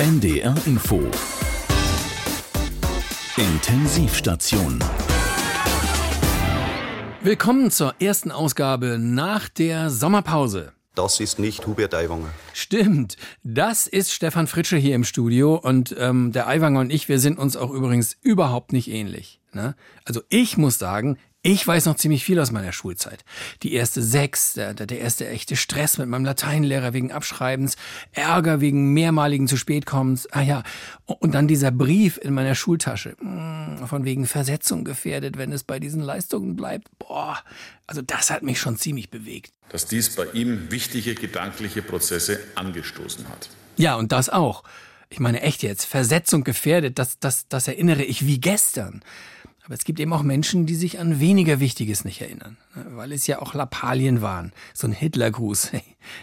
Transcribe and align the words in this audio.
NDR 0.00 0.54
Info 0.64 0.98
Intensivstation 3.36 4.78
Willkommen 7.20 7.70
zur 7.70 7.94
ersten 8.00 8.30
Ausgabe 8.30 8.96
nach 8.98 9.50
der 9.50 9.90
Sommerpause. 9.90 10.72
Das 10.94 11.20
ist 11.20 11.38
nicht 11.38 11.66
Hubert 11.66 11.94
Aiwanger. 11.94 12.30
Stimmt, 12.54 13.18
das 13.42 13.86
ist 13.86 14.14
Stefan 14.14 14.46
Fritsche 14.46 14.78
hier 14.78 14.94
im 14.94 15.04
Studio 15.04 15.56
und 15.56 15.94
ähm, 15.98 16.32
der 16.32 16.48
Aiwanger 16.48 16.80
und 16.80 16.90
ich, 16.90 17.10
wir 17.10 17.18
sind 17.18 17.38
uns 17.38 17.58
auch 17.58 17.70
übrigens 17.70 18.16
überhaupt 18.22 18.72
nicht 18.72 18.90
ähnlich. 18.90 19.38
Ne? 19.52 19.74
Also 20.06 20.22
ich 20.30 20.56
muss 20.56 20.78
sagen, 20.78 21.18
ich 21.42 21.66
weiß 21.66 21.86
noch 21.86 21.96
ziemlich 21.96 22.22
viel 22.22 22.38
aus 22.38 22.50
meiner 22.50 22.72
Schulzeit. 22.72 23.24
Die 23.62 23.72
erste 23.72 24.02
Sechs, 24.02 24.52
der, 24.52 24.74
der 24.74 24.98
erste 24.98 25.26
echte 25.26 25.56
Stress 25.56 25.96
mit 25.96 26.06
meinem 26.06 26.26
Lateinlehrer 26.26 26.92
wegen 26.92 27.12
Abschreibens, 27.12 27.76
Ärger 28.12 28.60
wegen 28.60 28.92
mehrmaligen 28.92 29.48
zu 29.48 29.56
spät 29.56 29.86
kommens. 29.86 30.30
Ah 30.32 30.42
ja, 30.42 30.62
und 31.06 31.32
dann 31.34 31.48
dieser 31.48 31.70
Brief 31.70 32.18
in 32.22 32.34
meiner 32.34 32.54
Schultasche. 32.54 33.16
Hm, 33.18 33.86
von 33.86 34.04
wegen 34.04 34.26
Versetzung 34.26 34.84
gefährdet, 34.84 35.38
wenn 35.38 35.50
es 35.50 35.64
bei 35.64 35.80
diesen 35.80 36.02
Leistungen 36.02 36.56
bleibt. 36.56 36.88
Boah, 36.98 37.38
also 37.86 38.02
das 38.02 38.30
hat 38.30 38.42
mich 38.42 38.60
schon 38.60 38.76
ziemlich 38.76 39.10
bewegt. 39.10 39.54
Dass 39.70 39.86
dies 39.86 40.14
bei 40.14 40.26
ihm 40.34 40.70
wichtige 40.70 41.14
gedankliche 41.14 41.80
Prozesse 41.80 42.38
angestoßen 42.54 43.28
hat. 43.30 43.48
Ja, 43.78 43.94
und 43.94 44.12
das 44.12 44.28
auch. 44.28 44.62
Ich 45.08 45.20
meine 45.20 45.40
echt 45.40 45.62
jetzt, 45.62 45.86
Versetzung 45.86 46.44
gefährdet, 46.44 46.98
das, 46.98 47.18
das, 47.18 47.48
das 47.48 47.66
erinnere 47.66 48.02
ich 48.04 48.26
wie 48.26 48.40
gestern. 48.40 49.02
Aber 49.64 49.74
es 49.74 49.84
gibt 49.84 50.00
eben 50.00 50.12
auch 50.12 50.22
Menschen, 50.22 50.66
die 50.66 50.74
sich 50.74 50.98
an 50.98 51.20
weniger 51.20 51.60
Wichtiges 51.60 52.04
nicht 52.04 52.20
erinnern, 52.20 52.56
ne, 52.74 52.86
weil 52.90 53.12
es 53.12 53.26
ja 53.26 53.40
auch 53.40 53.54
Lappalien 53.54 54.22
waren. 54.22 54.52
So 54.74 54.86
ein 54.86 54.92
Hitlergruß. 54.92 55.72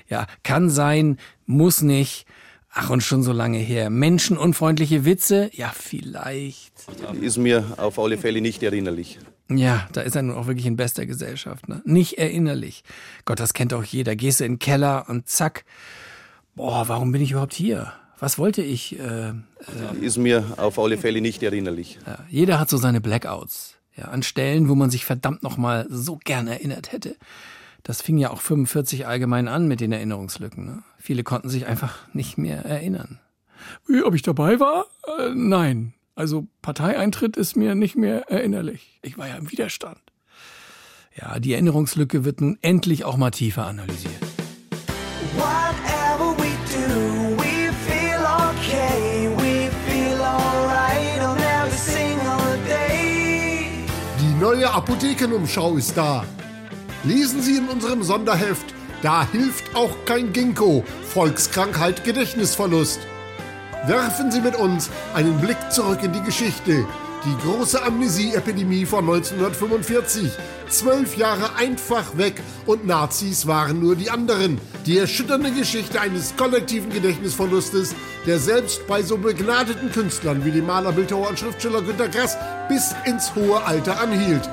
Ja, 0.10 0.26
kann 0.44 0.70
sein, 0.70 1.18
muss 1.46 1.82
nicht. 1.82 2.26
Ach, 2.74 2.90
und 2.90 3.02
schon 3.02 3.24
so 3.24 3.32
lange 3.32 3.58
her. 3.58 3.90
Menschenunfreundliche 3.90 5.06
Witze? 5.06 5.50
Ja, 5.54 5.72
vielleicht. 5.74 6.74
Ist 7.22 7.38
mir 7.38 7.64
auf 7.78 7.98
alle 7.98 8.18
Fälle 8.18 8.42
nicht 8.42 8.62
erinnerlich. 8.64 9.20
Ja, 9.50 9.88
da 9.94 10.02
ist 10.02 10.16
er 10.16 10.24
nun 10.24 10.36
auch 10.36 10.48
wirklich 10.48 10.66
in 10.66 10.76
bester 10.76 11.06
Gesellschaft. 11.06 11.70
Ne? 11.70 11.82
Nicht 11.86 12.18
erinnerlich. 12.18 12.84
Gott, 13.26 13.40
das 13.40 13.54
kennt 13.54 13.74
auch 13.74 13.84
jeder. 13.84 14.16
Gehst 14.16 14.42
du 14.42 14.46
in 14.46 14.54
den 14.54 14.60
Keller 14.60 15.06
und 15.08 15.28
zack. 15.28 15.64
Boah, 16.56 16.88
warum 16.88 17.12
bin 17.12 17.22
ich 17.22 17.32
überhaupt 17.32 17.54
hier? 17.54 17.94
Was 18.20 18.38
wollte 18.40 18.62
ich? 18.62 19.00
Äh, 19.00 19.30
äh, 19.30 19.34
Ist 20.02 20.18
mir 20.18 20.44
auf 20.58 20.80
alle 20.80 20.98
Fälle 20.98 21.22
nicht 21.22 21.44
erinnerlich. 21.44 22.00
Ja, 22.06 22.20
jeder 22.30 22.60
hat 22.60 22.70
so 22.70 22.78
seine 22.78 23.02
Blackouts. 23.02 23.76
Ja, 23.96 24.06
an 24.06 24.22
Stellen, 24.24 24.70
wo 24.70 24.76
man 24.76 24.90
sich 24.90 25.06
verdammt 25.06 25.44
nochmal 25.44 25.88
so 25.90 26.20
gern 26.24 26.48
erinnert 26.48 26.92
hätte. 26.92 27.16
Das 27.84 28.02
fing 28.02 28.18
ja 28.18 28.30
auch 28.32 28.42
45 28.42 29.08
allgemein 29.08 29.48
an 29.48 29.68
mit 29.68 29.80
den 29.80 29.92
Erinnerungslücken. 29.92 30.66
Ne? 30.66 30.84
Viele 31.00 31.24
konnten 31.24 31.50
sich 31.50 31.66
einfach 31.68 32.00
nicht 32.14 32.38
mehr 32.38 32.66
erinnern. 32.66 33.20
Wie, 33.88 34.04
ob 34.04 34.14
ich 34.14 34.22
dabei 34.22 34.60
war? 34.60 34.86
Äh, 35.20 35.30
nein. 35.34 35.94
Also 36.16 36.48
Parteieintritt 36.62 37.38
ist 37.38 37.56
mir 37.56 37.76
nicht 37.76 37.96
mehr 37.96 38.30
erinnerlich. 38.30 39.00
Ich 39.04 39.18
war 39.18 39.28
ja 39.28 39.36
im 39.36 39.52
Widerstand. 39.52 40.00
Ja, 41.16 41.40
die 41.40 41.54
Erinnerungslücke 41.54 42.26
wird 42.26 42.42
nun 42.42 42.58
endlich 42.62 43.04
auch 43.06 43.18
mal 43.18 43.32
tiefer 43.32 43.66
analysiert. 43.66 44.27
Apothekenumschau 54.78 55.76
ist 55.78 55.98
da. 55.98 56.24
Lesen 57.04 57.42
Sie 57.42 57.58
in 57.58 57.68
unserem 57.68 58.04
Sonderheft, 58.04 58.76
da 59.02 59.28
hilft 59.28 59.76
auch 59.76 60.06
kein 60.06 60.34
Ginkgo, 60.34 60.84
Volkskrankheit 61.02 62.04
Gedächtnisverlust. 62.04 63.00
Werfen 63.88 64.32
Sie 64.32 64.40
mit 64.40 64.56
uns 64.56 64.92
einen 65.16 65.42
Blick 65.42 65.58
zurück 65.72 66.04
in 66.04 66.14
die 66.14 66.22
Geschichte. 66.22 66.86
Die 67.26 67.38
große 67.42 67.82
Amnesie-Epidemie 67.82 68.86
von 68.86 69.00
1945. 69.00 70.30
Zwölf 70.70 71.18
Jahre 71.18 71.56
einfach 71.56 72.16
weg 72.16 72.40
und 72.68 72.86
Nazis 72.86 73.48
waren 73.48 73.80
nur 73.80 73.96
die 73.96 74.12
anderen. 74.12 74.62
Die 74.86 75.00
erschütternde 75.00 75.50
Geschichte 75.50 76.00
eines 76.00 76.36
kollektiven 76.36 76.92
Gedächtnisverlustes, 76.92 77.96
der 78.28 78.38
selbst 78.38 78.86
bei 78.86 79.02
so 79.02 79.18
begnadeten 79.18 79.92
Künstlern 79.92 80.46
wie 80.46 80.52
dem 80.52 80.68
Maler, 80.68 80.92
Bildhauer 80.92 81.30
und 81.30 81.40
Schriftsteller 81.40 81.82
Günter 81.82 82.10
Grass 82.10 82.38
bis 82.70 82.94
ins 83.06 83.34
hohe 83.34 83.64
Alter 83.64 84.00
anhielt. 84.00 84.48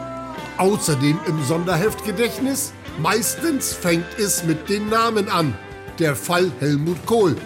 Außerdem 0.59 1.19
im 1.26 1.44
Sonderheft 1.44 2.04
Gedächtnis. 2.04 2.72
Meistens 2.98 3.72
fängt 3.72 4.19
es 4.19 4.44
mit 4.44 4.69
den 4.69 4.88
Namen 4.88 5.28
an. 5.28 5.56
Der 5.98 6.15
Fall 6.15 6.53
Helmut 6.60 7.04
Kohl. 7.06 7.37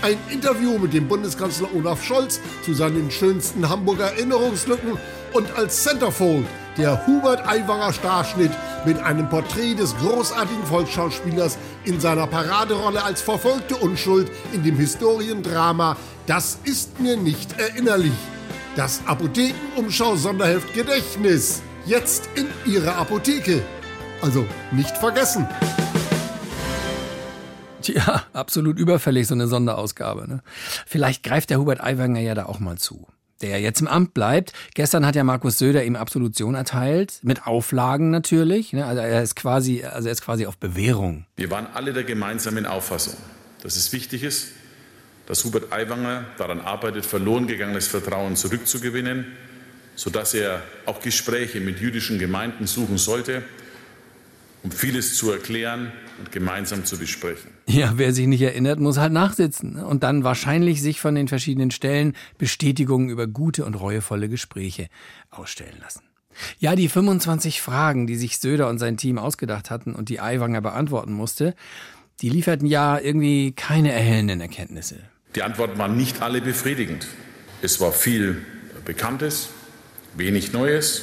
Ein 0.00 0.16
Interview 0.30 0.78
mit 0.78 0.94
dem 0.94 1.08
Bundeskanzler 1.08 1.68
Olaf 1.74 2.04
Scholz 2.04 2.40
zu 2.64 2.72
seinen 2.72 3.10
schönsten 3.10 3.68
Hamburger 3.68 4.12
Erinnerungslücken 4.12 4.98
und 5.32 5.52
als 5.56 5.82
Centerfold 5.82 6.46
der 6.76 7.06
Hubert 7.06 7.46
Aiwanger 7.46 7.92
Starschnitt 7.92 8.50
mit 8.84 8.98
einem 8.98 9.28
Porträt 9.28 9.74
des 9.74 9.96
großartigen 9.98 10.64
Volksschauspielers 10.64 11.58
in 11.84 12.00
seiner 12.00 12.26
Paraderolle 12.26 13.02
als 13.02 13.22
verfolgte 13.22 13.76
Unschuld 13.76 14.30
in 14.52 14.62
dem 14.62 14.76
Historiendrama 14.76 15.96
Das 16.26 16.58
ist 16.64 17.00
mir 17.00 17.16
nicht 17.16 17.58
erinnerlich. 17.58 18.12
Das 18.76 19.02
Apothekenumschau-Sonderheft 19.06 20.72
Gedächtnis. 20.74 21.62
Jetzt 21.84 22.28
in 22.36 22.46
Ihrer 22.64 22.96
Apotheke. 22.96 23.60
Also 24.20 24.46
nicht 24.70 24.96
vergessen. 24.96 25.48
Tja, 27.82 28.22
absolut 28.32 28.78
überfällig, 28.78 29.26
so 29.26 29.34
eine 29.34 29.48
Sonderausgabe. 29.48 30.28
Ne? 30.28 30.42
Vielleicht 30.86 31.24
greift 31.24 31.50
der 31.50 31.58
Hubert 31.58 31.82
Aiwanger 31.82 32.20
ja 32.20 32.36
da 32.36 32.46
auch 32.46 32.60
mal 32.60 32.78
zu. 32.78 33.08
Der 33.40 33.50
ja 33.50 33.56
jetzt 33.56 33.80
im 33.80 33.88
Amt 33.88 34.14
bleibt. 34.14 34.52
Gestern 34.74 35.04
hat 35.04 35.16
ja 35.16 35.24
Markus 35.24 35.58
Söder 35.58 35.82
ihm 35.82 35.96
Absolution 35.96 36.54
erteilt, 36.54 37.18
mit 37.22 37.48
Auflagen 37.48 38.10
natürlich. 38.10 38.72
Ne? 38.72 38.86
Also 38.86 39.02
er 39.02 39.20
ist 39.20 39.34
quasi, 39.34 39.82
also 39.82 40.06
er 40.06 40.12
ist 40.12 40.22
quasi 40.22 40.46
auf 40.46 40.58
Bewährung. 40.58 41.26
Wir 41.34 41.50
waren 41.50 41.66
alle 41.74 41.92
der 41.92 42.04
gemeinsamen 42.04 42.64
Auffassung, 42.64 43.16
dass 43.60 43.74
es 43.74 43.92
wichtig 43.92 44.22
ist, 44.22 44.52
dass 45.26 45.44
Hubert 45.44 45.72
Aiwanger 45.72 46.26
daran 46.38 46.60
arbeitet, 46.60 47.04
verloren 47.04 47.48
gegangenes 47.48 47.88
Vertrauen 47.88 48.36
zurückzugewinnen, 48.36 49.26
sodass 49.94 50.34
er 50.34 50.62
auch 50.86 51.00
Gespräche 51.00 51.60
mit 51.60 51.80
jüdischen 51.80 52.18
Gemeinden 52.18 52.66
suchen 52.66 52.98
sollte, 52.98 53.42
um 54.62 54.70
vieles 54.70 55.16
zu 55.16 55.30
erklären 55.30 55.92
und 56.18 56.30
gemeinsam 56.30 56.84
zu 56.84 56.98
besprechen. 56.98 57.50
Ja, 57.66 57.94
wer 57.96 58.12
sich 58.12 58.26
nicht 58.26 58.42
erinnert, 58.42 58.78
muss 58.78 58.98
halt 58.98 59.12
nachsitzen 59.12 59.74
ne? 59.74 59.86
und 59.86 60.02
dann 60.02 60.24
wahrscheinlich 60.24 60.80
sich 60.82 61.00
von 61.00 61.14
den 61.14 61.28
verschiedenen 61.28 61.70
Stellen 61.70 62.14
Bestätigungen 62.38 63.08
über 63.08 63.26
gute 63.26 63.64
und 63.64 63.74
reuevolle 63.74 64.28
Gespräche 64.28 64.88
ausstellen 65.30 65.76
lassen. 65.80 66.02
Ja, 66.58 66.76
die 66.76 66.88
25 66.88 67.60
Fragen, 67.60 68.06
die 68.06 68.16
sich 68.16 68.38
Söder 68.38 68.68
und 68.68 68.78
sein 68.78 68.96
Team 68.96 69.18
ausgedacht 69.18 69.70
hatten 69.70 69.94
und 69.94 70.08
die 70.08 70.20
Aiwanger 70.20 70.60
beantworten 70.60 71.12
musste, 71.12 71.54
die 72.20 72.28
lieferten 72.28 72.66
ja 72.66 72.98
irgendwie 72.98 73.52
keine 73.52 73.92
erhellenden 73.92 74.40
Erkenntnisse. 74.40 74.96
Die 75.34 75.42
Antworten 75.42 75.78
waren 75.78 75.96
nicht 75.96 76.22
alle 76.22 76.40
befriedigend. 76.40 77.06
Es 77.62 77.80
war 77.80 77.92
viel 77.92 78.42
Bekanntes, 78.84 79.50
wenig 80.14 80.52
Neues 80.52 81.02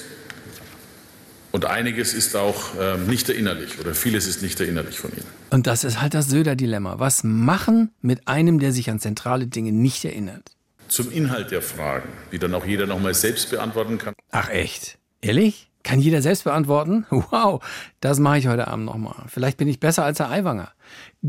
und 1.52 1.66
einiges 1.66 2.14
ist 2.14 2.36
auch 2.36 2.76
äh, 2.80 2.98
nicht 2.98 3.28
erinnerlich 3.30 3.80
oder 3.80 3.96
vieles 3.96 4.28
ist 4.28 4.44
nicht 4.44 4.60
erinnerlich 4.60 5.00
von 5.00 5.12
Ihnen. 5.12 5.26
Und 5.50 5.66
das 5.68 5.84
ist 5.84 6.02
halt 6.02 6.14
das 6.14 6.28
Söder-Dilemma. 6.28 7.00
Was 7.00 7.24
machen 7.24 7.92
mit 8.02 8.28
einem, 8.28 8.60
der 8.60 8.72
sich 8.72 8.90
an 8.90 9.00
zentrale 9.00 9.48
Dinge 9.48 9.72
nicht 9.72 10.06
erinnert? 10.06 10.52
Zum 10.88 11.12
Inhalt 11.12 11.52
der 11.52 11.62
Fragen, 11.62 12.10
die 12.32 12.40
dann 12.40 12.54
auch 12.54 12.66
jeder 12.66 12.86
nochmal 12.88 13.14
selbst 13.14 13.50
beantworten 13.50 13.98
kann. 13.98 14.14
Ach 14.32 14.50
echt? 14.50 14.98
Ehrlich? 15.22 15.70
Kann 15.84 16.00
jeder 16.00 16.22
selbst 16.22 16.44
beantworten? 16.44 17.06
Wow, 17.32 17.64
das 18.00 18.20
mache 18.20 18.38
ich 18.38 18.48
heute 18.48 18.68
Abend 18.68 18.86
nochmal. 18.86 19.26
Vielleicht 19.28 19.58
bin 19.58 19.68
ich 19.68 19.80
besser 19.80 20.04
als 20.04 20.20
Herr 20.20 20.30
Aiwanger. 20.30 20.72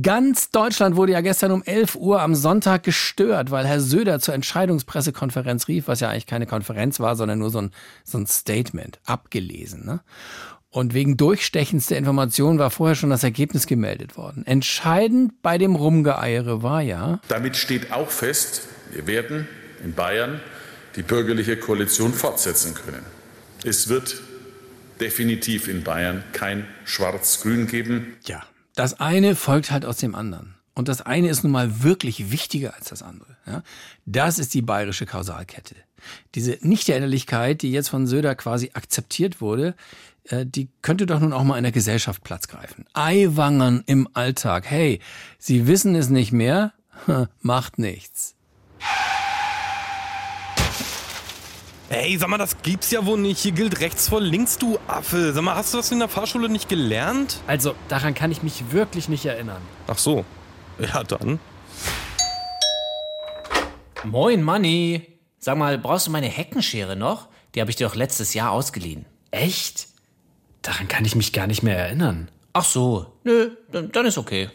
Ganz 0.00 0.50
Deutschland 0.50 0.94
wurde 0.94 1.12
ja 1.12 1.20
gestern 1.20 1.50
um 1.50 1.64
11 1.64 1.96
Uhr 1.96 2.20
am 2.20 2.36
Sonntag 2.36 2.84
gestört, 2.84 3.50
weil 3.50 3.66
Herr 3.66 3.81
Söder 3.81 4.20
zur 4.20 4.34
Entscheidungspressekonferenz 4.34 5.66
rief, 5.66 5.88
was 5.88 5.98
ja 5.98 6.10
eigentlich 6.10 6.26
keine 6.26 6.46
Konferenz 6.46 7.00
war, 7.00 7.16
sondern 7.16 7.40
nur 7.40 7.50
so 7.50 7.60
ein, 7.60 7.72
so 8.04 8.19
ein 8.19 8.26
Statement, 8.26 9.00
abgelesen. 9.04 9.84
Ne? 9.84 10.00
Und 10.70 10.94
wegen 10.94 11.16
durchstechendster 11.16 11.96
Informationen 11.96 12.60
war 12.60 12.70
vorher 12.70 12.94
schon 12.94 13.10
das 13.10 13.25
Ergebnis 13.25 13.66
gemeldet 13.66 14.16
worden. 14.16 14.46
Entscheidend 14.46 15.42
bei 15.42 15.58
dem 15.58 15.75
Rumgeeiere 15.75 16.62
war 16.62 16.82
ja. 16.82 17.20
Damit 17.26 17.56
steht 17.56 17.93
auch 17.93 18.10
fest, 18.10 18.69
wir 18.93 19.08
werden 19.08 19.48
in 19.82 19.94
Bayern 19.94 20.40
die 20.94 21.02
bürgerliche 21.02 21.56
Koalition 21.56 22.12
fortsetzen 22.12 22.75
können. 22.75 23.04
Es 23.64 23.88
wird 23.88 24.20
definitiv 25.00 25.66
in 25.66 25.82
Bayern 25.82 26.22
kein 26.32 26.66
Schwarz-Grün 26.84 27.66
geben. 27.66 28.16
Ja, 28.25 28.44
das 28.81 28.99
eine 28.99 29.37
folgt 29.37 29.71
halt 29.71 29.85
aus 29.85 29.99
dem 29.99 30.15
anderen. 30.15 30.55
Und 30.73 30.88
das 30.88 31.03
eine 31.03 31.29
ist 31.29 31.43
nun 31.43 31.53
mal 31.53 31.82
wirklich 31.82 32.31
wichtiger 32.31 32.75
als 32.75 32.88
das 32.88 33.03
andere. 33.03 33.37
Ja? 33.47 33.62
Das 34.06 34.38
ist 34.38 34.55
die 34.55 34.62
bayerische 34.62 35.05
Kausalkette. 35.05 35.75
Diese 36.35 36.56
Nichterinnerlichkeit, 36.62 37.61
die 37.61 37.73
jetzt 37.73 37.91
von 37.91 38.06
Söder 38.06 38.35
quasi 38.35 38.71
akzeptiert 38.73 39.43
wurde, 39.43 39.75
äh, 40.25 40.47
die 40.47 40.71
könnte 40.81 41.05
doch 41.05 41.21
nun 41.21 41.35
auch 41.35 41.44
mal 41.44 41.59
in 41.59 41.62
der 41.65 41.73
Gesellschaft 41.73 42.25
Platz 42.25 42.49
greifen. 42.49 42.87
Eiwangern 42.94 43.82
im 43.85 44.09
Alltag. 44.15 44.65
Hey, 44.65 45.00
Sie 45.38 45.67
wissen 45.67 45.94
es 45.94 46.09
nicht 46.09 46.32
mehr? 46.32 46.73
Macht 47.43 47.79
nichts. 47.79 48.35
Ey, 51.92 52.16
sag 52.16 52.28
mal, 52.28 52.38
das 52.38 52.62
gibt's 52.62 52.92
ja 52.92 53.04
wohl 53.04 53.19
nicht. 53.19 53.40
Hier 53.40 53.50
gilt 53.50 53.81
rechts 53.81 54.08
vor 54.08 54.20
links, 54.20 54.58
du 54.58 54.78
Affe. 54.87 55.32
Sag 55.32 55.42
mal, 55.42 55.56
hast 55.56 55.75
du 55.75 55.78
das 55.78 55.90
in 55.90 55.98
der 55.98 56.06
Fahrschule 56.06 56.48
nicht 56.48 56.69
gelernt? 56.69 57.40
Also, 57.48 57.75
daran 57.88 58.14
kann 58.14 58.31
ich 58.31 58.44
mich 58.44 58.70
wirklich 58.70 59.08
nicht 59.08 59.26
erinnern. 59.26 59.60
Ach 59.88 59.98
so. 59.98 60.25
Ja, 60.78 61.02
dann. 61.02 61.40
Moin, 64.04 64.40
Manni. 64.40 65.19
Sag 65.40 65.58
mal, 65.58 65.78
brauchst 65.78 66.06
du 66.06 66.12
meine 66.12 66.28
Heckenschere 66.28 66.94
noch? 66.94 67.26
Die 67.56 67.60
habe 67.60 67.72
ich 67.72 67.76
dir 67.76 67.88
doch 67.88 67.96
letztes 67.96 68.34
Jahr 68.34 68.52
ausgeliehen. 68.52 69.04
Echt? 69.32 69.88
Daran 70.62 70.86
kann 70.86 71.04
ich 71.04 71.16
mich 71.16 71.32
gar 71.32 71.48
nicht 71.48 71.64
mehr 71.64 71.76
erinnern. 71.76 72.31
Ach 72.52 72.64
so. 72.64 73.06
Nö, 73.25 73.50
dann, 73.72 73.90
dann 73.90 74.06
ist 74.06 74.16
okay. 74.16 74.48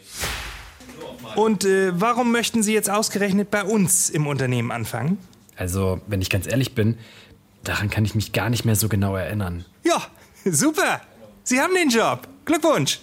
Und 1.34 1.66
äh, 1.66 1.92
warum 2.00 2.32
möchten 2.32 2.62
Sie 2.62 2.72
jetzt 2.72 2.88
ausgerechnet 2.88 3.50
bei 3.50 3.62
uns 3.62 4.08
im 4.08 4.26
Unternehmen 4.26 4.70
anfangen? 4.70 5.18
Also, 5.56 6.00
wenn 6.06 6.20
ich 6.20 6.30
ganz 6.30 6.46
ehrlich 6.46 6.74
bin, 6.74 6.98
daran 7.68 7.90
kann 7.90 8.04
ich 8.04 8.14
mich 8.14 8.32
gar 8.32 8.50
nicht 8.50 8.64
mehr 8.64 8.76
so 8.76 8.88
genau 8.88 9.16
erinnern. 9.16 9.64
Ja, 9.84 10.02
super. 10.44 11.00
Sie 11.44 11.60
haben 11.60 11.74
den 11.74 11.90
Job. 11.90 12.28
Glückwunsch. 12.44 13.00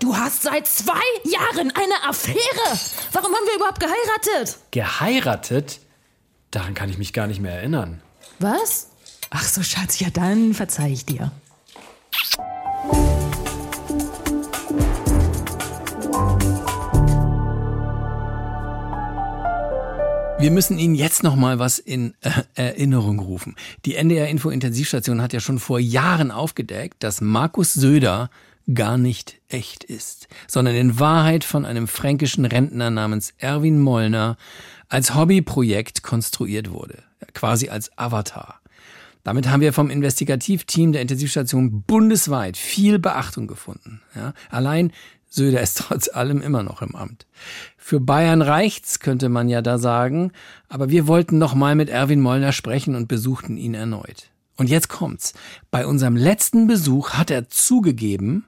Du 0.00 0.16
hast 0.16 0.42
seit 0.42 0.66
zwei 0.66 1.02
Jahren 1.24 1.72
eine 1.72 2.08
Affäre. 2.08 2.78
Warum 3.12 3.34
haben 3.34 3.46
wir 3.46 3.56
überhaupt 3.56 3.80
geheiratet? 3.80 4.58
Geheiratet? 4.70 5.80
Daran 6.50 6.74
kann 6.74 6.88
ich 6.88 6.98
mich 6.98 7.12
gar 7.12 7.26
nicht 7.26 7.40
mehr 7.40 7.52
erinnern. 7.52 8.00
Was? 8.38 8.88
Ach 9.30 9.44
so, 9.44 9.62
Schatz, 9.62 10.00
ja 10.00 10.08
dann 10.10 10.54
verzeih 10.54 10.90
ich 10.90 11.04
dir. 11.04 11.30
Wir 20.40 20.50
müssen 20.50 20.78
Ihnen 20.78 20.94
jetzt 20.94 21.22
noch 21.22 21.36
mal 21.36 21.58
was 21.58 21.78
in 21.78 22.14
äh, 22.22 22.30
Erinnerung 22.54 23.18
rufen. 23.18 23.56
Die 23.84 23.96
NDR 23.96 24.28
Info 24.28 24.48
Intensivstation 24.48 25.20
hat 25.20 25.34
ja 25.34 25.40
schon 25.40 25.58
vor 25.58 25.78
Jahren 25.78 26.30
aufgedeckt, 26.30 27.02
dass 27.02 27.20
Markus 27.20 27.74
Söder 27.74 28.30
gar 28.72 28.96
nicht 28.96 29.38
echt 29.48 29.84
ist, 29.84 30.28
sondern 30.46 30.74
in 30.76 30.98
Wahrheit 30.98 31.44
von 31.44 31.66
einem 31.66 31.86
fränkischen 31.86 32.46
Rentner 32.46 32.88
namens 32.88 33.34
Erwin 33.36 33.80
Mollner 33.80 34.38
als 34.88 35.14
Hobbyprojekt 35.14 36.02
konstruiert 36.02 36.70
wurde, 36.70 37.02
quasi 37.34 37.68
als 37.68 37.90
Avatar. 37.98 38.60
Damit 39.24 39.46
haben 39.50 39.60
wir 39.60 39.74
vom 39.74 39.90
Investigativteam 39.90 40.92
der 40.92 41.02
Intensivstation 41.02 41.82
bundesweit 41.82 42.56
viel 42.56 42.98
Beachtung 42.98 43.46
gefunden. 43.46 44.00
Ja, 44.16 44.32
allein 44.48 44.90
Söder 45.30 45.62
ist 45.62 45.78
trotz 45.88 46.08
allem 46.08 46.42
immer 46.42 46.62
noch 46.62 46.82
im 46.82 46.94
Amt. 46.94 47.26
Für 47.78 48.00
Bayern 48.00 48.42
reicht's, 48.42 49.00
könnte 49.00 49.28
man 49.28 49.48
ja 49.48 49.62
da 49.62 49.78
sagen, 49.78 50.32
aber 50.68 50.90
wir 50.90 51.06
wollten 51.06 51.38
noch 51.38 51.54
mal 51.54 51.74
mit 51.74 51.88
Erwin 51.88 52.20
Mollner 52.20 52.52
sprechen 52.52 52.94
und 52.94 53.08
besuchten 53.08 53.56
ihn 53.56 53.74
erneut. 53.74 54.30
Und 54.56 54.68
jetzt 54.68 54.88
kommt's. 54.88 55.32
Bei 55.70 55.86
unserem 55.86 56.16
letzten 56.16 56.66
Besuch 56.66 57.10
hat 57.10 57.30
er 57.30 57.48
zugegeben, 57.48 58.44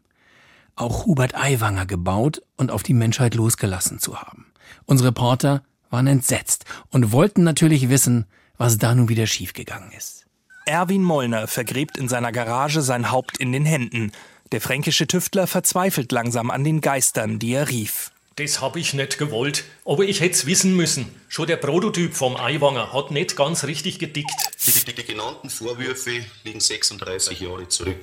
auch 0.76 1.06
Hubert 1.06 1.34
Aiwanger 1.34 1.86
gebaut 1.86 2.42
und 2.56 2.70
auf 2.70 2.82
die 2.82 2.94
Menschheit 2.94 3.34
losgelassen 3.34 3.98
zu 3.98 4.20
haben. 4.20 4.52
Unsere 4.84 5.08
Reporter 5.08 5.62
waren 5.90 6.06
entsetzt 6.06 6.64
und 6.90 7.12
wollten 7.12 7.44
natürlich 7.44 7.88
wissen, 7.88 8.26
was 8.58 8.78
da 8.78 8.94
nun 8.94 9.08
wieder 9.08 9.26
schiefgegangen 9.26 9.92
ist. 9.92 10.26
Erwin 10.66 11.02
Mollner 11.02 11.46
vergräbt 11.46 11.96
in 11.96 12.08
seiner 12.08 12.30
Garage 12.30 12.82
sein 12.82 13.10
Haupt 13.10 13.38
in 13.38 13.52
den 13.52 13.64
Händen. 13.64 14.12
Der 14.52 14.60
fränkische 14.60 15.06
Tüftler 15.06 15.46
verzweifelt 15.46 16.12
langsam 16.12 16.50
an 16.50 16.62
den 16.62 16.82
Geistern, 16.82 17.38
die 17.38 17.54
er 17.54 17.70
rief. 17.70 18.10
Das 18.36 18.60
hab 18.60 18.76
ich 18.76 18.92
nicht 18.92 19.16
gewollt, 19.16 19.64
aber 19.86 20.04
ich 20.04 20.20
hätt's 20.20 20.44
wissen 20.44 20.76
müssen. 20.76 21.06
Schon 21.28 21.46
der 21.46 21.56
Prototyp 21.56 22.12
vom 22.12 22.36
Eiwanger 22.36 22.92
hat 22.92 23.10
nicht 23.10 23.34
ganz 23.34 23.64
richtig 23.64 23.98
gedickt. 23.98 24.30
Die, 24.66 24.72
die, 24.72 24.94
die 24.94 25.04
genannten 25.04 25.48
Vorwürfe 25.48 26.24
liegen 26.44 26.60
36 26.60 27.40
Jahre 27.40 27.66
zurück. 27.68 27.96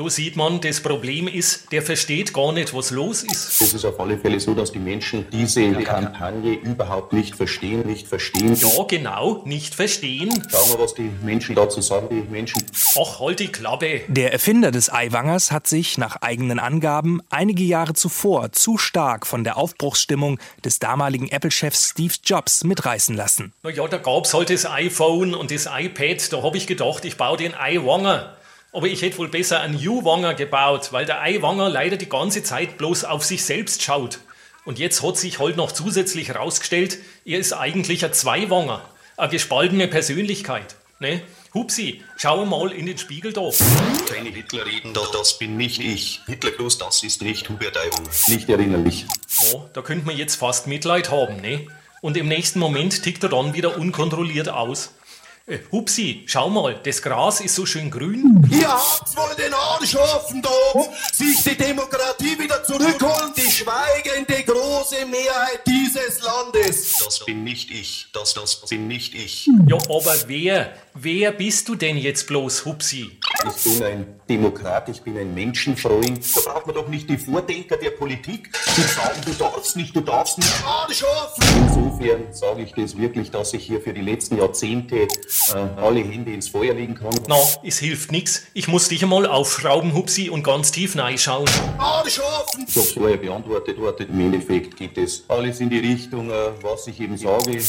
Da 0.00 0.08
sieht 0.08 0.34
man, 0.34 0.62
das 0.62 0.80
Problem 0.80 1.28
ist, 1.28 1.70
der 1.72 1.82
versteht 1.82 2.32
gar 2.32 2.54
nicht, 2.54 2.72
was 2.72 2.90
los 2.90 3.22
ist. 3.22 3.60
Es 3.60 3.74
ist 3.74 3.84
auf 3.84 4.00
alle 4.00 4.16
Fälle 4.16 4.40
so, 4.40 4.54
dass 4.54 4.72
die 4.72 4.78
Menschen 4.78 5.26
diese 5.30 5.72
Kampagne 5.72 6.54
überhaupt 6.54 7.12
nicht 7.12 7.34
verstehen, 7.34 7.86
nicht 7.86 8.08
verstehen. 8.08 8.54
Ja, 8.54 8.84
genau, 8.88 9.42
nicht 9.44 9.74
verstehen. 9.74 10.30
Schauen 10.50 10.70
wir, 10.70 10.78
was 10.78 10.94
die 10.94 11.10
Menschen 11.22 11.54
dazu 11.54 11.82
sagen, 11.82 12.06
die 12.10 12.22
Menschen. 12.32 12.64
Ach, 12.98 13.20
halt 13.20 13.40
die 13.40 13.48
Klappe. 13.48 14.00
Der 14.08 14.32
Erfinder 14.32 14.70
des 14.70 14.90
Eiwangers 14.90 15.52
hat 15.52 15.66
sich, 15.66 15.98
nach 15.98 16.16
eigenen 16.22 16.60
Angaben, 16.60 17.20
einige 17.28 17.64
Jahre 17.64 17.92
zuvor 17.92 18.52
zu 18.52 18.78
stark 18.78 19.26
von 19.26 19.44
der 19.44 19.58
Aufbruchsstimmung 19.58 20.40
des 20.64 20.78
damaligen 20.78 21.28
Apple-Chefs 21.28 21.90
Steve 21.90 22.14
Jobs 22.24 22.64
mitreißen 22.64 23.14
lassen. 23.14 23.52
Na 23.62 23.68
ja, 23.68 23.86
da 23.86 23.98
gab's 23.98 24.32
halt 24.32 24.48
das 24.48 24.64
iPhone 24.64 25.34
und 25.34 25.50
das 25.50 25.68
iPad. 25.70 26.32
Da 26.32 26.42
hab 26.42 26.54
ich 26.54 26.66
gedacht, 26.66 27.04
ich 27.04 27.18
baue 27.18 27.36
den 27.36 27.54
Eiwanger. 27.54 28.34
Aber 28.72 28.86
ich 28.86 29.02
hätte 29.02 29.18
wohl 29.18 29.28
besser 29.28 29.60
einen 29.60 29.76
U-Wanger 29.76 30.34
gebaut, 30.34 30.92
weil 30.92 31.04
der 31.04 31.20
Eiwanger 31.20 31.68
leider 31.68 31.96
die 31.96 32.08
ganze 32.08 32.42
Zeit 32.42 32.78
bloß 32.78 33.04
auf 33.04 33.24
sich 33.24 33.44
selbst 33.44 33.82
schaut. 33.82 34.20
Und 34.64 34.78
jetzt 34.78 35.02
hat 35.02 35.16
sich 35.16 35.38
halt 35.40 35.56
noch 35.56 35.72
zusätzlich 35.72 36.28
herausgestellt, 36.28 36.98
er 37.24 37.40
ist 37.40 37.52
eigentlich 37.52 38.04
ein 38.04 38.12
Zweiwanger, 38.12 38.88
eine 39.16 39.30
gespaltene 39.30 39.88
Persönlichkeit. 39.88 40.76
Ne? 41.00 41.22
Hupsi, 41.52 42.04
schau 42.16 42.44
mal 42.44 42.70
in 42.70 42.86
den 42.86 42.96
Spiegel 42.96 43.32
da. 43.32 43.50
Keine 44.06 44.28
Hitler 44.28 44.64
reden, 44.66 44.94
da, 44.94 45.00
das 45.12 45.38
bin 45.38 45.56
nicht 45.56 45.80
ich. 45.80 46.20
Hitlergruß, 46.26 46.78
das 46.78 47.02
ist 47.02 47.22
nicht 47.22 47.48
Hubert 47.48 47.76
Aiwanger. 47.76 48.10
Nicht 48.28 48.48
erinnerlich. 48.48 49.06
Ja, 49.50 49.68
da 49.72 49.82
könnte 49.82 50.06
man 50.06 50.16
jetzt 50.16 50.36
fast 50.36 50.68
Mitleid 50.68 51.10
haben, 51.10 51.40
ne? 51.40 51.66
Und 52.02 52.16
im 52.16 52.28
nächsten 52.28 52.60
Moment 52.60 53.02
tickt 53.02 53.22
er 53.24 53.30
dann 53.30 53.52
wieder 53.54 53.76
unkontrolliert 53.78 54.48
aus. 54.48 54.94
Hupsi, 55.72 56.24
schau 56.26 56.48
mal, 56.48 56.78
das 56.82 57.02
Gras 57.02 57.40
ist 57.40 57.54
so 57.54 57.66
schön 57.66 57.90
grün. 57.90 58.46
Ihr 58.50 58.68
habt 58.68 59.16
wohl 59.16 59.34
den 59.36 59.52
Arsch 59.52 59.96
offen 59.96 60.42
dort, 60.42 60.88
sich 61.12 61.42
die 61.42 61.56
Demokratie 61.56 62.38
wieder 62.38 62.62
zurückholen, 62.62 63.32
die 63.36 63.50
schweigende 63.50 64.42
große 64.44 65.06
Mehrheit 65.06 65.60
dieses 65.66 66.22
Landes. 66.22 66.98
Das 67.04 67.24
bin 67.24 67.44
nicht 67.44 67.70
ich. 67.70 68.06
Das, 68.12 68.34
das 68.34 68.60
bin 68.68 68.86
nicht 68.86 69.14
ich. 69.14 69.48
Ja, 69.66 69.76
aber 69.76 70.16
wer? 70.26 70.72
Wer 70.94 71.30
bist 71.30 71.68
du 71.68 71.76
denn 71.76 71.96
jetzt 71.96 72.26
bloß, 72.26 72.64
Hupsi? 72.64 73.20
Ich 73.46 73.78
bin 73.78 73.82
ein 73.84 74.20
Demokrat, 74.28 74.88
ich 74.88 75.00
bin 75.00 75.16
ein 75.16 75.32
Menschenfreund. 75.32 76.20
Da 76.34 76.40
braucht 76.50 76.66
man 76.66 76.74
doch 76.74 76.88
nicht 76.88 77.08
die 77.08 77.16
Vordenker 77.16 77.76
der 77.76 77.90
Politik, 77.90 78.50
die 78.76 78.80
sagen, 78.82 79.20
du 79.24 79.32
darfst 79.32 79.76
nicht, 79.76 79.94
du 79.94 80.00
darfst 80.00 80.38
nicht. 80.38 80.52
Insofern 81.56 82.32
sage 82.32 82.62
ich 82.62 82.72
das 82.72 82.98
wirklich, 82.98 83.30
dass 83.30 83.54
ich 83.54 83.64
hier 83.64 83.80
für 83.80 83.92
die 83.92 84.00
letzten 84.00 84.36
Jahrzehnte 84.38 84.96
äh, 84.96 85.06
alle 85.76 86.00
Hände 86.00 86.32
ins 86.32 86.48
Feuer 86.48 86.74
legen 86.74 86.96
kann. 86.96 87.10
Na, 87.28 87.36
es 87.62 87.78
hilft 87.78 88.10
nix. 88.10 88.42
Ich 88.52 88.66
muss 88.66 88.88
dich 88.88 89.04
einmal 89.04 89.26
aufschrauben, 89.26 89.94
Hupsi, 89.94 90.28
und 90.28 90.42
ganz 90.42 90.72
tief 90.72 90.96
reinschauen. 90.96 91.48
Ich 92.06 92.18
habe 92.76 92.86
vorher 92.94 93.16
beantwortet, 93.16 93.78
Worte. 93.78 94.04
im 94.04 94.20
Endeffekt 94.20 94.76
geht 94.76 94.98
es 94.98 95.24
alles 95.28 95.60
in 95.60 95.70
die 95.70 95.78
Richtung, 95.78 96.30
äh, 96.30 96.50
was 96.62 96.88
ich 96.88 97.00
eben 97.00 97.16
sage. 97.16 97.60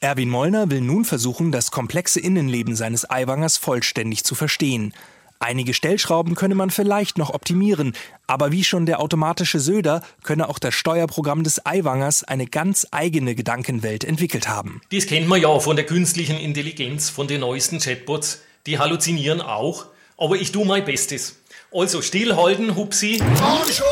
Erwin 0.00 0.28
Mollner 0.28 0.70
will 0.70 0.82
nun 0.82 1.06
versuchen, 1.06 1.52
das 1.52 1.70
komplexe 1.70 2.20
Innenleben 2.20 2.76
seines 2.76 3.08
Eiwangers 3.08 3.56
vollständig 3.56 4.24
zu 4.24 4.34
verstehen. 4.34 4.92
Einige 5.38 5.72
Stellschrauben 5.72 6.34
könne 6.34 6.54
man 6.54 6.70
vielleicht 6.70 7.16
noch 7.16 7.30
optimieren, 7.30 7.94
aber 8.26 8.52
wie 8.52 8.62
schon 8.62 8.84
der 8.84 9.00
automatische 9.00 9.58
Söder 9.58 10.02
könne 10.22 10.48
auch 10.48 10.58
das 10.58 10.74
Steuerprogramm 10.74 11.44
des 11.44 11.64
Eiwangers 11.64 12.24
eine 12.24 12.46
ganz 12.46 12.86
eigene 12.90 13.34
Gedankenwelt 13.34 14.04
entwickelt 14.04 14.48
haben. 14.48 14.82
Das 14.92 15.06
kennt 15.06 15.28
man 15.28 15.40
ja 15.40 15.58
von 15.60 15.76
der 15.76 15.86
künstlichen 15.86 16.38
Intelligenz, 16.38 17.08
von 17.08 17.26
den 17.26 17.40
neuesten 17.40 17.78
Chatbots. 17.78 18.42
Die 18.66 18.78
halluzinieren 18.78 19.40
auch, 19.40 19.86
aber 20.18 20.36
ich 20.36 20.52
tu 20.52 20.64
mein 20.64 20.84
Bestes. 20.84 21.36
Also 21.72 22.02
stillhalten, 22.02 22.76
Hupsi. 22.76 23.20
Arsch! 23.40 23.82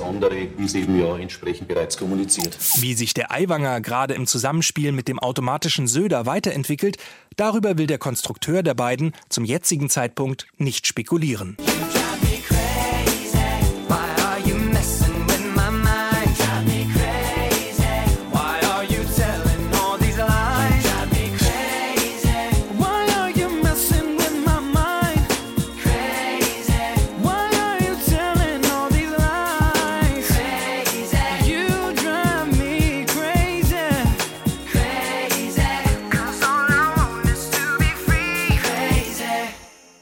Andere 0.00 0.48
ist 0.58 0.74
eben 0.74 0.98
ja 0.98 1.16
entsprechend 1.16 1.68
bereits 1.68 1.96
kommuniziert. 1.96 2.56
Wie 2.80 2.94
sich 2.94 3.14
der 3.14 3.32
Eiwanger 3.32 3.80
gerade 3.80 4.14
im 4.14 4.26
Zusammenspiel 4.26 4.92
mit 4.92 5.08
dem 5.08 5.18
automatischen 5.18 5.86
Söder 5.86 6.26
weiterentwickelt, 6.26 6.98
darüber 7.36 7.78
will 7.78 7.86
der 7.86 7.98
Konstrukteur 7.98 8.62
der 8.62 8.74
beiden 8.74 9.12
zum 9.28 9.44
jetzigen 9.44 9.90
Zeitpunkt 9.90 10.46
nicht 10.58 10.86
spekulieren. 10.86 11.56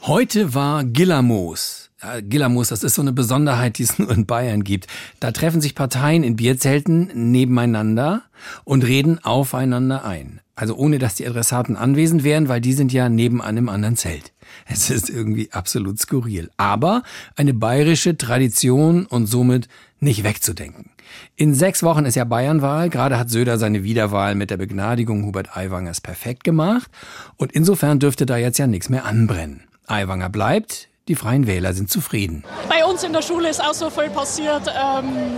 Heute 0.05 0.53
war 0.53 0.83
Gillermoos. 0.83 1.89
Ja, 2.01 2.19
Gillermoos, 2.19 2.67
das 2.67 2.83
ist 2.83 2.95
so 2.95 3.01
eine 3.01 3.13
Besonderheit, 3.13 3.77
die 3.77 3.83
es 3.83 3.99
nur 3.99 4.11
in 4.11 4.25
Bayern 4.25 4.65
gibt. 4.65 4.87
Da 5.21 5.31
treffen 5.31 5.61
sich 5.61 5.75
Parteien 5.75 6.25
in 6.25 6.35
Bierzelten 6.35 7.09
nebeneinander 7.31 8.23
und 8.65 8.83
reden 8.83 9.23
aufeinander 9.23 10.03
ein. 10.03 10.41
Also 10.55 10.75
ohne, 10.75 10.99
dass 10.99 11.15
die 11.15 11.25
Adressaten 11.25 11.77
anwesend 11.77 12.25
wären, 12.25 12.49
weil 12.49 12.59
die 12.59 12.73
sind 12.73 12.91
ja 12.91 13.07
nebenan 13.07 13.55
im 13.55 13.69
anderen 13.69 13.95
Zelt. 13.95 14.33
Es 14.67 14.89
ist 14.89 15.09
irgendwie 15.09 15.53
absolut 15.53 15.99
skurril. 15.99 16.51
Aber 16.57 17.03
eine 17.37 17.53
bayerische 17.53 18.17
Tradition 18.17 19.05
und 19.05 19.27
somit 19.27 19.69
nicht 20.01 20.25
wegzudenken. 20.25 20.91
In 21.37 21.53
sechs 21.53 21.81
Wochen 21.81 22.03
ist 22.03 22.15
ja 22.15 22.25
Bayernwahl. 22.25 22.89
Gerade 22.89 23.17
hat 23.17 23.29
Söder 23.29 23.57
seine 23.57 23.85
Wiederwahl 23.85 24.35
mit 24.35 24.49
der 24.49 24.57
Begnadigung 24.57 25.23
Hubert 25.23 25.55
Aiwangers 25.55 26.01
perfekt 26.01 26.43
gemacht. 26.43 26.91
Und 27.37 27.53
insofern 27.53 27.99
dürfte 27.99 28.25
da 28.25 28.35
jetzt 28.35 28.59
ja 28.59 28.67
nichts 28.67 28.89
mehr 28.89 29.05
anbrennen. 29.05 29.63
Aiwanger 29.87 30.29
bleibt. 30.29 30.89
Die 31.07 31.15
Freien 31.15 31.47
Wähler 31.47 31.73
sind 31.73 31.89
zufrieden. 31.89 32.43
Bei 32.69 32.85
uns 32.85 33.03
in 33.03 33.11
der 33.11 33.21
Schule 33.21 33.49
ist 33.49 33.61
auch 33.61 33.73
so 33.73 33.89
viel 33.89 34.09
passiert. 34.09 34.63
Ähm, 34.67 35.37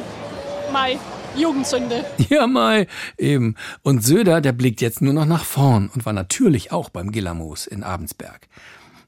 Mai, 0.72 1.00
Jugendsünde. 1.36 2.06
Ja, 2.30 2.48
Mai, 2.48 2.88
eben. 3.18 3.56
Und 3.82 4.04
Söder, 4.04 4.42
der 4.42 4.52
blickt 4.52 4.82
jetzt 4.82 5.02
nur 5.02 5.14
noch 5.14 5.26
nach 5.26 5.44
vorn 5.44 5.90
und 5.94 6.06
war 6.06 6.14
natürlich 6.14 6.72
auch 6.72 6.90
beim 6.90 7.12
Gillermoos 7.12 7.66
in 7.66 7.84
Abensberg. 7.84 8.48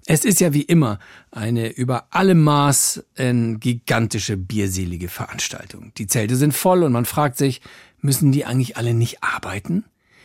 Es 0.10 0.24
ist 0.24 0.40
ja 0.40 0.54
wie 0.54 0.62
immer 0.62 1.00
eine 1.32 1.68
über 1.68 2.08
alle 2.12 2.34
Maß 2.34 3.04
ein 3.18 3.60
gigantische 3.60 4.38
bierselige 4.38 5.10
Veranstaltung. 5.10 5.92
Die 5.98 6.08
Zelte 6.08 6.38
sind 6.38 6.54
voll 6.54 6.84
und 6.84 6.94
man 6.94 7.06
fragt 7.06 7.38
sich, 7.38 7.62
müssen 8.00 8.32
die 8.32 8.46
eigentlich 8.46 8.78
alle 8.78 8.94
nicht 8.94 9.22
arbeiten? 9.22 9.84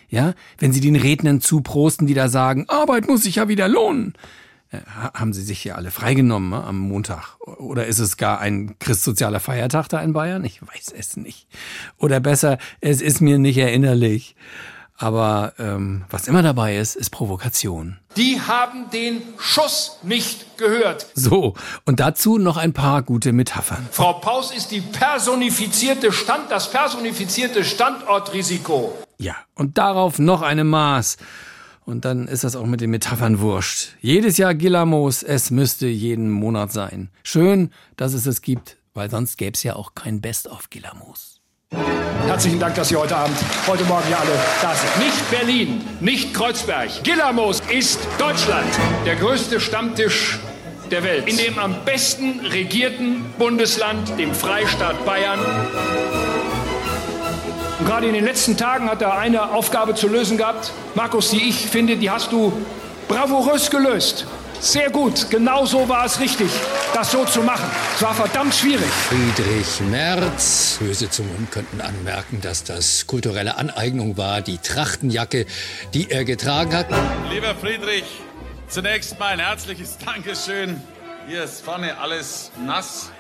Ja, 0.09 0.35
wenn 0.59 0.73
sie 0.73 0.81
den 0.81 0.95
Rednern 0.95 1.41
zuprosten, 1.41 2.07
die 2.07 2.15
da 2.15 2.29
sagen, 2.29 2.67
Arbeit 2.69 3.09
muss 3.09 3.23
sich 3.25 3.37
ja 3.37 3.49
wieder 3.49 3.67
lohnen. 3.67 4.15
Äh, 4.73 4.79
haben 4.89 5.33
sie 5.33 5.43
sich 5.43 5.63
ja 5.65 5.75
alle 5.75 5.91
freigenommen 5.91 6.51
ne, 6.51 6.65
am 6.65 6.79
Montag? 6.79 7.37
Oder 7.41 7.87
ist 7.87 7.99
es 7.99 8.17
gar 8.17 8.41
ein 8.41 8.79
christsozialer 8.79 9.41
Feiertag 9.41 9.89
da 9.89 10.01
in 10.01 10.13
Bayern? 10.13 10.45
Ich 10.45 10.63
weiß 10.63 10.95
es 10.99 11.17
nicht. 11.17 11.47
Oder 11.99 12.21
besser, 12.21 12.59
es 12.81 13.01
ist 13.01 13.21
mir 13.21 13.39
nicht 13.39 13.59
erinnerlich. 13.59 14.35
Aber 14.97 15.55
ähm, 15.59 16.05
was 16.11 16.29
immer 16.29 16.43
dabei 16.43 16.77
ist, 16.77 16.95
ist 16.95 17.11
Provokation. 17.11 17.99
Die 18.17 18.41
haben 18.41 18.89
den 18.91 19.21
Schuss 19.37 19.99
nicht 20.03 20.59
gehört. 20.59 21.07
So, 21.15 21.55
und 21.85 21.99
dazu 21.99 22.39
noch 22.39 22.57
ein 22.57 22.73
paar 22.73 23.03
gute 23.03 23.33
Metaphern. 23.33 23.89
Frau 23.91 24.13
Paus 24.15 24.55
ist 24.55 24.71
die 24.71 24.81
personifizierte 24.81 26.13
Stand, 26.13 26.51
das 26.51 26.71
personifizierte 26.71 27.65
Standortrisiko. 27.65 28.97
Ja, 29.19 29.35
und 29.55 29.77
darauf 29.77 30.19
noch 30.19 30.43
eine 30.43 30.65
Maß. 30.65 31.17
Und 31.85 32.05
dann 32.05 32.29
ist 32.29 32.45
das 32.45 32.57
auch 32.57 32.67
mit 32.67 32.81
den 32.81 32.91
Metaphern 32.91 33.41
wurscht. 33.41 33.97
Jedes 34.01 34.37
Jahr 34.39 34.55
Gillamos, 34.55 35.23
es 35.23 35.51
müsste 35.51 35.87
jeden 35.87 36.31
Monat 36.31 36.73
sein. 36.73 37.11
Schön, 37.25 37.71
dass 37.97 38.15
es 38.15 38.27
es 38.27 38.41
gibt, 38.41 38.77
weil 38.95 39.11
sonst 39.11 39.37
gäbe 39.37 39.55
es 39.55 39.63
ja 39.63 39.75
auch 39.75 39.95
kein 39.95 40.21
Best-of 40.21 40.71
Gillamos. 40.71 41.41
Herzlichen 42.27 42.61
Dank, 42.61 42.75
dass 42.77 42.91
Sie 42.91 42.97
heute 42.97 43.17
Abend, 43.17 43.37
heute 43.67 43.85
Morgen 43.85 44.07
hier 44.07 44.19
alle 44.21 44.39
da 44.61 44.75
sind. 44.75 45.05
Nicht 45.05 45.31
Berlin, 45.31 45.81
nicht 46.01 46.35
Kreuzberg. 46.35 47.03
Gillamos 47.03 47.63
ist 47.73 47.99
Deutschland. 48.19 48.69
Der 49.05 49.17
größte 49.17 49.59
Stammtisch 49.59 50.39
der 50.91 51.03
Welt. 51.03 51.27
In 51.27 51.37
dem 51.39 51.59
am 51.59 51.75
besten 51.85 52.41
regierten 52.41 53.25
Bundesland, 53.39 54.19
dem 54.19 54.33
Freistaat 54.35 55.05
Bayern. 55.05 55.41
Und 57.83 57.89
gerade 57.89 58.07
in 58.07 58.15
den 58.15 58.25
letzten 58.25 58.57
Tagen 58.57 58.89
hat 58.89 59.03
er 59.03 59.19
eine 59.19 59.51
Aufgabe 59.51 59.97
zu 59.97 60.07
lösen 60.07 60.37
gehabt. 60.37 60.71
Markus, 60.95 61.31
die 61.31 61.49
ich 61.49 61.67
finde, 61.67 61.97
die 61.97 62.11
hast 62.11 62.31
du 62.31 62.53
bravourös 63.09 63.73
gelöst. 63.73 64.25
Sehr 64.61 64.89
gut, 64.89 65.29
genau 65.31 65.67
so 65.67 65.89
war 65.89 66.07
es 66.07 66.21
richtig, 66.21 66.49
das 66.95 67.11
so 67.11 67.25
zu 67.25 67.43
machen. 67.43 67.69
Es 67.97 68.03
war 68.03 68.15
verdammt 68.15 68.55
schwierig. 68.55 68.87
Friedrich 68.87 69.81
Merz. 69.91 70.77
Böse 70.79 71.11
Zungen 71.11 71.49
könnten 71.51 71.81
anmerken, 71.81 72.41
dass 72.41 72.63
das 72.63 73.09
kulturelle 73.09 73.57
Aneignung 73.57 74.17
war, 74.17 74.43
die 74.43 74.59
Trachtenjacke, 74.59 75.45
die 75.93 76.09
er 76.09 76.25
getragen 76.25 76.77
hat. 76.77 76.87
Lieber 77.33 77.53
Friedrich, 77.57 78.05
zunächst 78.69 79.19
mal 79.19 79.31
ein 79.31 79.41
herzliches 79.41 79.99
Dankeschön. 79.99 80.81
Hier 81.27 81.43
ist 81.43 81.65
vorne 81.65 81.99
alles 81.99 82.53
nass. 82.65 83.11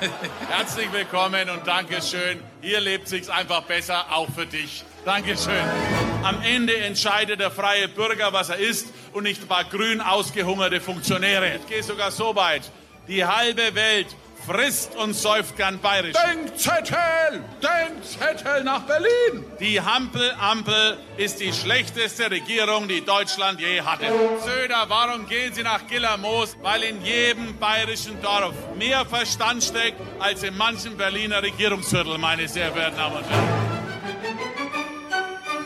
Herzlich 0.50 0.92
willkommen 0.92 1.48
und 1.50 1.64
Dankeschön. 1.68 2.40
Hier 2.60 2.80
lebt 2.80 3.06
sich's 3.06 3.28
einfach 3.28 3.62
besser, 3.62 4.06
auch 4.10 4.28
für 4.34 4.44
dich. 4.44 4.82
Dankeschön. 5.04 5.54
Am 6.24 6.42
Ende 6.42 6.76
entscheidet 6.76 7.38
der 7.38 7.52
freie 7.52 7.86
Bürger, 7.86 8.32
was 8.32 8.48
er 8.48 8.56
ist 8.56 8.88
und 9.12 9.22
nicht 9.22 9.42
ein 9.42 9.48
paar 9.48 9.62
grün 9.64 10.00
ausgehungerte 10.00 10.80
Funktionäre. 10.80 11.56
Ich 11.56 11.66
gehe 11.68 11.82
sogar 11.84 12.10
so 12.10 12.34
weit. 12.34 12.62
Die 13.06 13.24
halbe 13.24 13.74
Welt 13.76 14.08
frisst 14.48 14.96
und 14.96 15.14
säuft 15.14 15.56
gern 15.56 15.78
bayerisch. 15.78 16.14
Denkzettel! 16.14 17.44
Denkzettel 17.62 18.64
nach 18.64 18.82
Berlin! 18.82 19.44
Die 19.60 19.80
Hampel-Ampel 19.80 20.96
ist 21.18 21.40
die 21.40 21.52
schlechteste 21.52 22.30
Regierung, 22.30 22.88
die 22.88 23.04
Deutschland 23.04 23.60
je 23.60 23.82
hatte. 23.82 24.06
Söder, 24.44 24.86
warum 24.88 25.26
gehen 25.26 25.52
Sie 25.52 25.62
nach 25.62 25.86
Gillermoos? 25.86 26.56
Weil 26.62 26.82
in 26.84 27.04
jedem 27.04 27.58
bayerischen 27.58 28.20
Dorf 28.22 28.54
mehr 28.76 29.04
Verstand 29.04 29.62
steckt 29.62 30.00
als 30.18 30.42
in 30.42 30.56
manchen 30.56 30.96
Berliner 30.96 31.42
Regierungsviertel, 31.42 32.16
meine 32.18 32.48
sehr 32.48 32.72
verehrten 32.72 32.96
Damen 32.96 33.16
und 33.16 33.24
Herren. 33.28 33.68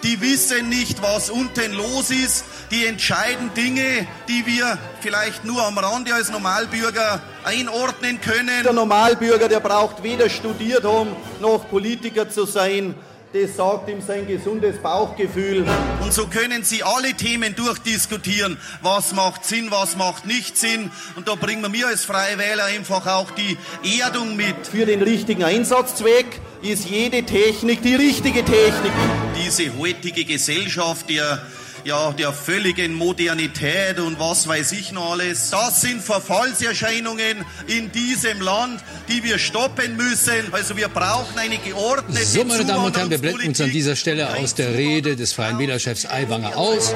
Die 0.03 0.21
wissen 0.21 0.69
nicht, 0.69 1.01
was 1.01 1.31
unten 1.31 1.73
los 1.75 2.11
ist. 2.11 2.45
Die 2.73 2.87
entscheiden 2.87 3.55
Dinge, 3.55 4.09
die 4.29 4.45
wir 4.47 4.77
vielleicht 5.01 5.45
nur 5.45 5.63
am 5.63 5.79
Rande 5.79 6.13
als 6.13 6.31
Normalbürger 6.31 7.23
einordnen 7.45 8.21
können. 8.21 8.63
Der 8.65 8.73
Normalbürger, 8.73 9.49
der 9.49 9.61
braucht 9.61 10.03
weder 10.03 10.29
studiert 10.29 10.85
haben, 10.85 11.11
noch 11.41 11.69
Politiker 11.69 12.29
zu 12.29 12.47
sein. 12.47 12.95
Das 13.33 13.57
sagt 13.57 13.89
ihm 13.89 14.03
sein 14.03 14.27
gesundes 14.27 14.77
Bauchgefühl. 14.77 15.65
Und 16.03 16.13
so 16.13 16.27
können 16.27 16.65
Sie 16.65 16.83
alle 16.83 17.15
Themen 17.15 17.57
durchdiskutieren. 17.57 18.59
Was 18.83 19.15
macht 19.15 19.47
Sinn, 19.47 19.71
was 19.71 19.97
macht 19.97 20.27
nicht 20.27 20.59
Sinn. 20.59 20.91
Und 21.17 21.29
da 21.29 21.35
bringen 21.35 21.73
wir 21.73 21.87
als 21.87 22.05
Freie 22.05 22.37
Wähler 22.37 22.67
einfach 22.67 23.07
auch 23.07 23.31
die 23.31 23.57
Erdung 24.01 24.37
mit. 24.37 24.67
Für 24.71 24.85
den 24.85 25.01
richtigen 25.01 25.45
Einsatzzweck 25.45 26.43
ist 26.61 26.85
jede 26.85 27.23
Technik 27.23 27.81
die 27.81 27.95
richtige 27.95 28.45
Technik. 28.45 28.93
Diese 29.43 29.79
heutige 29.79 30.27
Gesellschaft 30.27 31.09
der 31.09 31.41
ja, 31.85 32.13
der 32.13 32.33
völligen 32.33 32.95
Modernität 32.95 33.99
und 33.99 34.19
was 34.19 34.47
weiß 34.47 34.73
ich 34.73 34.93
noch 34.93 35.13
alles. 35.13 35.51
Das 35.51 35.81
sind 35.81 36.03
Verfallserscheinungen 36.03 37.45
in 37.67 37.91
diesem 37.93 38.41
Land, 38.41 38.83
die 39.09 39.23
wir 39.23 39.39
stoppen 39.39 39.97
müssen. 39.97 40.53
Also 40.53 40.77
wir 40.77 40.89
brauchen 40.89 41.39
eine 41.39 41.59
geordnete 41.59 42.25
So, 42.25 42.45
meine 42.45 42.65
Damen 42.65 42.87
und 42.87 42.97
Herren, 42.97 43.11
wir 43.11 43.19
blenden 43.19 43.49
uns 43.49 43.61
an 43.61 43.71
dieser 43.71 43.97
Stelle 43.97 44.37
aus 44.37 44.55
der 44.55 44.75
Rede 44.75 45.17
des 45.17 45.33
Freien 45.33 45.59
Wählerchefs 45.59 46.07
Aiwanger 46.07 46.57
aus. 46.57 46.95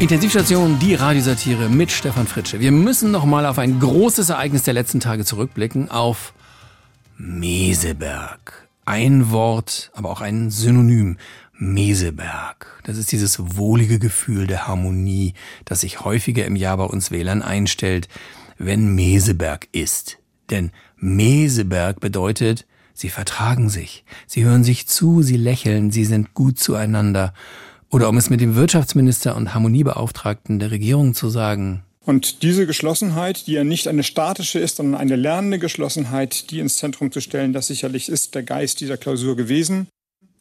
Intensivstation, 0.00 0.78
die 0.78 0.94
Radiosatire 0.94 1.68
mit 1.68 1.90
Stefan 1.90 2.28
Fritsche. 2.28 2.60
Wir 2.60 2.70
müssen 2.70 3.10
noch 3.10 3.24
mal 3.24 3.44
auf 3.44 3.58
ein 3.58 3.80
großes 3.80 4.28
Ereignis 4.28 4.62
der 4.62 4.74
letzten 4.74 5.00
Tage 5.00 5.24
zurückblicken, 5.24 5.90
auf 5.90 6.34
Meseberg. 7.16 8.68
Ein 8.84 9.32
Wort, 9.32 9.90
aber 9.94 10.10
auch 10.10 10.20
ein 10.20 10.50
Synonym. 10.50 11.16
Meseberg. 11.52 12.80
Das 12.84 12.96
ist 12.96 13.10
dieses 13.10 13.56
wohlige 13.56 13.98
Gefühl 13.98 14.46
der 14.46 14.68
Harmonie, 14.68 15.34
das 15.64 15.80
sich 15.80 16.04
häufiger 16.04 16.44
im 16.44 16.54
Jahr 16.54 16.76
bei 16.76 16.84
uns 16.84 17.10
Wählern 17.10 17.42
einstellt, 17.42 18.08
wenn 18.56 18.94
Meseberg 18.94 19.66
ist. 19.72 20.18
Denn 20.50 20.70
Meseberg 20.96 21.98
bedeutet, 21.98 22.66
sie 22.94 23.08
vertragen 23.08 23.68
sich, 23.68 24.04
sie 24.28 24.44
hören 24.44 24.62
sich 24.62 24.86
zu, 24.86 25.22
sie 25.22 25.36
lächeln, 25.36 25.90
sie 25.90 26.04
sind 26.04 26.34
gut 26.34 26.60
zueinander. 26.60 27.34
Oder 27.90 28.08
um 28.08 28.16
es 28.18 28.28
mit 28.28 28.40
dem 28.40 28.54
Wirtschaftsminister 28.54 29.34
und 29.34 29.54
Harmoniebeauftragten 29.54 30.58
der 30.58 30.70
Regierung 30.70 31.14
zu 31.14 31.30
sagen, 31.30 31.82
Und 32.04 32.42
diese 32.42 32.66
Geschlossenheit, 32.66 33.46
die 33.46 33.52
ja 33.52 33.64
nicht 33.64 33.88
eine 33.88 34.02
statische 34.02 34.58
ist, 34.58 34.76
sondern 34.76 35.00
eine 35.00 35.16
lernende 35.16 35.58
Geschlossenheit, 35.58 36.50
die 36.50 36.60
ins 36.60 36.76
Zentrum 36.76 37.12
zu 37.12 37.20
stellen, 37.20 37.52
das 37.52 37.68
sicherlich 37.68 38.08
ist 38.08 38.34
der 38.34 38.42
Geist 38.42 38.80
dieser 38.80 38.96
Klausur 38.96 39.36
gewesen. 39.36 39.88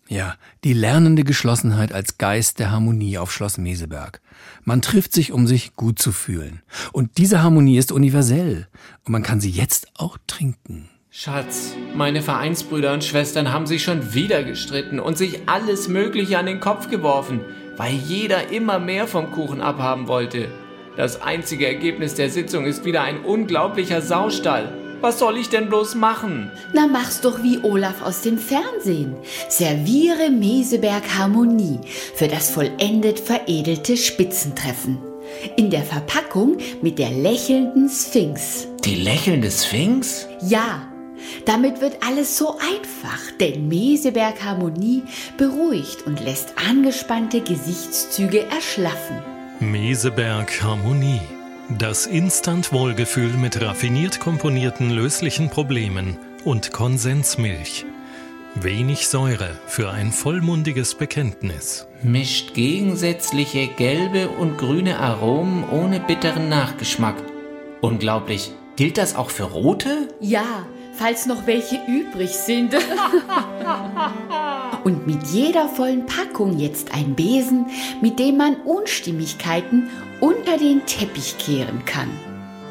Ja, 0.09 0.35
die 0.63 0.73
lernende 0.73 1.25
Geschlossenheit 1.25 1.91
als 1.91 2.17
Geist 2.17 2.59
der 2.59 2.71
Harmonie 2.71 3.17
auf 3.17 3.31
Schloss 3.33 3.57
Meseberg. 3.57 4.21
Man 4.63 4.81
trifft 4.81 5.11
sich, 5.11 5.33
um 5.33 5.47
sich 5.47 5.75
gut 5.75 5.99
zu 5.99 6.13
fühlen. 6.13 6.61
Und 6.93 7.17
diese 7.17 7.43
Harmonie 7.43 7.77
ist 7.77 7.91
universell. 7.91 8.67
Und 9.03 9.11
man 9.11 9.23
kann 9.23 9.41
sie 9.41 9.49
jetzt 9.49 9.87
auch 9.95 10.17
trinken. 10.25 10.89
Schatz, 11.19 11.73
meine 11.95 12.21
Vereinsbrüder 12.21 12.93
und 12.93 13.03
Schwestern 13.03 13.51
haben 13.51 13.65
sich 13.65 13.81
schon 13.81 14.13
wieder 14.13 14.43
gestritten 14.43 14.99
und 14.99 15.17
sich 15.17 15.39
alles 15.47 15.87
Mögliche 15.87 16.37
an 16.37 16.45
den 16.45 16.59
Kopf 16.59 16.91
geworfen, 16.91 17.41
weil 17.75 17.95
jeder 17.95 18.51
immer 18.51 18.77
mehr 18.77 19.07
vom 19.07 19.31
Kuchen 19.31 19.59
abhaben 19.59 20.07
wollte. 20.07 20.47
Das 20.95 21.23
einzige 21.23 21.65
Ergebnis 21.65 22.13
der 22.13 22.29
Sitzung 22.29 22.65
ist 22.65 22.85
wieder 22.85 23.01
ein 23.01 23.25
unglaublicher 23.25 24.03
Saustall. 24.03 24.71
Was 25.01 25.17
soll 25.17 25.39
ich 25.39 25.49
denn 25.49 25.69
bloß 25.69 25.95
machen? 25.95 26.51
Na, 26.73 26.85
mach's 26.85 27.19
doch 27.19 27.41
wie 27.41 27.63
Olaf 27.63 28.03
aus 28.03 28.21
dem 28.21 28.37
Fernsehen. 28.37 29.15
Serviere 29.49 30.29
Meseberg 30.29 31.17
Harmonie 31.17 31.79
für 32.13 32.27
das 32.27 32.51
vollendet 32.51 33.19
veredelte 33.19 33.97
Spitzentreffen. 33.97 34.99
In 35.55 35.71
der 35.71 35.81
Verpackung 35.81 36.57
mit 36.83 36.99
der 36.99 37.09
lächelnden 37.09 37.89
Sphinx. 37.89 38.67
Die 38.85 38.97
lächelnde 38.97 39.49
Sphinx? 39.49 40.27
Ja, 40.41 40.87
damit 41.45 41.81
wird 41.81 41.97
alles 42.05 42.37
so 42.37 42.57
einfach, 42.57 43.19
denn 43.39 43.67
Meseberg 43.67 44.43
Harmonie 44.43 45.03
beruhigt 45.37 46.05
und 46.05 46.23
lässt 46.23 46.53
angespannte 46.69 47.41
Gesichtszüge 47.41 48.45
erschlaffen. 48.45 49.17
Meseberg 49.59 50.61
Harmonie. 50.61 51.21
Das 51.77 52.05
Instant-Wohlgefühl 52.05 53.33
mit 53.33 53.61
raffiniert 53.61 54.19
komponierten 54.19 54.89
löslichen 54.89 55.49
Problemen 55.49 56.17
und 56.45 56.71
Konsensmilch. 56.71 57.85
Wenig 58.55 59.07
Säure 59.07 59.49
für 59.67 59.91
ein 59.91 60.11
vollmundiges 60.11 60.95
Bekenntnis. 60.95 61.87
Mischt 62.01 62.53
gegensätzliche 62.53 63.67
gelbe 63.67 64.29
und 64.29 64.57
grüne 64.57 64.99
Aromen 64.99 65.63
ohne 65.69 65.99
bitteren 65.99 66.49
Nachgeschmack. 66.49 67.15
Unglaublich. 67.81 68.51
Gilt 68.75 68.97
das 68.97 69.15
auch 69.15 69.29
für 69.29 69.43
rote? 69.43 70.07
Ja, 70.19 70.65
falls 70.97 71.25
noch 71.25 71.47
welche 71.47 71.79
übrig 71.87 72.31
sind. 72.31 72.73
Und 74.83 75.05
mit 75.05 75.27
jeder 75.27 75.67
vollen 75.67 76.05
Packung 76.05 76.57
jetzt 76.57 76.93
ein 76.93 77.15
Besen, 77.15 77.67
mit 78.01 78.19
dem 78.19 78.37
man 78.37 78.55
Unstimmigkeiten 78.65 79.89
unter 80.19 80.57
den 80.57 80.85
Teppich 80.85 81.37
kehren 81.37 81.83
kann. 81.85 82.09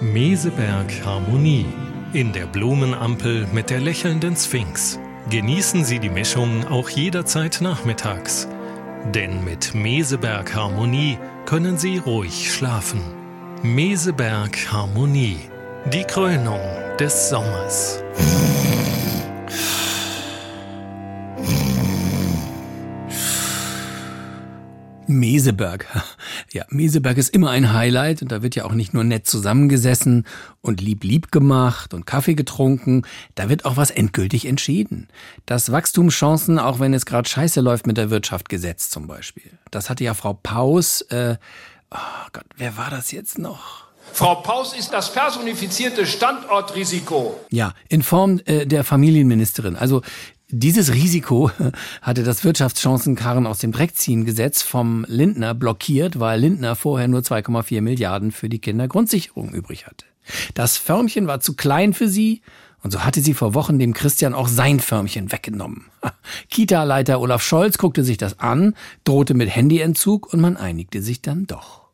Meseberg 0.01 0.93
Harmonie. 1.05 1.67
In 2.13 2.33
der 2.33 2.47
Blumenampel 2.47 3.47
mit 3.53 3.71
der 3.71 3.81
lächelnden 3.81 4.37
Sphinx. 4.37 4.99
Genießen 5.31 5.85
Sie 5.85 5.99
die 5.99 6.09
Mischung 6.09 6.67
auch 6.69 6.89
jederzeit 6.89 7.59
nachmittags. 7.61 8.49
Denn 9.15 9.45
mit 9.45 9.75
Meseberg 9.75 10.55
Harmonie 10.55 11.19
können 11.45 11.79
Sie 11.79 11.99
ruhig 11.99 12.53
schlafen. 12.53 13.01
Meseberg 13.63 14.73
Harmonie. 14.73 15.39
Die 15.93 16.03
Krönung 16.03 16.59
des 16.99 17.29
Sommers. 17.29 18.03
Meseberg. 25.07 25.87
Ja, 26.53 26.65
Meseberg 26.71 27.17
ist 27.19 27.29
immer 27.29 27.51
ein 27.51 27.73
Highlight 27.73 28.21
und 28.21 28.33
da 28.33 28.43
wird 28.43 28.57
ja 28.57 28.65
auch 28.65 28.73
nicht 28.73 28.95
nur 28.95 29.05
nett 29.05 29.29
zusammengesessen 29.29 30.27
und 30.61 30.81
lieb 30.81 31.05
lieb 31.05 31.31
gemacht 31.31 31.95
und 31.95 32.05
Kaffee 32.05 32.35
getrunken, 32.35 33.03
da 33.37 33.49
wird 33.49 33.65
auch 33.65 33.77
was 33.77 33.93
endgültig 33.93 34.47
entschieden. 34.47 35.07
Das 35.45 35.71
Wachstumschancen, 35.71 36.59
auch 36.59 36.81
wenn 36.81 36.95
es 36.95 37.07
gerade 37.07 37.29
scheiße 37.29 37.61
läuft 37.61 37.87
mit 37.87 37.97
der 37.97 38.11
Wirtschaft, 38.11 38.49
gesetzt 38.49 38.91
zum 38.91 39.07
Beispiel. 39.07 39.53
Das 39.71 39.89
hatte 39.89 40.03
ja 40.03 40.15
Frau 40.15 40.35
Paus, 40.35 41.03
äh, 41.03 41.37
oh 41.93 42.29
Gott, 42.33 42.47
wer 42.57 42.77
war 42.77 42.91
das 42.91 43.13
jetzt 43.13 43.39
noch? 43.39 43.86
Frau 44.13 44.37
Paus 44.37 44.73
ist 44.73 44.93
das 44.93 45.13
personifizierte 45.13 46.07
Standortrisiko. 46.07 47.39
Ja, 47.51 47.75
in 47.89 48.03
Form 48.03 48.41
äh, 48.47 48.67
der 48.67 48.85
Familienministerin. 48.85 49.77
Also 49.77 50.03
dieses 50.49 50.93
Risiko 50.93 51.51
hatte 52.03 52.23
das 52.23 52.45
Wirtschaftschancenkarren 52.45 53.47
aus 53.47 53.59
dem 53.59 53.73
Dreckziehen-Gesetz 53.73 54.63
vom 54.63 55.05
Lindner 55.09 55.55
blockiert, 55.55 56.21
weil 56.21 56.41
Lindner 56.41 56.77
vorher 56.77 57.09
nur 57.09 57.21
2,4 57.21 57.81
Milliarden 57.81 58.33
für 58.33 58.49
die 58.49 58.61
Kindergrundsicherung 58.61 59.53
übrig 59.53 59.87
hatte. 59.87 60.07
Das 60.55 60.77
Förmchen 60.77 61.27
war 61.27 61.41
zu 61.41 61.55
klein 61.55 61.93
für 61.93 62.09
sie 62.09 62.43
und 62.83 62.93
so 62.93 63.05
hatte 63.05 63.21
sie 63.21 63.35
vor 63.35 63.55
Wochen 63.55 63.79
dem 63.79 63.93
Christian 63.93 64.35
auch 64.35 64.49
sein 64.49 64.79
Förmchen 64.79 65.33
weggenommen. 65.33 65.87
Kita-Leiter 66.51 67.21
Olaf 67.21 67.43
Scholz 67.43 67.79
guckte 67.79 68.05
sich 68.05 68.17
das 68.17 68.39
an, 68.39 68.75
drohte 69.03 69.35
mit 69.35 69.55
Handyentzug 69.55 70.33
und 70.33 70.41
man 70.41 70.57
einigte 70.57 71.03
sich 71.03 71.23
dann 71.23 71.47
doch. 71.47 71.86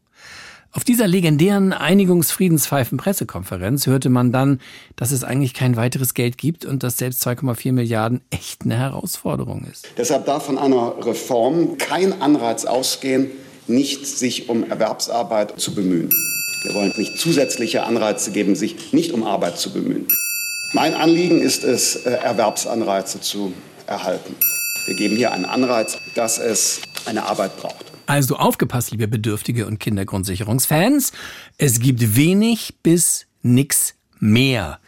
Auf 0.74 0.84
dieser 0.84 1.06
legendären 1.06 1.74
Einigungsfriedenspfeifen-Pressekonferenz 1.74 3.86
hörte 3.86 4.08
man 4.08 4.32
dann, 4.32 4.58
dass 4.96 5.10
es 5.10 5.22
eigentlich 5.22 5.52
kein 5.52 5.76
weiteres 5.76 6.14
Geld 6.14 6.38
gibt 6.38 6.64
und 6.64 6.82
dass 6.82 6.96
selbst 6.96 7.22
2,4 7.26 7.72
Milliarden 7.72 8.22
echt 8.30 8.62
eine 8.62 8.78
Herausforderung 8.78 9.66
ist. 9.70 9.86
Deshalb 9.98 10.24
darf 10.24 10.46
von 10.46 10.56
einer 10.56 10.94
Reform 11.04 11.76
kein 11.76 12.22
Anreiz 12.22 12.64
ausgehen, 12.64 13.30
nicht 13.66 14.06
sich 14.06 14.48
um 14.48 14.64
Erwerbsarbeit 14.68 15.60
zu 15.60 15.74
bemühen. 15.74 16.08
Wir 16.62 16.74
wollen 16.74 16.94
nicht 16.96 17.18
zusätzliche 17.18 17.82
Anreize 17.82 18.30
geben, 18.30 18.56
sich 18.56 18.94
nicht 18.94 19.12
um 19.12 19.24
Arbeit 19.24 19.58
zu 19.58 19.74
bemühen. 19.74 20.08
Mein 20.72 20.94
Anliegen 20.94 21.42
ist 21.42 21.64
es, 21.64 21.96
äh, 21.96 22.12
Erwerbsanreize 22.12 23.20
zu 23.20 23.52
erhalten. 23.86 24.34
Wir 24.86 24.94
geben 24.94 25.16
hier 25.16 25.32
einen 25.32 25.44
Anreiz, 25.44 25.98
dass 26.14 26.38
es 26.38 26.82
eine 27.06 27.24
Arbeit 27.24 27.56
braucht. 27.56 27.92
Also 28.06 28.36
aufgepasst, 28.36 28.90
liebe 28.90 29.06
Bedürftige 29.06 29.66
und 29.66 29.78
Kindergrundsicherungsfans. 29.78 31.12
Es 31.56 31.80
gibt 31.80 32.16
wenig 32.16 32.74
bis 32.82 33.26
nix 33.42 33.94
mehr. 34.18 34.78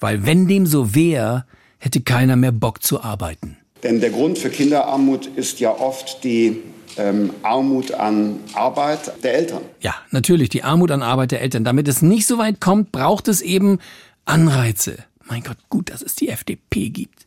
Weil 0.00 0.26
wenn 0.26 0.48
dem 0.48 0.66
so 0.66 0.94
wäre, 0.94 1.46
hätte 1.78 2.00
keiner 2.00 2.36
mehr 2.36 2.52
Bock 2.52 2.82
zu 2.82 3.02
arbeiten. 3.02 3.56
Denn 3.82 4.00
der 4.00 4.10
Grund 4.10 4.38
für 4.38 4.50
Kinderarmut 4.50 5.26
ist 5.26 5.60
ja 5.60 5.70
oft 5.70 6.24
die 6.24 6.62
ähm, 6.96 7.30
Armut 7.42 7.92
an 7.92 8.40
Arbeit 8.54 9.12
der 9.22 9.34
Eltern. 9.34 9.62
Ja, 9.80 9.94
natürlich, 10.10 10.48
die 10.48 10.62
Armut 10.62 10.90
an 10.90 11.02
Arbeit 11.02 11.30
der 11.30 11.42
Eltern. 11.42 11.64
Damit 11.64 11.86
es 11.86 12.02
nicht 12.02 12.26
so 12.26 12.38
weit 12.38 12.60
kommt, 12.60 12.92
braucht 12.92 13.28
es 13.28 13.40
eben 13.40 13.78
Anreize. 14.24 14.96
Mein 15.26 15.42
Gott, 15.42 15.58
gut, 15.68 15.90
dass 15.90 16.02
es 16.02 16.14
die 16.14 16.28
FDP 16.28 16.88
gibt. 16.90 17.26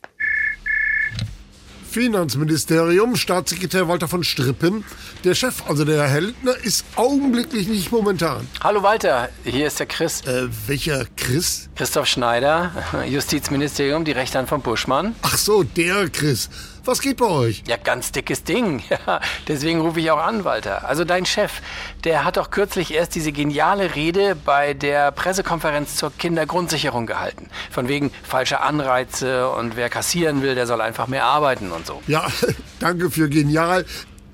Finanzministerium, 1.88 3.16
Staatssekretär 3.16 3.88
Walter 3.88 4.08
von 4.08 4.22
Strippen. 4.22 4.84
Der 5.24 5.34
Chef, 5.34 5.62
also 5.66 5.86
der 5.86 6.06
Herr 6.06 6.20
Lindner, 6.20 6.54
ist 6.62 6.84
augenblicklich 6.96 7.66
nicht 7.66 7.90
momentan. 7.90 8.46
Hallo 8.60 8.82
Walter, 8.82 9.30
hier 9.44 9.66
ist 9.66 9.80
der 9.80 9.86
Chris. 9.86 10.20
Äh, 10.26 10.48
welcher 10.66 11.06
Chris? 11.16 11.70
Christoph 11.76 12.06
Schneider, 12.06 12.72
Justizministerium, 13.08 14.04
die 14.04 14.12
Rechtshand 14.12 14.50
von 14.50 14.60
Buschmann. 14.60 15.14
Ach 15.22 15.38
so, 15.38 15.62
der 15.62 16.10
Chris. 16.10 16.50
Was 16.84 17.00
geht 17.00 17.18
bei 17.18 17.26
euch? 17.26 17.62
Ja, 17.66 17.76
ganz 17.76 18.12
dickes 18.12 18.44
Ding. 18.44 18.82
Ja, 19.06 19.20
deswegen 19.46 19.80
rufe 19.80 20.00
ich 20.00 20.10
auch 20.10 20.18
an, 20.18 20.44
Walter. 20.44 20.88
Also 20.88 21.04
dein 21.04 21.26
Chef, 21.26 21.60
der 22.04 22.24
hat 22.24 22.36
doch 22.36 22.50
kürzlich 22.50 22.92
erst 22.92 23.14
diese 23.14 23.32
geniale 23.32 23.94
Rede 23.94 24.34
bei 24.34 24.74
der 24.74 25.12
Pressekonferenz 25.12 25.96
zur 25.96 26.10
Kindergrundsicherung 26.16 27.06
gehalten. 27.06 27.48
Von 27.70 27.86
wegen 27.86 28.10
falsche 28.22 28.60
Anreize 28.60 29.50
und 29.50 29.76
wer 29.76 29.88
kassieren 29.88 30.42
will, 30.42 30.54
der 30.54 30.66
soll 30.66 30.80
einfach 30.80 31.06
mehr 31.06 31.24
arbeiten 31.24 31.70
und 31.70 31.86
so. 31.86 32.02
Ja, 32.06 32.26
danke 32.80 33.10
für 33.10 33.28
genial. 33.28 33.84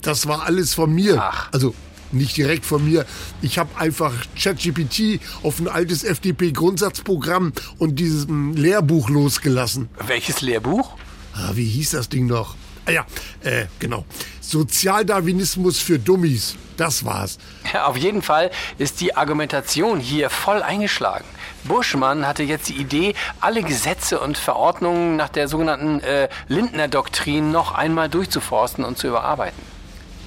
Das 0.03 0.27
war 0.29 0.45
alles 0.45 0.75
von 0.75 0.95
mir. 0.95 1.19
Ach. 1.21 1.49
Also 1.53 1.75
nicht 2.15 2.37
direkt 2.37 2.65
von 2.65 2.85
mir. 2.85 3.05
Ich 3.43 3.59
habe 3.59 3.77
einfach 3.79 4.13
ChatGPT 4.41 5.21
auf 5.43 5.59
ein 5.59 5.69
altes 5.69 6.05
FDP-Grundsatzprogramm 6.05 7.53
und 7.79 7.99
dieses 7.99 8.27
mm, 8.29 8.53
Lehrbuch 8.53 9.11
losgelassen. 9.11 9.89
Welches 10.07 10.41
Lehrbuch? 10.41 10.97
Ah, 11.35 11.51
wie 11.55 11.67
hieß 11.67 11.91
das 11.91 12.09
Ding 12.09 12.27
noch? 12.27 12.55
Ah 12.87 12.91
ja, 12.91 13.07
äh, 13.43 13.67
genau. 13.79 14.05
Sozialdarwinismus 14.41 15.79
für 15.79 15.99
Dummies. 15.99 16.57
Das 16.77 17.05
war's. 17.05 17.39
Ja, 17.73 17.87
auf 17.87 17.97
jeden 17.97 18.21
Fall 18.21 18.51
ist 18.79 19.01
die 19.01 19.17
Argumentation 19.17 20.01
hier 20.01 20.29
voll 20.29 20.63
eingeschlagen. 20.63 21.25
Buschmann 21.65 22.27
hatte 22.27 22.43
jetzt 22.43 22.69
die 22.69 22.75
Idee, 22.75 23.15
alle 23.41 23.63
Gesetze 23.63 24.21
und 24.21 24.37
Verordnungen 24.37 25.17
nach 25.17 25.29
der 25.29 25.49
sogenannten 25.49 26.01
äh, 26.01 26.29
Lindner-Doktrin 26.49 27.53
noch 27.53 27.73
einmal 27.73 28.09
durchzuforsten 28.09 28.85
und 28.85 28.99
zu 28.99 29.09
überarbeiten. 29.09 29.63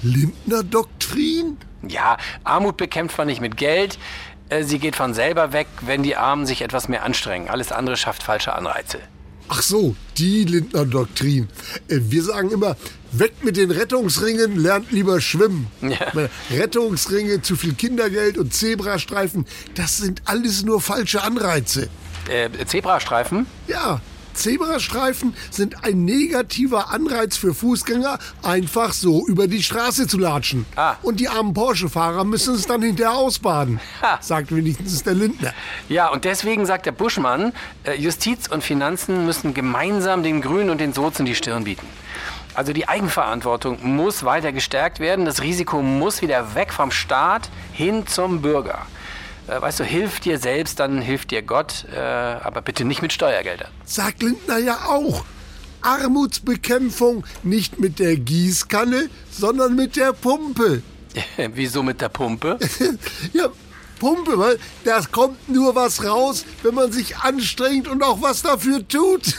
Lindner-Doktrin? 0.02 1.58
Ja, 1.86 2.16
Armut 2.44 2.76
bekämpft 2.76 3.16
man 3.18 3.28
nicht 3.28 3.40
mit 3.40 3.56
Geld. 3.56 3.98
Äh, 4.48 4.64
Sie 4.64 4.78
geht 4.78 4.96
von 4.96 5.14
selber 5.14 5.52
weg, 5.52 5.68
wenn 5.82 6.02
die 6.02 6.16
Armen 6.16 6.44
sich 6.44 6.62
etwas 6.62 6.88
mehr 6.88 7.04
anstrengen. 7.04 7.48
Alles 7.48 7.70
andere 7.70 7.96
schafft 7.96 8.22
falsche 8.22 8.52
Anreize. 8.54 8.98
Ach 9.48 9.62
so, 9.62 9.96
die 10.18 10.44
Lindner-Doktrin. 10.44 11.48
Äh, 11.88 12.00
Wir 12.02 12.22
sagen 12.22 12.50
immer, 12.50 12.76
weg 13.12 13.32
mit 13.42 13.56
den 13.56 13.70
Rettungsringen, 13.70 14.56
lernt 14.56 14.92
lieber 14.92 15.20
schwimmen. 15.20 15.66
Ja. 15.80 16.28
Rettungsringe, 16.50 17.40
zu 17.42 17.56
viel 17.56 17.74
Kindergeld 17.74 18.36
und 18.38 18.52
Zebrastreifen, 18.52 19.46
das 19.74 19.96
sind 19.98 20.22
alles 20.26 20.64
nur 20.64 20.80
falsche 20.80 21.22
Anreize. 21.22 21.88
Äh, 22.28 22.50
Zebrastreifen? 22.66 23.46
Ja, 23.66 24.00
Zebrastreifen 24.38 25.34
sind 25.50 25.84
ein 25.84 26.04
negativer 26.04 26.90
Anreiz 26.90 27.36
für 27.36 27.54
Fußgänger, 27.54 28.18
einfach 28.42 28.92
so 28.92 29.26
über 29.26 29.46
die 29.46 29.62
Straße 29.62 30.06
zu 30.06 30.18
latschen. 30.18 30.64
Und 31.02 31.20
die 31.20 31.28
armen 31.28 31.54
Porsche-Fahrer 31.54 32.24
müssen 32.24 32.54
es 32.54 32.66
dann 32.66 32.82
hinterher 32.82 33.14
ausbaden, 33.14 33.80
sagt 34.20 34.54
wenigstens 34.54 35.02
der 35.02 35.14
Lindner. 35.14 35.52
Ja, 35.88 36.08
und 36.08 36.24
deswegen 36.24 36.66
sagt 36.66 36.86
der 36.86 36.92
Buschmann, 36.92 37.52
äh, 37.84 37.94
Justiz 37.94 38.48
und 38.48 38.62
Finanzen 38.62 39.26
müssen 39.26 39.54
gemeinsam 39.54 40.22
den 40.22 40.40
Grünen 40.40 40.70
und 40.70 40.80
den 40.80 40.92
Sozen 40.92 41.26
die 41.26 41.34
Stirn 41.34 41.64
bieten. 41.64 41.86
Also 42.54 42.72
die 42.72 42.88
Eigenverantwortung 42.88 43.78
muss 43.82 44.24
weiter 44.24 44.52
gestärkt 44.52 44.98
werden. 44.98 45.24
Das 45.24 45.42
Risiko 45.42 45.82
muss 45.82 46.22
wieder 46.22 46.54
weg 46.54 46.72
vom 46.72 46.90
Staat 46.90 47.50
hin 47.72 48.06
zum 48.06 48.42
Bürger. 48.42 48.86
Äh, 49.48 49.60
Weißt 49.60 49.80
du, 49.80 49.84
hilf 49.84 50.20
dir 50.20 50.38
selbst, 50.38 50.80
dann 50.80 51.00
hilft 51.00 51.30
dir 51.30 51.42
Gott, 51.42 51.86
äh, 51.92 51.98
aber 51.98 52.62
bitte 52.62 52.84
nicht 52.84 53.02
mit 53.02 53.12
Steuergeldern. 53.12 53.70
Sagt 53.84 54.22
Lindner 54.22 54.58
ja 54.58 54.78
auch. 54.86 55.24
Armutsbekämpfung 55.80 57.24
nicht 57.42 57.78
mit 57.78 57.98
der 57.98 58.16
Gießkanne, 58.16 59.08
sondern 59.30 59.76
mit 59.76 59.96
der 59.96 60.12
Pumpe. 60.12 60.82
Wieso 61.54 61.82
mit 61.82 62.00
der 62.00 62.08
Pumpe? 62.08 62.58
ja, 63.32 63.48
Pumpe, 63.98 64.38
weil 64.38 64.58
da 64.84 65.00
kommt 65.10 65.48
nur 65.48 65.74
was 65.74 66.04
raus, 66.04 66.44
wenn 66.62 66.74
man 66.74 66.92
sich 66.92 67.16
anstrengt 67.16 67.88
und 67.88 68.02
auch 68.02 68.22
was 68.22 68.42
dafür 68.42 68.86
tut. 68.86 69.22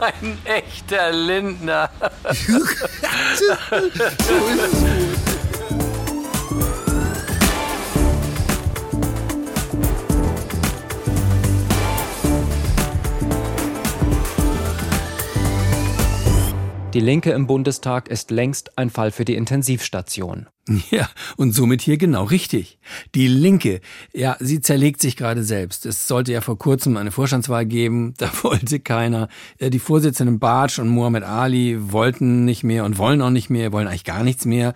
Ein 0.00 0.38
echter 0.44 1.12
Lindner. 1.12 1.90
Die 16.96 17.02
Linke 17.02 17.32
im 17.32 17.46
Bundestag 17.46 18.08
ist 18.08 18.30
längst 18.30 18.78
ein 18.78 18.88
Fall 18.88 19.10
für 19.10 19.26
die 19.26 19.34
Intensivstation. 19.34 20.46
Ja, 20.90 21.10
und 21.36 21.52
somit 21.52 21.82
hier 21.82 21.98
genau 21.98 22.24
richtig. 22.24 22.78
Die 23.14 23.28
Linke, 23.28 23.82
ja, 24.14 24.38
sie 24.40 24.62
zerlegt 24.62 25.02
sich 25.02 25.14
gerade 25.14 25.42
selbst. 25.44 25.84
Es 25.84 26.08
sollte 26.08 26.32
ja 26.32 26.40
vor 26.40 26.56
kurzem 26.58 26.96
eine 26.96 27.10
Vorstandswahl 27.10 27.66
geben, 27.66 28.14
da 28.18 28.30
wollte 28.42 28.80
keiner. 28.80 29.28
Äh, 29.58 29.68
Die 29.68 29.78
Vorsitzenden 29.78 30.38
Bartsch 30.38 30.78
und 30.78 30.88
Muhammad 30.88 31.22
Ali 31.24 31.76
wollten 31.92 32.46
nicht 32.46 32.64
mehr 32.64 32.86
und 32.86 32.96
wollen 32.96 33.20
auch 33.20 33.28
nicht 33.28 33.50
mehr, 33.50 33.72
wollen 33.72 33.88
eigentlich 33.88 34.04
gar 34.04 34.24
nichts 34.24 34.46
mehr. 34.46 34.72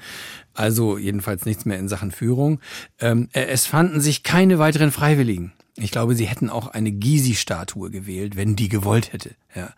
Also 0.53 0.99
jedenfalls 0.99 1.47
nichts 1.47 1.65
mehr 1.65 1.79
in 1.79 1.89
Sachen 1.89 2.11
Führung. 2.11 2.61
Ähm, 2.99 3.31
äh, 3.33 3.47
Es 3.47 3.65
fanden 3.65 4.03
sich 4.03 4.25
keine 4.25 4.59
weiteren 4.59 4.93
Freiwilligen. 4.93 5.55
Ich 5.81 5.91
glaube, 5.91 6.15
sie 6.15 6.27
hätten 6.27 6.51
auch 6.51 6.69
eine 6.69 6.93
Gysi-Statue 6.93 7.91
gewählt, 7.91 8.37
wenn 8.37 8.57
die 8.57 8.69
gewollt 8.69 9.13
hätte. 9.13 9.31
Ja. 9.55 9.71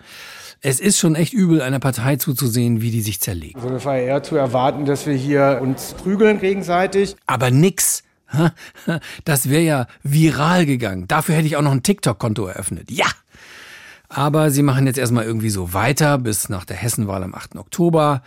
Es 0.61 0.79
ist 0.79 0.99
schon 0.99 1.15
echt 1.15 1.33
übel, 1.33 1.61
einer 1.61 1.81
Partei 1.81 2.17
zuzusehen, 2.17 2.83
wie 2.83 2.91
die 2.91 3.01
sich 3.01 3.21
zerlegt. 3.21 3.57
Also 3.57 3.75
es 3.75 3.85
war 3.85 3.97
eher 3.97 4.23
zu 4.23 4.37
erwarten, 4.37 4.85
dass 4.85 5.07
wir 5.07 5.15
hier 5.15 5.59
uns 5.61 5.95
prügeln 5.95 6.41
gegenseitig. 6.41 7.17
Aber 7.27 7.51
nix. 7.51 8.03
Das 9.25 9.51
wäre 9.51 9.63
ja 9.63 9.87
viral 10.03 10.65
gegangen. 10.65 11.07
Dafür 11.07 11.35
hätte 11.35 11.47
ich 11.47 11.57
auch 11.57 11.63
noch 11.63 11.73
ein 11.73 11.83
TikTok-Konto 11.83 12.47
eröffnet. 12.47 12.91
Ja! 12.91 13.07
Aber 14.09 14.51
sie 14.51 14.63
machen 14.63 14.87
jetzt 14.87 14.99
erstmal 14.99 15.25
irgendwie 15.25 15.51
so 15.51 15.73
weiter 15.73 16.19
bis 16.19 16.49
nach 16.49 16.65
der 16.65 16.77
Hessenwahl 16.77 17.23
am 17.23 17.35
8. 17.35 17.57
Oktober. 17.57 18.23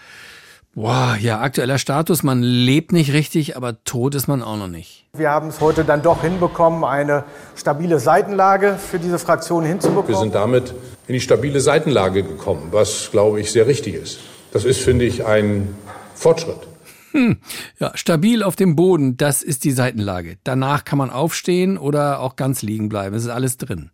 Boah, 0.78 1.16
ja, 1.18 1.40
aktueller 1.40 1.78
Status, 1.78 2.22
man 2.22 2.44
lebt 2.44 2.92
nicht 2.92 3.14
richtig, 3.14 3.56
aber 3.56 3.82
tot 3.86 4.14
ist 4.14 4.28
man 4.28 4.42
auch 4.42 4.58
noch 4.58 4.68
nicht. 4.68 5.06
Wir 5.14 5.30
haben 5.30 5.48
es 5.48 5.62
heute 5.62 5.86
dann 5.86 6.02
doch 6.02 6.22
hinbekommen, 6.22 6.84
eine 6.84 7.24
stabile 7.56 7.98
Seitenlage 7.98 8.76
für 8.78 9.00
diese 9.00 9.18
Fraktion 9.18 9.64
hinzubekommen. 9.64 10.10
Wir 10.10 10.18
sind 10.18 10.36
damit 10.36 10.74
in 11.08 11.14
die 11.14 11.22
stabile 11.22 11.62
Seitenlage 11.62 12.24
gekommen, 12.24 12.68
was, 12.72 13.10
glaube 13.10 13.40
ich, 13.40 13.54
sehr 13.54 13.68
richtig 13.68 13.96
ist. 13.96 14.20
Das 14.52 14.66
ist, 14.66 14.82
finde 14.82 15.06
ich, 15.06 15.26
ein 15.26 15.74
Fortschritt. 16.14 16.68
Hm, 17.12 17.38
ja, 17.80 17.94
stabil 17.96 18.44
auf 18.44 18.58
dem 18.58 18.76
Boden, 18.76 19.16
das 19.16 19.44
ist 19.44 19.64
die 19.64 19.72
Seitenlage. 19.72 20.36
Danach 20.44 20.84
kann 20.84 20.98
man 20.98 21.10
aufstehen 21.10 21.78
oder 21.78 22.20
auch 22.20 22.36
ganz 22.36 22.62
liegen 22.64 22.90
bleiben. 22.90 23.16
Es 23.16 23.24
ist 23.24 23.30
alles 23.30 23.56
drin. 23.56 23.92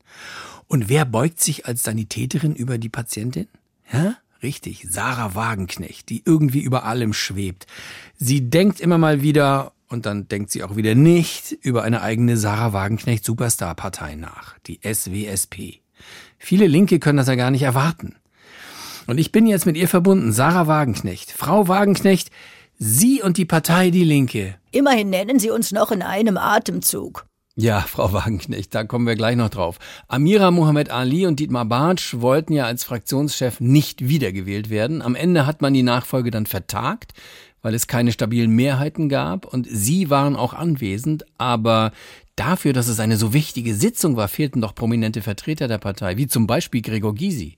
Und 0.67 0.89
wer 0.89 1.06
beugt 1.06 1.41
sich 1.41 1.67
als 1.67 1.84
Sanitäterin 1.84 2.56
über 2.56 2.80
die 2.80 2.89
Patientin? 2.89 3.48
Ja? 3.94 4.15
Richtig, 4.43 4.88
Sarah 4.89 5.36
Wagenknecht, 5.36 6.10
die 6.10 6.23
irgendwie 6.25 6.62
über 6.62 6.84
allem 6.86 7.13
schwebt. 7.13 7.67
Sie 8.17 8.49
denkt 8.49 8.80
immer 8.80 8.97
mal 8.97 9.21
wieder, 9.21 9.73
und 9.88 10.06
dann 10.06 10.27
denkt 10.27 10.51
sie 10.51 10.63
auch 10.63 10.75
wieder 10.75 10.95
nicht, 10.95 11.51
über 11.62 11.84
eine 11.84 12.01
eigene 12.01 12.38
Sarah 12.38 12.73
Wagenknecht 12.73 13.23
Superstar-Partei 13.23 14.15
nach, 14.15 14.58
die 14.65 14.80
SWSP. 14.82 15.82
Viele 16.39 16.65
Linke 16.67 16.99
können 16.99 17.17
das 17.17 17.27
ja 17.27 17.36
gar 17.36 17.51
nicht 17.51 17.63
erwarten. 17.63 18.15
Und 19.06 19.19
ich 19.19 19.32
bin 19.32 19.45
jetzt 19.45 19.65
mit 19.65 19.77
ihr 19.77 19.88
verbunden, 19.88 20.32
Sarah 20.32 20.67
Wagenknecht. 20.67 21.32
Frau 21.32 21.67
Wagenknecht, 21.67 22.32
Sie 22.80 23.21
und 23.21 23.38
die 23.38 23.45
Partei 23.45 23.91
Die 23.91 24.04
Linke. 24.04 24.56
Immerhin 24.71 25.12
nennen 25.12 25.38
Sie 25.38 25.51
uns 25.51 25.71
noch 25.71 25.91
in 25.91 26.01
einem 26.01 26.38
Atemzug. 26.38 27.27
Ja, 27.56 27.82
Frau 27.88 28.14
Wagenknecht, 28.14 28.74
da 28.74 28.84
kommen 28.84 29.08
wir 29.08 29.16
gleich 29.16 29.36
noch 29.36 29.50
drauf. 29.50 29.78
Amira 30.08 30.52
Mohamed 30.52 30.90
Ali 30.90 31.26
und 31.26 31.40
Dietmar 31.40 31.66
Bartsch 31.66 32.16
wollten 32.20 32.54
ja 32.54 32.66
als 32.66 32.84
Fraktionschef 32.84 33.60
nicht 33.60 34.08
wiedergewählt 34.08 34.70
werden. 34.70 35.02
Am 35.02 35.16
Ende 35.16 35.46
hat 35.46 35.62
man 35.62 35.74
die 35.74 35.84
Nachfolge 35.84 36.32
dann 36.32 36.46
vertagt, 36.46 37.14
weil 37.62 37.76
es 37.76 37.88
keine 37.88 38.12
stabilen 38.12 38.52
Mehrheiten 38.52 39.10
gab 39.10 39.46
und 39.46 39.68
sie 39.70 40.10
waren 40.10 40.36
auch 40.36 40.54
anwesend, 40.54 41.26
aber 41.38 41.92
dafür, 42.36 42.74
dass 42.74 42.88
es 42.88 43.00
eine 43.00 43.18
so 43.18 43.34
wichtige 43.34 43.76
Sitzung 43.76 44.16
war, 44.16 44.28
fehlten 44.28 44.62
doch 44.62 44.74
prominente 44.74 45.22
Vertreter 45.22 45.68
der 45.68 45.78
Partei, 45.78 46.18
wie 46.18 46.28
zum 46.28 46.48
Beispiel 46.48 46.82
Gregor 46.82 47.14
Gysi. 47.14 47.58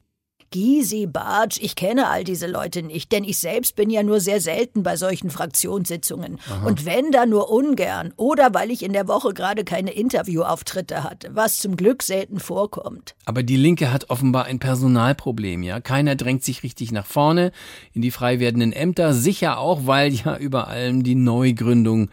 Gysi, 0.54 1.08
Bartsch, 1.08 1.58
ich 1.60 1.76
kenne 1.76 2.10
all 2.10 2.24
diese 2.24 2.46
Leute 2.46 2.84
nicht, 2.84 3.12
denn 3.12 3.24
ich 3.24 3.40
selbst 3.40 3.76
bin 3.76 3.90
ja 3.90 4.04
nur 4.04 4.20
sehr 4.20 4.40
selten 4.40 4.84
bei 4.84 4.98
solchen 4.98 5.32
Fraktionssitzungen. 5.32 6.38
Aha. 6.48 6.68
Und 6.68 6.86
wenn 6.86 7.12
da 7.12 7.26
nur 7.26 7.50
ungern 7.50 8.14
oder 8.18 8.54
weil 8.54 8.70
ich 8.70 8.84
in 8.84 8.94
der 8.94 9.08
Woche 9.08 9.34
gerade 9.34 9.64
keine 9.64 9.90
Interviewauftritte 9.90 11.04
hatte, 11.04 11.32
was 11.34 11.58
zum 11.58 11.76
Glück 11.76 12.04
selten 12.04 12.40
vorkommt. 12.40 13.16
Aber 13.26 13.42
die 13.42 13.56
Linke 13.56 13.92
hat 13.92 14.12
offenbar 14.12 14.46
ein 14.46 14.60
Personalproblem, 14.60 15.64
ja. 15.64 15.82
Keiner 15.82 16.16
drängt 16.16 16.44
sich 16.44 16.62
richtig 16.62 16.92
nach 16.92 17.08
vorne 17.08 17.52
in 17.94 18.04
die 18.04 18.12
frei 18.12 18.40
werdenden 18.40 18.74
Ämter, 18.74 19.16
sicher 19.16 19.58
auch, 19.58 19.88
weil 19.88 20.14
ja 20.14 20.38
über 20.38 20.68
allem 20.68 21.02
die 21.02 21.16
Neugründung 21.16 22.12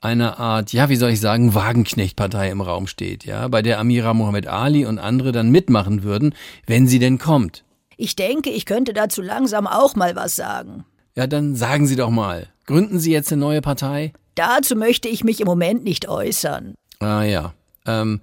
einer 0.00 0.40
Art, 0.40 0.72
ja, 0.72 0.88
wie 0.88 0.96
soll 0.96 1.10
ich 1.10 1.20
sagen, 1.20 1.54
Wagenknecht-Partei 1.54 2.50
im 2.50 2.62
Raum 2.62 2.86
steht, 2.86 3.26
ja, 3.26 3.46
bei 3.48 3.60
der 3.60 3.78
Amira 3.78 4.14
Mohamed 4.14 4.46
Ali 4.46 4.86
und 4.86 4.98
andere 4.98 5.30
dann 5.30 5.50
mitmachen 5.50 6.02
würden, 6.02 6.34
wenn 6.66 6.88
sie 6.88 6.98
denn 6.98 7.18
kommt. 7.18 7.64
Ich 7.96 8.16
denke, 8.16 8.50
ich 8.50 8.66
könnte 8.66 8.92
dazu 8.92 9.22
langsam 9.22 9.66
auch 9.66 9.94
mal 9.94 10.16
was 10.16 10.36
sagen. 10.36 10.84
Ja, 11.14 11.26
dann 11.26 11.56
sagen 11.56 11.86
Sie 11.86 11.96
doch 11.96 12.10
mal, 12.10 12.48
gründen 12.66 12.98
Sie 12.98 13.12
jetzt 13.12 13.32
eine 13.32 13.40
neue 13.40 13.60
Partei? 13.60 14.12
Dazu 14.34 14.76
möchte 14.76 15.08
ich 15.08 15.24
mich 15.24 15.40
im 15.40 15.46
Moment 15.46 15.84
nicht 15.84 16.08
äußern. 16.08 16.74
Ah 17.00 17.22
ja, 17.22 17.52
ähm, 17.86 18.20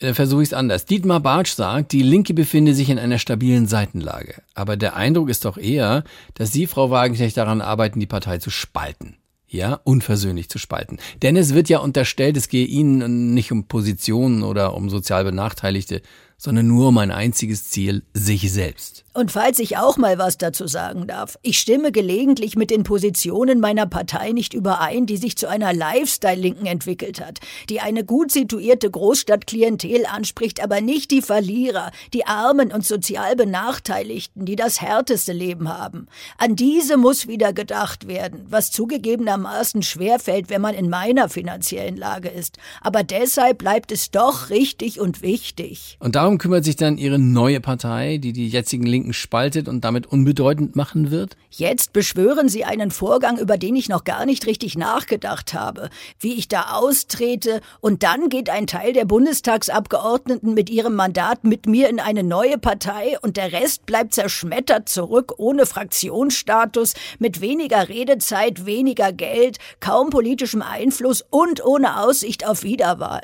äh, 0.00 0.14
versuche 0.14 0.42
ich 0.42 0.50
es 0.50 0.54
anders. 0.54 0.84
Dietmar 0.84 1.20
Bartsch 1.20 1.54
sagt, 1.54 1.92
die 1.92 2.02
Linke 2.02 2.34
befinde 2.34 2.74
sich 2.74 2.90
in 2.90 2.98
einer 2.98 3.18
stabilen 3.18 3.66
Seitenlage. 3.66 4.42
Aber 4.54 4.76
der 4.76 4.94
Eindruck 4.94 5.28
ist 5.28 5.44
doch 5.44 5.58
eher, 5.58 6.04
dass 6.34 6.52
Sie, 6.52 6.66
Frau 6.66 6.90
Wagenknecht, 6.90 7.36
daran 7.36 7.60
arbeiten, 7.60 7.98
die 7.98 8.06
Partei 8.06 8.38
zu 8.38 8.50
spalten. 8.50 9.16
Ja, 9.50 9.80
unversöhnlich 9.82 10.50
zu 10.50 10.58
spalten. 10.58 10.98
Denn 11.22 11.34
es 11.34 11.54
wird 11.54 11.70
ja 11.70 11.78
unterstellt, 11.78 12.36
es 12.36 12.48
gehe 12.48 12.66
Ihnen 12.66 13.32
nicht 13.32 13.50
um 13.50 13.66
Positionen 13.66 14.42
oder 14.42 14.74
um 14.74 14.90
sozial 14.90 15.24
Benachteiligte, 15.24 16.02
sondern 16.36 16.68
nur 16.68 16.88
um 16.88 16.98
ein 16.98 17.10
einziges 17.10 17.70
Ziel, 17.70 18.04
sich 18.12 18.52
selbst. 18.52 19.04
Und 19.18 19.32
falls 19.32 19.58
ich 19.58 19.76
auch 19.76 19.96
mal 19.96 20.16
was 20.16 20.38
dazu 20.38 20.68
sagen 20.68 21.08
darf, 21.08 21.40
ich 21.42 21.58
stimme 21.58 21.90
gelegentlich 21.90 22.54
mit 22.54 22.70
den 22.70 22.84
Positionen 22.84 23.58
meiner 23.58 23.84
Partei 23.84 24.30
nicht 24.30 24.54
überein, 24.54 25.06
die 25.06 25.16
sich 25.16 25.36
zu 25.36 25.48
einer 25.48 25.72
Lifestyle-Linken 25.72 26.66
entwickelt 26.66 27.20
hat, 27.20 27.40
die 27.68 27.80
eine 27.80 28.04
gut 28.04 28.30
situierte 28.30 28.88
Großstadtklientel 28.88 30.06
anspricht, 30.06 30.62
aber 30.62 30.80
nicht 30.80 31.10
die 31.10 31.20
Verlierer, 31.20 31.90
die 32.12 32.26
Armen 32.26 32.70
und 32.70 32.86
sozial 32.86 33.34
Benachteiligten, 33.34 34.44
die 34.44 34.54
das 34.54 34.80
härteste 34.80 35.32
Leben 35.32 35.68
haben. 35.68 36.06
An 36.38 36.54
diese 36.54 36.96
muss 36.96 37.26
wieder 37.26 37.52
gedacht 37.52 38.06
werden, 38.06 38.46
was 38.48 38.70
zugegebenermaßen 38.70 39.82
schwerfällt, 39.82 40.48
wenn 40.48 40.62
man 40.62 40.76
in 40.76 40.88
meiner 40.88 41.28
finanziellen 41.28 41.96
Lage 41.96 42.28
ist. 42.28 42.58
Aber 42.82 43.02
deshalb 43.02 43.58
bleibt 43.58 43.90
es 43.90 44.12
doch 44.12 44.50
richtig 44.50 45.00
und 45.00 45.22
wichtig. 45.22 45.96
Und 45.98 46.14
darum 46.14 46.38
kümmert 46.38 46.64
sich 46.64 46.76
dann 46.76 46.98
Ihre 46.98 47.18
neue 47.18 47.60
Partei, 47.60 48.18
die 48.18 48.32
die 48.32 48.46
jetzigen 48.46 48.86
Linken 48.86 49.07
spaltet 49.12 49.68
und 49.68 49.84
damit 49.84 50.06
unbedeutend 50.06 50.76
machen 50.76 51.10
wird? 51.10 51.36
Jetzt 51.50 51.92
beschwören 51.92 52.48
Sie 52.48 52.64
einen 52.64 52.90
Vorgang, 52.90 53.38
über 53.38 53.56
den 53.56 53.76
ich 53.76 53.88
noch 53.88 54.04
gar 54.04 54.26
nicht 54.26 54.46
richtig 54.46 54.76
nachgedacht 54.76 55.54
habe, 55.54 55.90
wie 56.20 56.34
ich 56.34 56.48
da 56.48 56.72
austrete, 56.72 57.60
und 57.80 58.02
dann 58.02 58.28
geht 58.28 58.50
ein 58.50 58.66
Teil 58.66 58.92
der 58.92 59.04
Bundestagsabgeordneten 59.04 60.54
mit 60.54 60.70
ihrem 60.70 60.94
Mandat 60.94 61.44
mit 61.44 61.66
mir 61.66 61.88
in 61.88 62.00
eine 62.00 62.22
neue 62.22 62.58
Partei 62.58 63.18
und 63.22 63.36
der 63.36 63.52
Rest 63.52 63.86
bleibt 63.86 64.14
zerschmettert 64.14 64.88
zurück, 64.88 65.34
ohne 65.38 65.66
Fraktionsstatus, 65.66 66.94
mit 67.18 67.40
weniger 67.40 67.88
Redezeit, 67.88 68.66
weniger 68.66 69.12
Geld, 69.12 69.58
kaum 69.80 70.10
politischem 70.10 70.62
Einfluss 70.62 71.24
und 71.30 71.64
ohne 71.64 72.00
Aussicht 72.00 72.46
auf 72.46 72.62
Wiederwahl. 72.62 73.22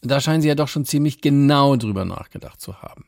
Da 0.00 0.20
scheinen 0.20 0.42
Sie 0.42 0.48
ja 0.48 0.54
doch 0.54 0.68
schon 0.68 0.84
ziemlich 0.84 1.20
genau 1.20 1.76
drüber 1.76 2.04
nachgedacht 2.04 2.60
zu 2.60 2.82
haben. 2.82 3.07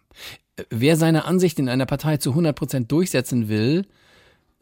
Wer 0.68 0.96
seine 0.96 1.24
Ansicht 1.24 1.58
in 1.58 1.68
einer 1.68 1.86
Partei 1.86 2.16
zu 2.18 2.30
100 2.30 2.54
Prozent 2.54 2.92
durchsetzen 2.92 3.48
will, 3.48 3.86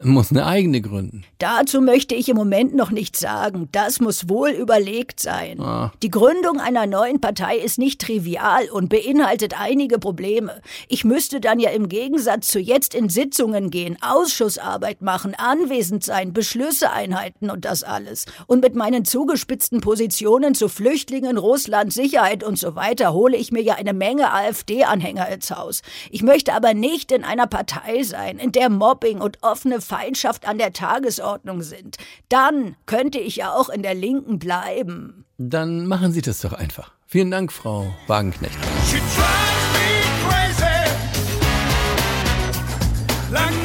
muss 0.01 0.31
eine 0.31 0.45
eigene 0.45 0.79
gründen. 0.79 1.25
Dazu 1.39 1.81
möchte 1.81 2.15
ich 2.15 2.29
im 2.29 2.37
Moment 2.37 2.73
noch 2.73 2.89
nichts 2.89 3.19
sagen. 3.19 3.67
Das 3.73 3.99
muss 3.99 4.29
wohl 4.29 4.51
überlegt 4.51 5.19
sein. 5.19 5.59
Ah. 5.59 5.91
Die 6.01 6.09
Gründung 6.09 6.61
einer 6.61 6.87
neuen 6.87 7.19
Partei 7.19 7.57
ist 7.57 7.77
nicht 7.77 7.99
trivial 7.99 8.69
und 8.71 8.87
beinhaltet 8.87 9.59
einige 9.59 9.99
Probleme. 9.99 10.61
Ich 10.87 11.03
müsste 11.03 11.41
dann 11.41 11.59
ja 11.59 11.71
im 11.71 11.89
Gegensatz 11.89 12.47
zu 12.47 12.59
jetzt 12.59 12.95
in 12.95 13.09
Sitzungen 13.09 13.71
gehen, 13.71 13.97
Ausschussarbeit 13.99 15.01
machen, 15.01 15.35
anwesend 15.37 16.05
sein, 16.05 16.31
Beschlüsse 16.31 16.91
einhalten 16.91 17.49
und 17.49 17.65
das 17.65 17.83
alles. 17.83 18.25
Und 18.47 18.61
mit 18.61 18.75
meinen 18.75 19.03
zugespitzten 19.03 19.81
Positionen 19.81 20.55
zu 20.55 20.69
Flüchtlingen, 20.69 21.37
Russland, 21.37 21.91
Sicherheit 21.91 22.45
und 22.45 22.57
so 22.57 22.75
weiter 22.75 23.11
hole 23.11 23.35
ich 23.35 23.51
mir 23.51 23.63
ja 23.63 23.75
eine 23.75 23.93
Menge 23.93 24.31
AfD-Anhänger 24.31 25.27
ins 25.27 25.51
Haus. 25.51 25.81
Ich 26.09 26.23
möchte 26.23 26.53
aber 26.53 26.73
nicht 26.73 27.11
in 27.11 27.25
einer 27.25 27.47
Partei 27.47 28.03
sein, 28.03 28.39
in 28.39 28.53
der 28.53 28.69
Mobbing 28.69 29.19
und 29.19 29.43
offene 29.43 29.81
Feindschaft 29.89 30.47
an 30.47 30.59
der 30.59 30.71
Tagesordnung 30.71 31.63
sind, 31.63 31.97
dann 32.29 32.75
könnte 32.85 33.17
ich 33.19 33.37
ja 33.37 33.51
auch 33.53 33.69
in 33.69 33.81
der 33.81 33.95
Linken 33.95 34.37
bleiben. 34.37 35.25
Dann 35.39 35.87
machen 35.87 36.13
Sie 36.13 36.21
das 36.21 36.41
doch 36.41 36.53
einfach. 36.53 36.91
Vielen 37.07 37.31
Dank, 37.31 37.51
Frau 37.51 37.91
Wagenknecht. 38.07 38.57
Can't 43.31 43.58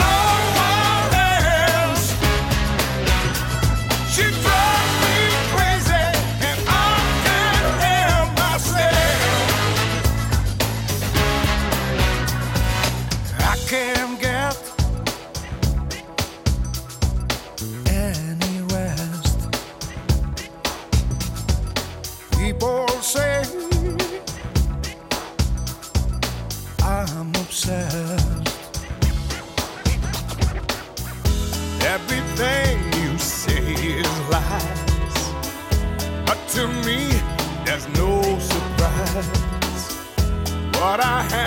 What 40.95 41.05
I 41.05 41.23
had 41.23 41.44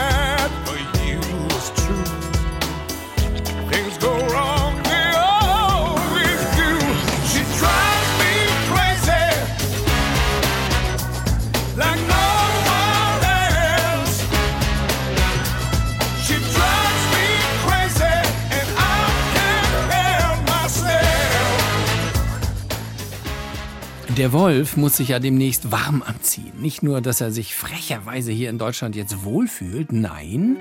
Der 24.18 24.34
Wolf 24.34 24.76
muss 24.78 24.98
sich 24.98 25.10
ja 25.10 25.20
demnächst 25.20 25.72
warm 25.72 26.02
anziehen. 26.02 26.54
Nicht 26.60 26.82
nur, 26.82 27.02
dass 27.02 27.22
er 27.22 27.30
sich 27.30 27.54
frecherweise 27.54 28.32
hier 28.32 28.50
in 28.50 28.58
Deutschland 28.58 28.96
jetzt 28.96 29.24
wohlfühlt, 29.24 29.92
nein, 29.92 30.58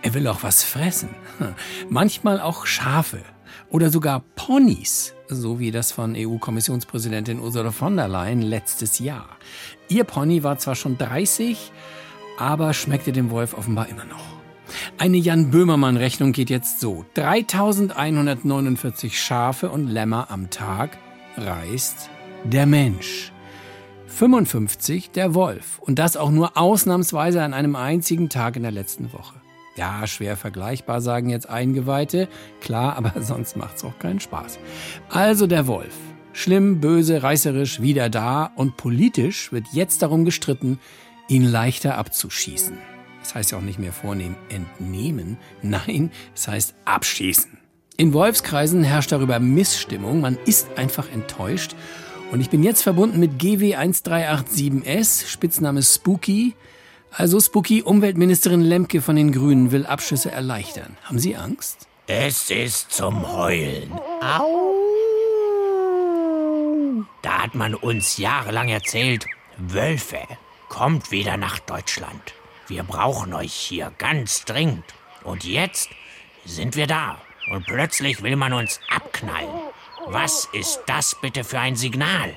er 0.00 0.14
will 0.14 0.26
auch 0.26 0.42
was 0.42 0.62
fressen. 0.62 1.10
Manchmal 1.90 2.40
auch 2.40 2.64
Schafe 2.64 3.20
oder 3.68 3.90
sogar 3.90 4.20
Ponys, 4.36 5.12
so 5.28 5.60
wie 5.60 5.70
das 5.70 5.92
von 5.92 6.14
EU-Kommissionspräsidentin 6.16 7.40
Ursula 7.40 7.72
von 7.72 7.96
der 7.96 8.08
Leyen 8.08 8.40
letztes 8.40 8.98
Jahr. 9.00 9.28
Ihr 9.90 10.04
Pony 10.04 10.42
war 10.42 10.56
zwar 10.56 10.74
schon 10.74 10.96
30, 10.96 11.72
aber 12.38 12.72
schmeckte 12.72 13.12
dem 13.12 13.28
Wolf 13.28 13.52
offenbar 13.52 13.90
immer 13.90 14.06
noch. 14.06 14.24
Eine 14.96 15.18
Jan 15.18 15.50
Böhmermann-Rechnung 15.50 16.32
geht 16.32 16.48
jetzt 16.48 16.80
so. 16.80 17.04
3149 17.12 19.20
Schafe 19.20 19.68
und 19.68 19.88
Lämmer 19.88 20.30
am 20.30 20.48
Tag 20.48 20.96
reißt 21.36 22.08
der 22.44 22.66
Mensch. 22.66 23.32
55 24.06 25.10
der 25.10 25.34
Wolf. 25.34 25.78
Und 25.80 25.98
das 25.98 26.16
auch 26.16 26.30
nur 26.30 26.56
ausnahmsweise 26.56 27.42
an 27.42 27.54
einem 27.54 27.74
einzigen 27.74 28.28
Tag 28.28 28.56
in 28.56 28.62
der 28.62 28.70
letzten 28.70 29.12
Woche. 29.12 29.40
Ja, 29.76 30.06
schwer 30.06 30.36
vergleichbar, 30.36 31.00
sagen 31.00 31.30
jetzt 31.30 31.48
Eingeweihte. 31.48 32.28
Klar, 32.60 32.96
aber 32.96 33.20
sonst 33.22 33.56
macht's 33.56 33.84
auch 33.84 33.98
keinen 33.98 34.20
Spaß. 34.20 34.58
Also 35.08 35.46
der 35.46 35.66
Wolf. 35.66 35.94
Schlimm, 36.32 36.80
böse, 36.80 37.22
reißerisch, 37.22 37.80
wieder 37.80 38.10
da 38.10 38.50
und 38.56 38.76
politisch 38.76 39.52
wird 39.52 39.66
jetzt 39.72 40.02
darum 40.02 40.24
gestritten, 40.24 40.80
ihn 41.28 41.44
leichter 41.44 41.96
abzuschießen. 41.96 42.76
Das 43.20 43.34
heißt 43.34 43.52
ja 43.52 43.58
auch 43.58 43.62
nicht 43.62 43.78
mehr 43.78 43.92
vornehm 43.92 44.36
entnehmen. 44.48 45.38
Nein, 45.62 46.10
es 46.34 46.46
heißt 46.46 46.74
abschießen. 46.84 47.56
In 47.96 48.12
Wolfskreisen 48.12 48.82
herrscht 48.82 49.12
darüber 49.12 49.38
Missstimmung. 49.38 50.20
Man 50.20 50.36
ist 50.44 50.76
einfach 50.76 51.08
enttäuscht. 51.10 51.76
Und 52.34 52.40
ich 52.40 52.50
bin 52.50 52.64
jetzt 52.64 52.82
verbunden 52.82 53.20
mit 53.20 53.40
GW1387S, 53.40 55.28
Spitzname 55.28 55.84
Spooky. 55.84 56.56
Also 57.12 57.38
Spooky, 57.38 57.84
Umweltministerin 57.84 58.60
Lemke 58.60 59.02
von 59.02 59.14
den 59.14 59.30
Grünen 59.30 59.70
will 59.70 59.86
Abschüsse 59.86 60.32
erleichtern. 60.32 60.96
Haben 61.04 61.20
Sie 61.20 61.36
Angst? 61.36 61.86
Es 62.08 62.50
ist 62.50 62.90
zum 62.90 63.24
Heulen. 63.32 63.92
Au! 64.20 64.64
Da 67.22 67.44
hat 67.44 67.54
man 67.54 67.76
uns 67.76 68.18
jahrelang 68.18 68.68
erzählt, 68.68 69.26
Wölfe, 69.56 70.18
kommt 70.68 71.12
wieder 71.12 71.36
nach 71.36 71.60
Deutschland. 71.60 72.34
Wir 72.66 72.82
brauchen 72.82 73.32
euch 73.32 73.52
hier 73.52 73.92
ganz 73.98 74.44
dringend. 74.44 74.82
Und 75.22 75.44
jetzt 75.44 75.88
sind 76.44 76.74
wir 76.74 76.88
da. 76.88 77.16
Und 77.52 77.64
plötzlich 77.64 78.24
will 78.24 78.34
man 78.34 78.54
uns 78.54 78.80
abknallen. 78.92 79.63
Was 80.06 80.48
ist 80.52 80.82
das 80.86 81.16
bitte 81.20 81.44
für 81.44 81.58
ein 81.58 81.76
Signal? 81.76 82.36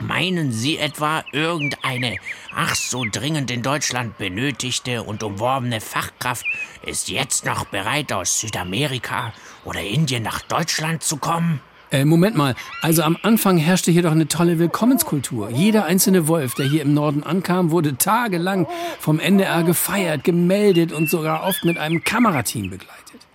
Meinen 0.00 0.52
Sie 0.52 0.78
etwa, 0.78 1.22
irgendeine 1.32 2.16
ach 2.54 2.74
so 2.74 3.04
dringend 3.04 3.50
in 3.50 3.62
Deutschland 3.62 4.16
benötigte 4.16 5.02
und 5.02 5.22
umworbene 5.22 5.80
Fachkraft 5.80 6.46
ist 6.86 7.08
jetzt 7.08 7.44
noch 7.44 7.66
bereit, 7.66 8.12
aus 8.12 8.40
Südamerika 8.40 9.32
oder 9.64 9.80
Indien 9.80 10.22
nach 10.22 10.40
Deutschland 10.42 11.02
zu 11.02 11.18
kommen? 11.18 11.60
Äh, 11.90 12.04
Moment 12.04 12.36
mal. 12.36 12.54
Also 12.80 13.02
am 13.02 13.18
Anfang 13.22 13.58
herrschte 13.58 13.90
hier 13.90 14.02
doch 14.02 14.12
eine 14.12 14.28
tolle 14.28 14.58
Willkommenskultur. 14.58 15.50
Jeder 15.50 15.84
einzelne 15.84 16.28
Wolf, 16.28 16.54
der 16.54 16.66
hier 16.66 16.82
im 16.82 16.94
Norden 16.94 17.22
ankam, 17.22 17.70
wurde 17.70 17.96
tagelang 17.96 18.66
vom 19.00 19.18
NDR 19.18 19.62
gefeiert, 19.62 20.24
gemeldet 20.24 20.92
und 20.92 21.10
sogar 21.10 21.44
oft 21.44 21.64
mit 21.64 21.76
einem 21.76 22.04
Kamerateam 22.04 22.70
begleitet. 22.70 23.27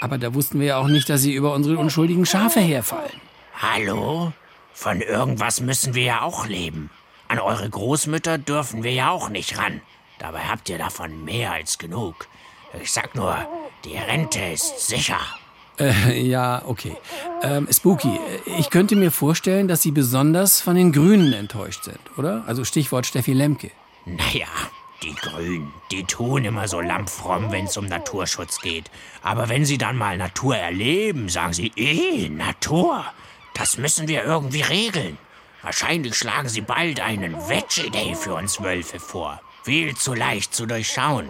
Aber 0.00 0.18
da 0.18 0.34
wussten 0.34 0.60
wir 0.60 0.66
ja 0.66 0.76
auch 0.78 0.88
nicht, 0.88 1.08
dass 1.08 1.22
sie 1.22 1.34
über 1.34 1.54
unsere 1.54 1.78
unschuldigen 1.78 2.26
Schafe 2.26 2.60
herfallen. 2.60 3.20
Hallo? 3.60 4.32
Von 4.72 5.00
irgendwas 5.00 5.60
müssen 5.60 5.94
wir 5.94 6.02
ja 6.02 6.22
auch 6.22 6.46
leben. 6.46 6.90
An 7.28 7.38
eure 7.38 7.68
Großmütter 7.68 8.38
dürfen 8.38 8.82
wir 8.82 8.92
ja 8.92 9.10
auch 9.10 9.30
nicht 9.30 9.58
ran. 9.58 9.80
Dabei 10.18 10.40
habt 10.40 10.68
ihr 10.68 10.78
davon 10.78 11.24
mehr 11.24 11.52
als 11.52 11.78
genug. 11.78 12.28
Ich 12.82 12.92
sag 12.92 13.14
nur, 13.14 13.36
die 13.84 13.96
Rente 13.96 14.40
ist 14.52 14.86
sicher. 14.86 15.18
Äh, 15.78 16.22
ja, 16.22 16.62
okay. 16.66 16.96
Ähm, 17.42 17.68
Spooky, 17.70 18.18
ich 18.58 18.70
könnte 18.70 18.96
mir 18.96 19.10
vorstellen, 19.10 19.68
dass 19.68 19.82
Sie 19.82 19.90
besonders 19.90 20.60
von 20.60 20.74
den 20.74 20.92
Grünen 20.92 21.32
enttäuscht 21.32 21.84
sind, 21.84 22.00
oder? 22.16 22.44
Also 22.46 22.64
Stichwort 22.64 23.06
Steffi 23.06 23.32
Lemke. 23.32 23.70
Naja, 24.04 24.46
die 25.02 25.14
Grünen, 25.14 25.72
die 25.90 26.04
tun 26.04 26.44
immer 26.44 26.68
so 26.68 26.80
lampfromm, 26.80 27.52
wenn 27.52 27.66
es 27.66 27.76
um 27.76 27.86
Naturschutz 27.86 28.60
geht. 28.60 28.90
Aber 29.22 29.48
wenn 29.48 29.64
sie 29.64 29.78
dann 29.78 29.96
mal 29.96 30.16
Natur 30.16 30.56
erleben, 30.56 31.28
sagen 31.28 31.52
sie, 31.52 31.72
eh, 31.76 32.28
Natur, 32.28 33.04
das 33.54 33.78
müssen 33.78 34.08
wir 34.08 34.24
irgendwie 34.24 34.62
regeln. 34.62 35.18
Wahrscheinlich 35.62 36.16
schlagen 36.16 36.48
sie 36.48 36.60
bald 36.60 37.00
einen 37.00 37.34
Veggie 37.48 37.90
Day 37.90 38.14
für 38.14 38.34
uns 38.34 38.62
Wölfe 38.62 39.00
vor. 39.00 39.40
Viel 39.64 39.96
zu 39.96 40.14
leicht 40.14 40.54
zu 40.54 40.66
durchschauen. 40.66 41.28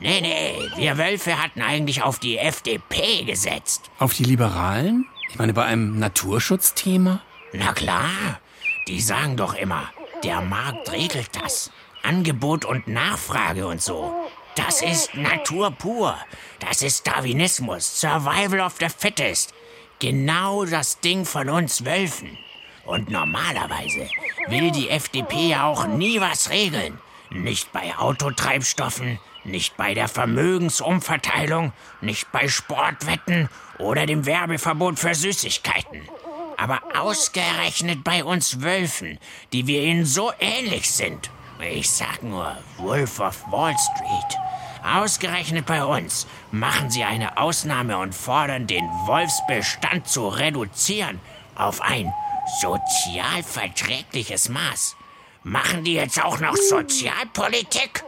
Nee, 0.00 0.20
nee, 0.20 0.56
wir 0.76 0.98
Wölfe 0.98 1.40
hatten 1.40 1.62
eigentlich 1.62 2.02
auf 2.02 2.18
die 2.18 2.38
FDP 2.38 3.24
gesetzt. 3.24 3.90
Auf 3.98 4.14
die 4.14 4.24
Liberalen? 4.24 5.06
Ich 5.30 5.38
meine, 5.38 5.52
bei 5.52 5.64
einem 5.64 5.98
Naturschutzthema? 5.98 7.20
Na 7.52 7.72
klar, 7.72 8.40
die 8.88 9.00
sagen 9.00 9.36
doch 9.36 9.54
immer, 9.54 9.90
der 10.24 10.40
Markt 10.40 10.90
regelt 10.90 11.30
das. 11.40 11.70
Angebot 12.04 12.64
und 12.64 12.86
Nachfrage 12.86 13.66
und 13.66 13.82
so. 13.82 14.14
Das 14.54 14.82
ist 14.82 15.14
Natur 15.14 15.72
pur. 15.72 16.16
Das 16.60 16.82
ist 16.82 17.06
Darwinismus, 17.06 18.00
Survival 18.00 18.60
of 18.60 18.76
the 18.78 18.88
Fittest. 18.88 19.52
Genau 19.98 20.64
das 20.64 21.00
Ding 21.00 21.24
von 21.24 21.48
uns 21.48 21.84
Wölfen. 21.84 22.38
Und 22.84 23.10
normalerweise 23.10 24.08
will 24.48 24.70
die 24.70 24.90
FDP 24.90 25.48
ja 25.48 25.64
auch 25.64 25.86
nie 25.86 26.20
was 26.20 26.50
regeln. 26.50 26.98
Nicht 27.30 27.72
bei 27.72 27.96
Autotreibstoffen, 27.96 29.18
Nicht 29.44 29.76
bei 29.76 29.92
der 29.92 30.08
Vermögensumverteilung, 30.08 31.74
nicht 32.00 32.32
bei 32.32 32.48
Sportwetten 32.48 33.50
oder 33.78 34.06
dem 34.06 34.24
Werbeverbot 34.24 34.98
für 34.98 35.14
Süßigkeiten. 35.14 36.08
Aber 36.56 36.80
ausgerechnet 36.96 38.02
bei 38.04 38.24
uns 38.24 38.62
Wölfen, 38.62 39.18
die 39.52 39.66
wir 39.66 39.82
ihnen 39.82 40.06
so 40.06 40.32
ähnlich 40.40 40.90
sind. 40.90 41.30
Ich 41.60 41.90
sag 41.90 42.22
nur 42.22 42.56
Wolf 42.78 43.20
of 43.20 43.44
Wall 43.50 43.74
Street. 43.78 44.38
Ausgerechnet 44.84 45.66
bei 45.66 45.82
uns 45.84 46.26
machen 46.50 46.90
sie 46.90 47.04
eine 47.04 47.38
Ausnahme 47.38 47.96
und 47.98 48.14
fordern 48.14 48.66
den 48.66 48.84
Wolfsbestand 49.06 50.06
zu 50.06 50.28
reduzieren 50.28 51.20
auf 51.54 51.80
ein 51.80 52.12
sozial 52.60 53.42
verträgliches 53.42 54.48
Maß. 54.48 54.96
Machen 55.42 55.84
die 55.84 55.94
jetzt 55.94 56.22
auch 56.22 56.38
noch 56.40 56.56
Sozialpolitik? 56.56 58.04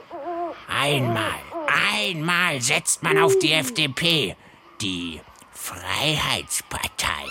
Einmal, 0.68 1.40
einmal 1.92 2.61
setzt 2.61 3.02
man 3.02 3.18
auf 3.18 3.38
die 3.38 3.52
FDP, 3.52 4.37
die 4.80 5.20
Freiheitspartei, 5.52 7.24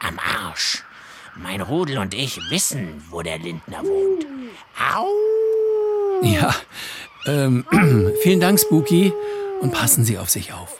am 0.00 0.18
Arsch. 0.18 0.84
Mein 1.34 1.62
Rudel 1.62 1.98
und 1.98 2.12
ich 2.14 2.38
wissen, 2.50 3.02
wo 3.10 3.22
der 3.22 3.38
Lindner 3.38 3.82
wohnt. 3.82 4.26
Au! 4.94 5.06
Ja, 6.22 6.54
ähm, 7.26 7.64
vielen 8.22 8.40
Dank, 8.40 8.60
Spooky, 8.60 9.12
und 9.60 9.72
passen 9.72 10.04
Sie 10.04 10.18
auf 10.18 10.28
sich 10.28 10.52
auf. 10.52 10.78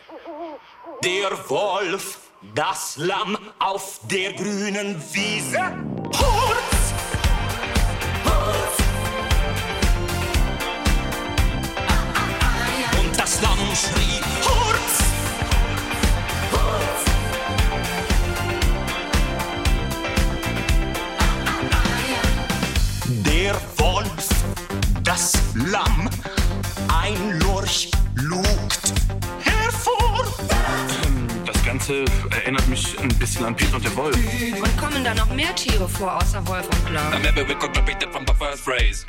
Der 1.02 1.30
Wolf, 1.48 2.18
das 2.54 2.96
Lamm 2.98 3.38
auf 3.58 4.00
der 4.10 4.34
grünen 4.34 5.02
Wiese. 5.12 5.58
Hurz! 6.04 6.92
Hurz! 8.24 8.76
Und 13.00 13.18
das 13.18 13.40
Lamm 13.40 13.58
schrie 13.74 14.31
Lamm, 25.54 26.08
ein 26.88 27.38
Lurch 27.40 27.90
lugt 28.14 28.92
hervor. 29.42 30.24
Das 31.44 31.62
Ganze 31.62 32.06
erinnert 32.30 32.66
mich 32.68 32.98
ein 32.98 33.08
bisschen 33.18 33.44
an 33.44 33.54
Peter 33.54 33.76
und 33.76 33.84
der 33.84 33.94
Wolf. 33.94 34.16
Und 34.16 34.76
kommen 34.78 35.04
da 35.04 35.12
noch 35.14 35.28
mehr 35.34 35.54
Tiere 35.54 35.86
vor, 35.86 36.16
außer 36.16 36.46
Wolf 36.46 36.66
und 36.66 36.94
Lamm? 36.94 37.20
Maybe 37.20 37.46
we 37.46 37.54
could 37.54 37.76
repeat 37.76 38.02
it 38.02 38.10
from 38.10 38.24
the 38.26 38.32
first 38.32 38.62
phrase. 38.64 39.04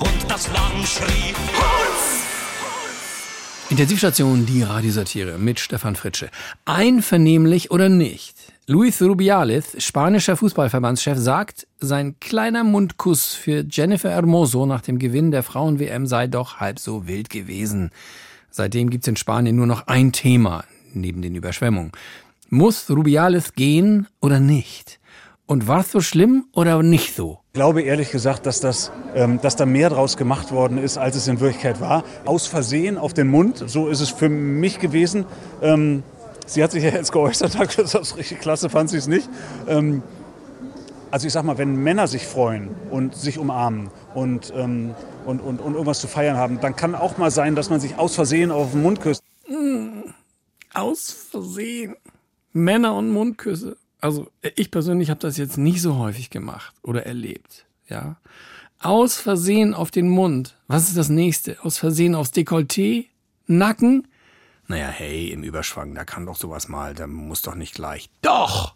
Und 0.00 0.30
das 0.30 0.48
Lamm 0.52 0.84
schrie 0.84 1.32
Hurz! 1.54 2.24
Intensivstation, 3.70 4.46
die 4.46 4.64
Radiosatire 4.64 5.38
mit 5.38 5.60
Stefan 5.60 5.94
Fritsche. 5.94 6.28
Einvernehmlich 6.64 7.70
oder 7.70 7.88
nicht? 7.88 8.43
Luis 8.66 9.02
Rubiales, 9.02 9.76
spanischer 9.76 10.38
Fußballverbandschef, 10.38 11.18
sagt, 11.18 11.66
sein 11.80 12.18
kleiner 12.18 12.64
Mundkuss 12.64 13.34
für 13.34 13.62
Jennifer 13.70 14.08
Hermoso 14.08 14.64
nach 14.64 14.80
dem 14.80 14.98
Gewinn 14.98 15.30
der 15.30 15.42
Frauen-WM 15.42 16.06
sei 16.06 16.28
doch 16.28 16.60
halb 16.60 16.78
so 16.78 17.06
wild 17.06 17.28
gewesen. 17.28 17.90
Seitdem 18.50 18.88
gibt's 18.88 19.06
in 19.06 19.16
Spanien 19.16 19.54
nur 19.54 19.66
noch 19.66 19.86
ein 19.86 20.12
Thema, 20.12 20.64
neben 20.94 21.20
den 21.20 21.34
Überschwemmungen. 21.34 21.92
Muss 22.48 22.88
Rubiales 22.88 23.52
gehen 23.52 24.06
oder 24.22 24.40
nicht? 24.40 24.98
Und 25.44 25.68
war's 25.68 25.92
so 25.92 26.00
schlimm 26.00 26.46
oder 26.52 26.82
nicht 26.82 27.14
so? 27.14 27.40
Ich 27.48 27.52
glaube 27.52 27.82
ehrlich 27.82 28.10
gesagt, 28.10 28.46
dass, 28.46 28.60
das, 28.60 28.90
ähm, 29.14 29.38
dass 29.42 29.56
da 29.56 29.66
mehr 29.66 29.90
draus 29.90 30.16
gemacht 30.16 30.52
worden 30.52 30.78
ist, 30.78 30.96
als 30.96 31.16
es 31.16 31.28
in 31.28 31.38
Wirklichkeit 31.38 31.82
war. 31.82 32.02
Aus 32.24 32.46
Versehen 32.46 32.96
auf 32.96 33.12
den 33.12 33.28
Mund, 33.28 33.62
so 33.66 33.88
ist 33.88 34.00
es 34.00 34.08
für 34.08 34.30
mich 34.30 34.78
gewesen. 34.78 35.26
Ähm, 35.60 36.02
sie 36.46 36.62
hat 36.62 36.72
sich 36.72 36.84
ja 36.84 36.90
jetzt 36.90 37.12
geäußert, 37.12 37.56
hat 37.58 37.68
gesagt, 37.68 37.94
das 37.94 38.08
ist 38.08 38.16
richtig 38.16 38.40
klasse, 38.40 38.68
fand 38.70 38.90
sie 38.90 38.98
es 38.98 39.06
nicht. 39.06 39.28
Ähm, 39.66 40.02
also 41.10 41.26
ich 41.26 41.32
sag 41.32 41.44
mal, 41.44 41.58
wenn 41.58 41.76
Männer 41.76 42.08
sich 42.08 42.26
freuen 42.26 42.70
und 42.90 43.14
sich 43.14 43.38
umarmen 43.38 43.88
und, 44.14 44.52
ähm, 44.56 44.94
und, 45.24 45.40
und, 45.40 45.60
und 45.60 45.74
irgendwas 45.74 46.00
zu 46.00 46.08
feiern 46.08 46.36
haben, 46.36 46.60
dann 46.60 46.74
kann 46.74 46.94
auch 46.94 47.18
mal 47.18 47.30
sein, 47.30 47.54
dass 47.54 47.70
man 47.70 47.78
sich 47.78 47.98
aus 47.98 48.16
Versehen 48.16 48.50
auf 48.50 48.72
den 48.72 48.82
Mund 48.82 49.00
küsst. 49.00 49.22
Mm, 49.48 50.10
aus 50.72 51.12
Versehen. 51.12 51.94
Männer 52.52 52.96
und 52.96 53.10
Mundküsse. 53.10 53.76
Also 54.00 54.28
ich 54.56 54.70
persönlich 54.70 55.08
habe 55.10 55.20
das 55.20 55.36
jetzt 55.36 55.56
nicht 55.56 55.80
so 55.80 55.98
häufig 55.98 56.30
gemacht 56.30 56.74
oder 56.82 57.06
erlebt. 57.06 57.64
Ja, 57.88 58.16
aus 58.80 59.16
Versehen 59.16 59.72
auf 59.72 59.90
den 59.90 60.08
Mund. 60.08 60.56
Was 60.66 60.88
ist 60.88 60.96
das 60.96 61.08
nächste? 61.08 61.56
Aus 61.64 61.78
Versehen 61.78 62.14
aufs 62.14 62.32
Dekolleté, 62.32 63.06
Nacken. 63.46 64.06
Naja, 64.66 64.88
hey, 64.88 65.28
im 65.28 65.42
Überschwang, 65.42 65.94
da 65.94 66.04
kann 66.04 66.26
doch 66.26 66.36
sowas 66.36 66.68
mal, 66.68 66.94
da 66.94 67.06
muss 67.06 67.42
doch 67.42 67.54
nicht 67.54 67.74
gleich. 67.74 68.08
Doch! 68.22 68.74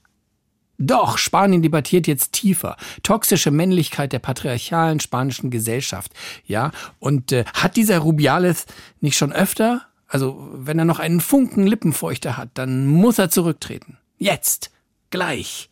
Doch, 0.80 1.18
Spanien 1.18 1.60
debattiert 1.60 2.06
jetzt 2.06 2.32
tiefer. 2.32 2.76
Toxische 3.02 3.50
Männlichkeit 3.50 4.12
der 4.12 4.20
patriarchalen 4.20 5.00
spanischen 5.00 5.50
Gesellschaft. 5.50 6.12
Ja, 6.46 6.70
und 7.00 7.32
äh, 7.32 7.44
hat 7.52 7.76
dieser 7.76 7.98
Rubiales 7.98 8.66
nicht 9.00 9.16
schon 9.16 9.32
öfter? 9.32 9.86
Also, 10.06 10.48
wenn 10.52 10.78
er 10.78 10.84
noch 10.84 11.00
einen 11.00 11.20
Funken 11.20 11.66
Lippenfeuchter 11.66 12.36
hat, 12.36 12.50
dann 12.54 12.86
muss 12.86 13.18
er 13.18 13.28
zurücktreten. 13.28 13.98
Jetzt! 14.18 14.70
Gleich! 15.10 15.68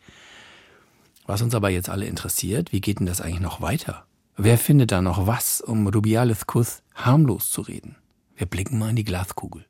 Was 1.25 1.41
uns 1.41 1.55
aber 1.55 1.69
jetzt 1.69 1.89
alle 1.89 2.05
interessiert, 2.05 2.71
wie 2.73 2.81
geht 2.81 2.99
denn 2.99 3.05
das 3.05 3.21
eigentlich 3.21 3.39
noch 3.39 3.61
weiter? 3.61 4.05
Wer 4.35 4.57
findet 4.57 4.91
da 4.91 5.01
noch 5.01 5.25
was, 5.25 5.61
um 5.61 5.87
Rubiales 5.87 6.47
Kuss 6.47 6.83
harmlos 6.95 7.49
zu 7.49 7.61
reden? 7.61 7.95
Wir 8.35 8.45
blicken 8.45 8.77
mal 8.77 8.89
in 8.89 8.95
die 8.95 9.03
Glaskugel. 9.03 9.65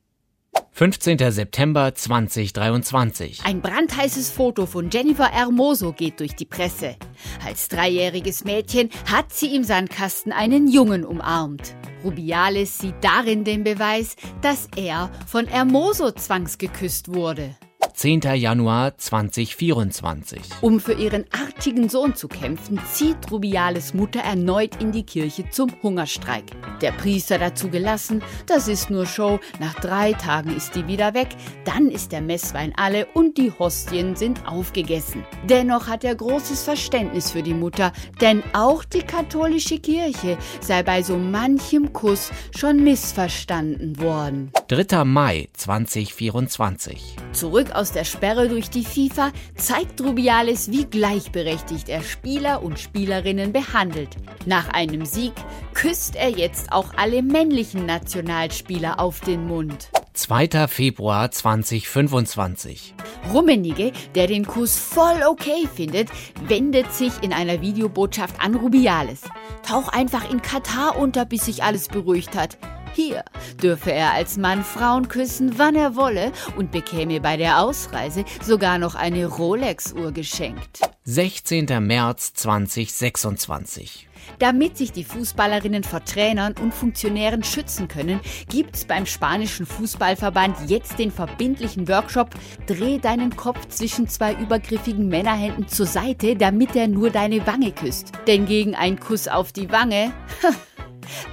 15. 0.78 1.18
September 1.32 1.96
2023. 1.96 3.42
Ein 3.44 3.62
brandheißes 3.62 4.30
Foto 4.30 4.68
von 4.68 4.92
Jennifer 4.92 5.28
Hermoso 5.28 5.92
geht 5.92 6.20
durch 6.20 6.36
die 6.36 6.46
Presse. 6.46 6.98
Als 7.44 7.68
dreijähriges 7.68 8.44
Mädchen 8.44 8.92
hat 9.12 9.34
sie 9.34 9.56
im 9.56 9.64
Sandkasten 9.64 10.32
einen 10.32 10.68
Jungen 10.68 11.04
umarmt. 11.04 11.74
Rubiales 12.04 12.78
sieht 12.78 12.94
darin 13.02 13.44
den 13.44 13.64
Beweis, 13.64 14.18
dass 14.44 14.68
er 14.76 15.10
von 15.26 15.48
Hermoso 15.48 16.12
zwangsgeküsst 16.12 17.12
wurde. 17.12 17.56
10. 17.98 18.22
Januar 18.36 18.96
2024. 18.96 20.40
Um 20.62 20.80
für 20.80 20.94
ihren 20.94 21.26
artigen 21.32 21.90
Sohn 21.90 22.14
zu 22.14 22.28
kämpfen, 22.28 22.80
zieht 22.94 23.32
Rubiales 23.32 23.96
Mutter 23.96 24.20
erneut 24.20 24.80
in 24.80 24.92
die 24.92 25.02
Kirche 25.02 25.50
zum 25.50 25.72
Hungerstreik. 25.82 26.44
Der 26.82 26.92
Priester 26.92 27.40
dazu 27.40 27.70
gelassen, 27.70 28.22
das 28.46 28.68
ist 28.68 28.92
nur 28.92 29.08
Show, 29.08 29.40
nach 29.60 29.74
drei 29.74 30.14
Tagen 30.14 30.56
ist 30.56 30.76
die 30.76 30.86
wieder 30.86 31.16
weg, 31.16 31.30
dann 31.66 31.90
ist 31.90 32.12
der 32.12 32.22
Messwein 32.22 32.72
alle 32.78 33.08
und 33.16 33.40
die 33.40 33.52
Hostien 33.58 34.16
sind 34.16 34.48
aufgegessen. 34.48 35.26
Dennoch 35.50 35.88
hat 35.88 36.04
er 36.04 36.14
großes 36.14 36.62
Verständnis 36.62 37.32
für 37.32 37.42
die 37.42 37.56
Mutter, 37.56 37.92
denn 38.22 38.44
auch 38.54 38.84
die 38.84 39.02
katholische 39.02 39.80
Kirche 39.80 40.38
sei 40.62 40.84
bei 40.84 41.02
so 41.02 41.18
manchem 41.18 41.94
Kuss 41.94 42.30
schon 42.56 42.84
missverstanden 42.84 44.00
worden. 44.00 44.52
3. 44.68 45.04
Mai 45.04 45.48
2024. 45.54 47.16
Zurück 47.32 47.72
aus 47.72 47.87
der 47.92 48.04
Sperre 48.04 48.50
durch 48.50 48.70
die 48.70 48.84
FIFA 48.84 49.32
zeigt 49.56 50.02
Rubiales, 50.02 50.72
wie 50.72 50.86
gleichberechtigt 50.86 51.90
er 51.90 52.02
Spieler 52.02 52.64
und 52.64 52.80
Spielerinnen 52.80 53.54
behandelt. 53.54 54.10
Nach 54.46 54.70
einem 54.70 55.06
Sieg 55.06 55.34
küsst 55.74 56.16
er 56.16 56.30
jetzt 56.30 56.72
auch 56.72 56.94
alle 56.96 57.22
männlichen 57.22 57.86
Nationalspieler 57.86 59.00
auf 59.00 59.20
den 59.20 59.46
Mund. 59.46 59.90
2. 60.14 60.68
Februar 60.68 61.30
2025. 61.30 62.96
Rummenigge, 63.32 63.92
der 64.16 64.26
den 64.26 64.48
Kuss 64.48 64.78
voll 64.78 65.22
okay 65.30 65.68
findet, 65.72 66.10
wendet 66.48 66.92
sich 66.92 67.14
in 67.22 67.34
einer 67.34 67.62
Videobotschaft 67.62 68.42
an 68.42 68.56
Rubiales. 68.56 69.22
Tauch 69.62 69.90
einfach 69.90 70.30
in 70.32 70.42
Katar 70.42 70.98
unter, 70.98 71.26
bis 71.26 71.46
sich 71.46 71.64
alles 71.64 71.88
beruhigt 71.88 72.36
hat. 72.36 72.58
Hier 72.98 73.24
dürfe 73.62 73.92
er 73.92 74.14
als 74.14 74.38
Mann 74.38 74.64
Frauen 74.64 75.08
küssen, 75.08 75.60
wann 75.60 75.76
er 75.76 75.96
wolle 75.96 76.32
und 76.56 76.72
bekäme 76.72 77.22
bei 77.22 77.38
der 77.38 77.62
Ausreise 77.62 78.26
sogar 78.42 78.80
noch 78.80 78.96
eine 78.96 79.28
Rolex-Uhr 79.28 80.12
geschenkt. 80.12 80.80
16. 81.04 81.68
März 81.86 82.34
2026. 82.34 84.10
Damit 84.40 84.78
sich 84.78 84.94
die 84.94 85.04
Fußballerinnen 85.04 85.84
vor 85.84 86.04
Trainern 86.06 86.56
und 86.60 86.74
Funktionären 86.74 87.44
schützen 87.44 87.88
können, 87.88 88.20
gibt's 88.50 88.86
beim 88.86 89.06
spanischen 89.06 89.68
Fußballverband 89.68 90.68
jetzt 90.68 90.98
den 90.98 91.12
verbindlichen 91.12 91.88
Workshop 91.88 92.32
Dreh 92.66 92.98
deinen 92.98 93.36
Kopf 93.36 93.68
zwischen 93.68 94.08
zwei 94.08 94.34
übergriffigen 94.34 95.08
Männerhänden 95.08 95.68
zur 95.68 95.86
Seite, 95.86 96.36
damit 96.36 96.76
er 96.76 96.88
nur 96.88 97.12
deine 97.12 97.46
Wange 97.46 97.74
küsst. 97.74 98.12
Denn 98.26 98.48
gegen 98.48 98.74
einen 98.74 99.00
Kuss 99.00 99.28
auf 99.28 99.52
die 99.52 99.72
Wange 99.72 100.12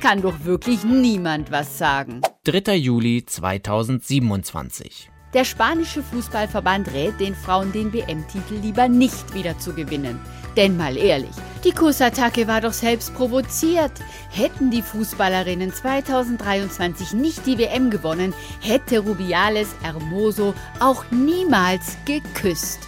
kann 0.00 0.22
doch 0.22 0.44
wirklich 0.44 0.84
niemand 0.84 1.50
was 1.50 1.78
sagen. 1.78 2.20
3. 2.44 2.76
Juli 2.76 3.24
2027. 3.24 5.10
Der 5.34 5.44
spanische 5.44 6.02
Fußballverband 6.02 6.92
rät 6.92 7.18
den 7.18 7.34
Frauen, 7.34 7.72
den 7.72 7.92
WM-Titel 7.92 8.54
lieber 8.62 8.86
nicht 8.86 9.34
wieder 9.34 9.58
zu 9.58 9.72
gewinnen. 9.72 10.20
Denn 10.56 10.76
mal 10.76 10.96
ehrlich, 10.96 11.34
die 11.64 11.72
Kussattacke 11.72 12.46
war 12.46 12.60
doch 12.60 12.72
selbst 12.72 13.12
provoziert. 13.14 13.90
Hätten 14.30 14.70
die 14.70 14.82
Fußballerinnen 14.82 15.72
2023 15.72 17.14
nicht 17.14 17.44
die 17.46 17.58
WM 17.58 17.90
gewonnen, 17.90 18.32
hätte 18.60 19.00
Rubiales 19.00 19.74
Hermoso 19.82 20.54
auch 20.78 21.04
niemals 21.10 21.96
geküsst. 22.04 22.78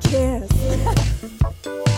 Cheers. 0.00 0.48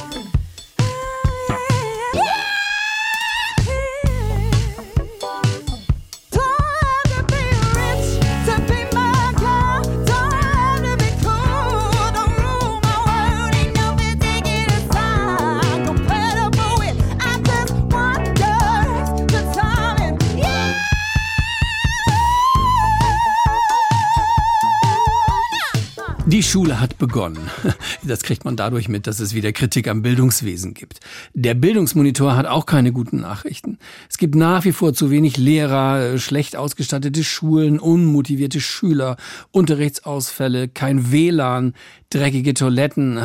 Schule 26.57 26.81
hat 26.81 26.97
begonnen. 26.97 27.51
Das 28.03 28.23
kriegt 28.23 28.47
man 28.47 28.57
dadurch 28.57 28.89
mit, 28.89 29.07
dass 29.07 29.21
es 29.21 29.35
wieder 29.35 29.53
Kritik 29.53 29.89
am 29.89 30.01
Bildungswesen 30.01 30.73
gibt. 30.73 31.01
Der 31.35 31.53
Bildungsmonitor 31.53 32.35
hat 32.35 32.47
auch 32.47 32.65
keine 32.65 32.93
guten 32.93 33.21
Nachrichten. 33.21 33.79
Es 34.09 34.17
gibt 34.17 34.35
nach 34.37 34.65
wie 34.65 34.73
vor 34.73 34.95
zu 34.95 35.11
wenig 35.11 35.37
Lehrer, 35.37 36.17
schlecht 36.17 36.57
ausgestattete 36.57 37.25
Schulen, 37.25 37.79
unmotivierte 37.79 38.63
Schüler, 38.63 39.19
Unterrichtsausfälle, 39.51 40.69
kein 40.69 41.13
WLAN, 41.13 41.75
dreckige 42.09 42.55
Toiletten. 42.55 43.21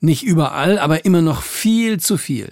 Nicht 0.00 0.24
überall, 0.24 0.80
aber 0.80 1.04
immer 1.04 1.22
noch 1.22 1.42
viel 1.42 2.00
zu 2.00 2.16
viel. 2.16 2.50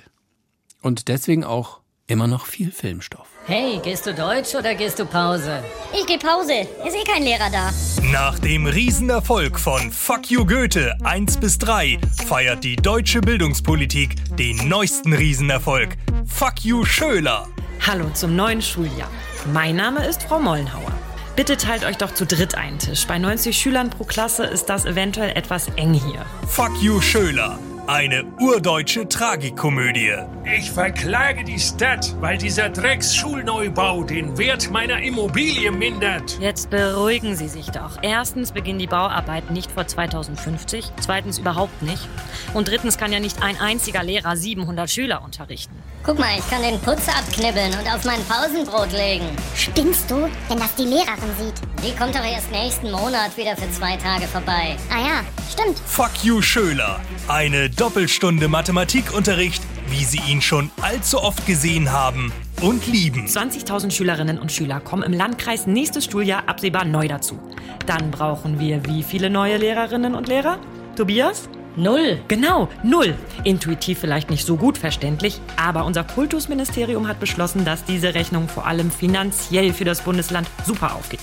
Und 0.81 1.09
deswegen 1.09 1.43
auch 1.43 1.81
immer 2.07 2.29
noch 2.29 2.47
viel 2.47 2.71
Filmstoff. 2.71 3.32
Hey, 3.45 3.81
gehst 3.83 4.07
du 4.07 4.15
Deutsch 4.15 4.55
oder 4.55 4.73
gehst 4.77 5.01
du 5.01 5.05
Pause? 5.05 5.65
Ich 5.93 6.07
geh 6.07 6.17
Pause. 6.17 6.61
Ist 6.87 6.95
eh 6.95 7.03
kein 7.05 7.25
Lehrer 7.25 7.51
da. 7.51 7.73
Nach 8.13 8.39
dem 8.39 8.67
Riesenerfolg 8.67 9.59
von 9.59 9.91
Fuck 9.91 10.31
You 10.31 10.47
Goethe 10.47 10.97
1 11.03 11.39
bis 11.39 11.59
3 11.59 11.99
feiert 12.29 12.63
die 12.63 12.77
deutsche 12.77 13.21
Bildungspolitik 13.21 14.37
den 14.37 14.69
neuesten 14.69 15.13
Riesenerfolg. 15.13 15.97
Fuck 16.25 16.65
You 16.65 16.85
Schöler. 16.85 17.49
Hallo 17.85 18.09
zum 18.15 18.37
neuen 18.37 18.63
Schuljahr. 18.63 19.11
Mein 19.53 19.75
Name 19.75 20.07
ist 20.07 20.23
Frau 20.23 20.39
Mollenhauer. 20.39 20.93
Bitte 21.35 21.57
teilt 21.57 21.85
euch 21.85 21.97
doch 21.97 22.15
zu 22.15 22.25
dritt 22.25 22.55
einen 22.55 22.79
Tisch. 22.79 23.09
Bei 23.09 23.19
90 23.19 23.59
Schülern 23.59 23.91
pro 23.91 24.05
Klasse 24.05 24.45
ist 24.45 24.67
das 24.67 24.85
eventuell 24.85 25.37
etwas 25.37 25.67
eng 25.75 25.95
hier. 25.95 26.25
Fuck 26.47 26.81
You 26.81 27.01
Schöler. 27.01 27.59
Eine 27.93 28.25
urdeutsche 28.41 29.07
Tragikomödie. 29.07 30.15
Ich 30.57 30.71
verklage 30.71 31.45
die 31.45 31.59
Stadt, 31.59 32.17
weil 32.21 32.39
dieser 32.39 32.71
Drecksschulneubau 32.71 34.05
den 34.05 34.39
Wert 34.39 34.71
meiner 34.71 35.03
Immobilie 35.03 35.71
mindert. 35.71 36.39
Jetzt 36.41 36.71
beruhigen 36.71 37.37
Sie 37.37 37.49
sich 37.49 37.67
doch. 37.67 37.99
Erstens 38.01 38.53
beginnen 38.53 38.79
die 38.79 38.87
Bauarbeiten 38.87 39.53
nicht 39.53 39.71
vor 39.71 39.87
2050, 39.87 40.91
zweitens 41.03 41.39
überhaupt 41.39 41.83
nicht. 41.83 42.09
Und 42.55 42.69
drittens 42.69 42.97
kann 42.97 43.13
ja 43.13 43.21
nicht 43.21 43.43
ein 43.43 43.61
einziger 43.61 44.03
Lehrer 44.03 44.37
700 44.37 44.89
Schüler 44.89 45.23
unterrichten. 45.23 45.77
Guck 46.03 46.19
mal, 46.19 46.37
ich 46.37 46.49
kann 46.51 46.63
den 46.63 46.81
Putz 46.81 47.07
abknibbeln 47.09 47.73
und 47.79 47.95
auf 47.95 48.05
mein 48.05 48.19
Pausenbrot 48.25 48.91
legen. 48.93 49.27
Spinnst 49.55 50.11
du, 50.11 50.29
wenn 50.49 50.59
das 50.59 50.75
die 50.75 50.87
Lehrerin 50.87 51.31
sieht? 51.39 51.55
Die 51.87 51.95
kommt 51.97 52.15
doch 52.15 52.25
erst 52.25 52.51
nächsten 52.51 52.91
Monat 52.91 53.37
wieder 53.37 53.57
für 53.57 53.71
zwei 53.71 53.97
Tage 53.97 54.27
vorbei. 54.27 54.77
Ah 54.91 54.99
ja, 54.99 55.21
stimmt. 55.53 55.79
Fuck 55.87 56.25
You 56.25 56.43
Schöler. 56.43 57.01
Eine 57.29 57.71
Doppelstunde 57.83 58.47
Mathematikunterricht, 58.47 59.61
wie 59.89 60.05
Sie 60.05 60.21
ihn 60.31 60.41
schon 60.41 60.71
allzu 60.81 61.21
oft 61.21 61.45
gesehen 61.49 61.91
haben 61.91 62.33
und 62.61 62.87
lieben. 62.87 63.27
20.000 63.27 63.91
Schülerinnen 63.91 64.39
und 64.39 64.53
Schüler 64.53 64.79
kommen 64.79 65.03
im 65.03 65.13
Landkreis 65.13 65.67
nächstes 65.67 66.05
Schuljahr 66.05 66.49
absehbar 66.49 66.85
neu 66.85 67.09
dazu. 67.09 67.41
Dann 67.87 68.13
brauchen 68.13 68.61
wir 68.61 68.87
wie 68.87 69.03
viele 69.03 69.31
neue 69.31 69.57
Lehrerinnen 69.57 70.15
und 70.15 70.29
Lehrer? 70.29 70.61
Tobias? 70.95 71.49
Null. 71.77 72.21
Genau, 72.29 72.69
null. 72.83 73.15
Intuitiv 73.45 73.99
vielleicht 73.99 74.31
nicht 74.31 74.47
so 74.47 74.57
gut 74.57 74.79
verständlich, 74.79 75.41
aber 75.57 75.85
unser 75.85 76.05
Kultusministerium 76.05 77.09
hat 77.09 77.21
beschlossen, 77.21 77.65
dass 77.65 77.85
diese 77.85 78.15
Rechnung 78.15 78.49
vor 78.49 78.67
allem 78.67 78.91
finanziell 78.91 79.73
für 79.73 79.85
das 79.85 80.03
Bundesland 80.03 80.49
super 80.67 80.95
aufgeht. 80.95 81.21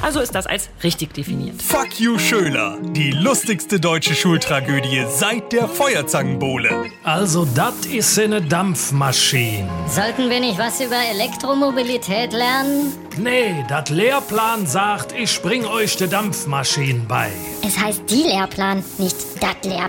Also 0.00 0.20
ist 0.20 0.34
das 0.34 0.46
als 0.46 0.68
richtig 0.82 1.14
definiert. 1.14 1.62
Fuck 1.62 2.00
You 2.00 2.18
Schöler. 2.18 2.76
Die 2.82 3.12
lustigste 3.12 3.78
deutsche 3.78 4.14
Schultragödie 4.14 5.06
seit 5.08 5.52
der 5.52 5.68
Feuerzangenbowle. 5.68 6.90
Also, 7.04 7.46
das 7.54 7.86
ist 7.86 8.18
eine 8.18 8.42
Dampfmaschine. 8.42 9.68
Sollten 9.86 10.28
wir 10.28 10.40
nicht 10.40 10.58
was 10.58 10.80
über 10.80 10.96
Elektromobilität 10.96 12.32
lernen? 12.32 12.92
Nee, 13.16 13.64
das 13.68 13.90
Lehrplan 13.90 14.66
sagt, 14.66 15.12
ich 15.12 15.40
bring 15.40 15.64
euch 15.66 15.96
die 15.96 16.08
Dampfmaschine 16.08 17.02
bei. 17.06 17.30
Es 17.64 17.78
heißt 17.78 18.02
die 18.10 18.24
Lehrplan, 18.24 18.82
nicht 18.98 19.16
dat 19.40 19.64
Lehrplan. 19.64 19.81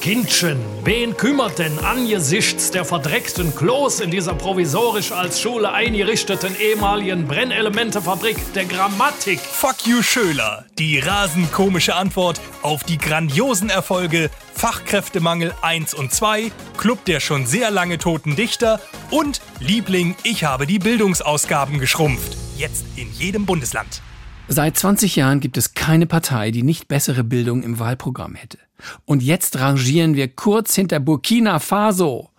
Kindchen, 0.00 0.58
wen 0.84 1.14
kümmert 1.18 1.58
denn 1.58 1.78
angesichts 1.80 2.70
der 2.70 2.86
verdreckten 2.86 3.54
Klos 3.54 4.00
in 4.00 4.10
dieser 4.10 4.32
provisorisch 4.32 5.12
als 5.12 5.38
Schule 5.38 5.70
eingerichteten 5.70 6.56
ehemaligen 6.58 7.26
Brennelementefabrik 7.26 8.38
der 8.54 8.64
Grammatik? 8.64 9.38
Fuck 9.40 9.86
You 9.86 10.00
Schöler. 10.00 10.64
Die 10.78 10.98
rasend 10.98 11.52
komische 11.52 11.94
Antwort 11.94 12.40
auf 12.62 12.84
die 12.84 12.96
grandiosen 12.96 13.68
Erfolge 13.68 14.30
Fachkräftemangel 14.54 15.52
1 15.60 15.92
und 15.92 16.10
2, 16.10 16.50
Club 16.78 17.04
der 17.04 17.20
schon 17.20 17.44
sehr 17.44 17.70
lange 17.70 17.98
toten 17.98 18.36
Dichter 18.36 18.80
und 19.10 19.42
Liebling, 19.60 20.14
ich 20.22 20.44
habe 20.44 20.66
die 20.66 20.78
Bildungsausgaben 20.78 21.80
geschrumpft. 21.80 22.34
Jetzt 22.56 22.86
in 22.96 23.12
jedem 23.12 23.44
Bundesland. 23.44 24.00
Seit 24.48 24.78
20 24.78 25.16
Jahren 25.16 25.40
gibt 25.40 25.58
es 25.58 25.74
keine 25.74 26.06
Partei, 26.06 26.50
die 26.50 26.62
nicht 26.62 26.88
bessere 26.88 27.24
Bildung 27.24 27.62
im 27.62 27.78
Wahlprogramm 27.78 28.34
hätte. 28.34 28.58
Und 29.04 29.22
jetzt 29.22 29.58
rangieren 29.58 30.14
wir 30.14 30.28
kurz 30.28 30.74
hinter 30.74 31.00
Burkina 31.00 31.58
Faso. 31.58 32.30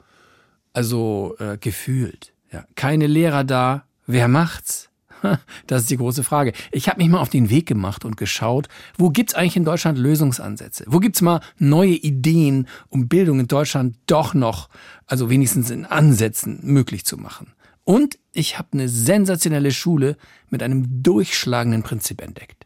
Also 0.74 1.36
äh, 1.40 1.58
gefühlt. 1.58 2.34
Ja, 2.52 2.66
keine 2.76 3.08
Lehrer 3.08 3.44
da. 3.44 3.86
Wer 4.06 4.28
macht's? 4.28 4.90
Das 5.68 5.84
ist 5.84 5.90
die 5.90 5.98
große 5.98 6.24
Frage. 6.24 6.54
Ich 6.72 6.88
habe 6.88 7.02
mich 7.02 7.10
mal 7.10 7.20
auf 7.20 7.30
den 7.30 7.50
Weg 7.50 7.66
gemacht 7.66 8.06
und 8.06 8.18
geschaut, 8.18 8.68
wo 8.98 9.10
gibt's 9.10 9.34
eigentlich 9.34 9.56
in 9.56 9.66
Deutschland 9.66 9.98
Lösungsansätze? 9.98 10.86
Wo 10.88 11.00
gibt's 11.00 11.22
mal 11.22 11.42
neue 11.58 11.94
Ideen, 11.94 12.68
um 12.90 13.08
Bildung 13.08 13.40
in 13.40 13.48
Deutschland 13.48 13.98
doch 14.06 14.34
noch, 14.34 14.70
also 15.08 15.30
wenigstens 15.30 15.70
in 15.70 15.86
Ansätzen 15.86 16.60
möglich 16.62 17.06
zu 17.06 17.18
machen? 17.18 17.54
Und 17.84 18.18
ich 18.32 18.58
habe 18.58 18.70
eine 18.74 18.90
sensationelle 18.90 19.72
Schule 19.72 20.18
mit 20.50 20.64
einem 20.64 21.04
durchschlagenden 21.04 21.84
Prinzip 21.84 22.22
entdeckt. 22.22 22.66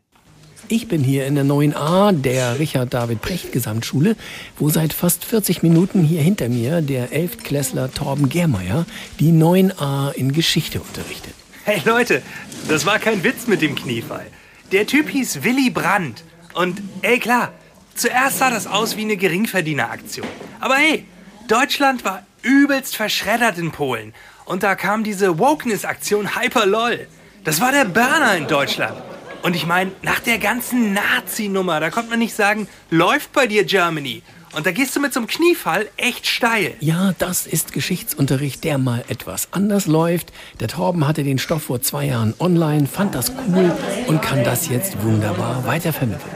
Ich 0.71 0.87
bin 0.87 1.03
hier 1.03 1.25
in 1.25 1.33
der 1.33 1.45
9a 1.45 2.11
der 2.11 2.59
Richard 2.59 2.93
David 2.93 3.23
Precht 3.23 3.51
Gesamtschule, 3.51 4.15
wo 4.59 4.69
seit 4.69 4.93
fast 4.93 5.25
40 5.25 5.63
Minuten 5.63 6.03
hier 6.03 6.21
hinter 6.21 6.47
mir 6.47 6.81
der 6.81 7.11
Elftklässler 7.11 7.91
Torben 7.91 8.29
Germeier 8.29 8.85
die 9.19 9.31
9a 9.31 10.11
in 10.13 10.31
Geschichte 10.31 10.79
unterrichtet. 10.79 11.33
Hey 11.63 11.81
Leute, 11.85 12.21
das 12.67 12.85
war 12.85 12.99
kein 12.99 13.23
Witz 13.23 13.47
mit 13.47 13.63
dem 13.63 13.73
Kniefall. 13.73 14.27
Der 14.71 14.85
Typ 14.85 15.09
hieß 15.09 15.43
Willy 15.43 15.71
Brandt. 15.71 16.23
Und 16.53 16.83
ey 17.01 17.17
klar, 17.17 17.51
zuerst 17.95 18.37
sah 18.37 18.51
das 18.51 18.67
aus 18.67 18.95
wie 18.95 19.01
eine 19.01 19.17
Geringverdieneraktion. 19.17 20.27
Aber 20.59 20.75
hey, 20.75 21.03
Deutschland 21.47 22.05
war 22.05 22.27
übelst 22.43 22.95
verschreddert 22.95 23.57
in 23.57 23.71
Polen. 23.71 24.13
Und 24.45 24.61
da 24.61 24.75
kam 24.75 25.03
diese 25.03 25.39
Wokeness-Aktion 25.39 26.35
Hyperlol. 26.39 27.07
Das 27.43 27.59
war 27.59 27.71
der 27.71 27.85
Burner 27.85 28.37
in 28.37 28.47
Deutschland. 28.47 29.08
Und 29.41 29.55
ich 29.55 29.65
meine, 29.65 29.91
nach 30.01 30.19
der 30.19 30.37
ganzen 30.37 30.93
Nazi-Nummer, 30.93 31.79
da 31.79 31.89
konnte 31.89 32.09
man 32.09 32.19
nicht 32.19 32.35
sagen, 32.35 32.67
läuft 32.89 33.31
bei 33.31 33.47
dir 33.47 33.63
Germany. 33.63 34.21
Und 34.55 34.65
da 34.65 34.71
gehst 34.71 34.95
du 34.95 34.99
mit 34.99 35.13
so 35.13 35.19
einem 35.19 35.27
Kniefall 35.27 35.89
echt 35.95 36.25
steil. 36.25 36.73
Ja, 36.79 37.13
das 37.19 37.45
ist 37.45 37.71
Geschichtsunterricht, 37.71 38.63
der 38.63 38.79
mal 38.79 39.05
etwas 39.07 39.49
anders 39.51 39.85
läuft. 39.85 40.33
Der 40.59 40.67
Torben 40.67 41.07
hatte 41.07 41.23
den 41.23 41.37
Stoff 41.37 41.63
vor 41.63 41.81
zwei 41.81 42.05
Jahren 42.05 42.33
online, 42.39 42.87
fand 42.87 43.13
das 43.13 43.31
cool 43.47 43.71
und 44.07 44.21
kann 44.23 44.43
das 44.43 44.67
jetzt 44.67 45.03
wunderbar 45.03 45.65
weitervermitteln. 45.65 46.31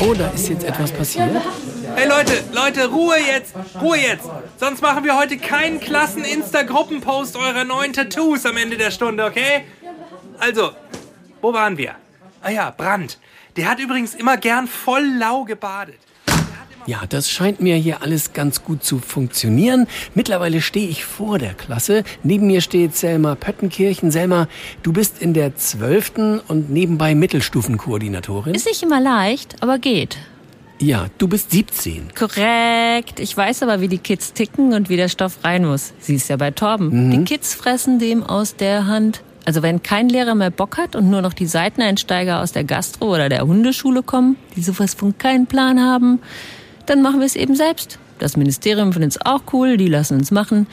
Oh, 0.00 0.14
da 0.14 0.28
ist 0.30 0.48
jetzt 0.48 0.64
etwas 0.64 0.92
passiert. 0.92 1.30
Hey 1.94 2.08
Leute, 2.08 2.42
Leute, 2.52 2.88
Ruhe 2.88 3.16
jetzt, 3.18 3.54
Ruhe 3.80 3.98
jetzt. 3.98 4.28
Sonst 4.56 4.80
machen 4.80 5.04
wir 5.04 5.18
heute 5.18 5.36
keinen 5.36 5.78
klassen 5.78 6.24
Insta-Gruppenpost 6.24 7.36
eurer 7.36 7.64
neuen 7.64 7.92
Tattoos 7.92 8.46
am 8.46 8.56
Ende 8.56 8.78
der 8.78 8.90
Stunde, 8.90 9.24
okay? 9.24 9.64
Also, 10.38 10.70
wo 11.42 11.52
waren 11.52 11.76
wir? 11.76 11.96
Ah 12.42 12.50
ja, 12.50 12.70
Brand. 12.70 13.18
Der 13.56 13.68
hat 13.68 13.80
übrigens 13.80 14.14
immer 14.14 14.36
gern 14.36 14.68
voll 14.68 15.04
lau 15.18 15.44
gebadet. 15.44 15.98
Ja, 16.86 17.02
das 17.06 17.30
scheint 17.30 17.60
mir 17.60 17.76
hier 17.76 18.00
alles 18.00 18.32
ganz 18.32 18.64
gut 18.64 18.82
zu 18.82 18.98
funktionieren. 18.98 19.86
Mittlerweile 20.14 20.62
stehe 20.62 20.88
ich 20.88 21.04
vor 21.04 21.38
der 21.38 21.52
Klasse. 21.52 22.02
Neben 22.22 22.46
mir 22.46 22.62
steht 22.62 22.96
Selma 22.96 23.34
Pöttenkirchen. 23.34 24.10
Selma, 24.10 24.48
du 24.82 24.94
bist 24.94 25.20
in 25.20 25.34
der 25.34 25.54
12. 25.54 26.42
und 26.48 26.70
nebenbei 26.70 27.14
Mittelstufenkoordinatorin. 27.14 28.54
Ist 28.54 28.66
nicht 28.66 28.82
immer 28.82 29.00
leicht, 29.02 29.56
aber 29.60 29.78
geht. 29.78 30.16
Ja, 30.80 31.08
du 31.18 31.28
bist 31.28 31.50
17. 31.50 32.14
Korrekt. 32.14 33.20
Ich 33.20 33.36
weiß 33.36 33.64
aber, 33.64 33.82
wie 33.82 33.88
die 33.88 33.98
Kids 33.98 34.32
ticken 34.32 34.72
und 34.72 34.88
wie 34.88 34.96
der 34.96 35.08
Stoff 35.08 35.44
rein 35.44 35.66
muss. 35.66 35.92
Sie 35.98 36.14
ist 36.14 36.28
ja 36.28 36.36
bei 36.36 36.52
Torben. 36.52 37.08
Mhm. 37.08 37.10
Die 37.10 37.24
Kids 37.24 37.54
fressen 37.54 37.98
dem 37.98 38.22
aus 38.22 38.56
der 38.56 38.86
Hand. 38.86 39.22
Also 39.48 39.62
wenn 39.62 39.82
kein 39.82 40.10
Lehrer 40.10 40.34
mehr 40.34 40.50
Bock 40.50 40.76
hat 40.76 40.94
und 40.94 41.08
nur 41.08 41.22
noch 41.22 41.32
die 41.32 41.46
Seiteneinsteiger 41.46 42.42
aus 42.42 42.52
der 42.52 42.64
Gastro 42.64 43.14
oder 43.14 43.30
der 43.30 43.46
Hundeschule 43.46 44.02
kommen, 44.02 44.36
die 44.54 44.62
sowas 44.62 44.92
von 44.92 45.16
keinen 45.16 45.46
Plan 45.46 45.80
haben, 45.80 46.20
dann 46.84 47.00
machen 47.00 47.20
wir 47.20 47.24
es 47.24 47.34
eben 47.34 47.56
selbst. 47.56 47.98
Das 48.18 48.36
Ministerium 48.36 48.92
findet 48.92 49.12
es 49.12 49.24
auch 49.24 49.40
cool, 49.54 49.78
die 49.78 49.88
lassen 49.88 50.18
uns 50.18 50.30
machen. 50.30 50.66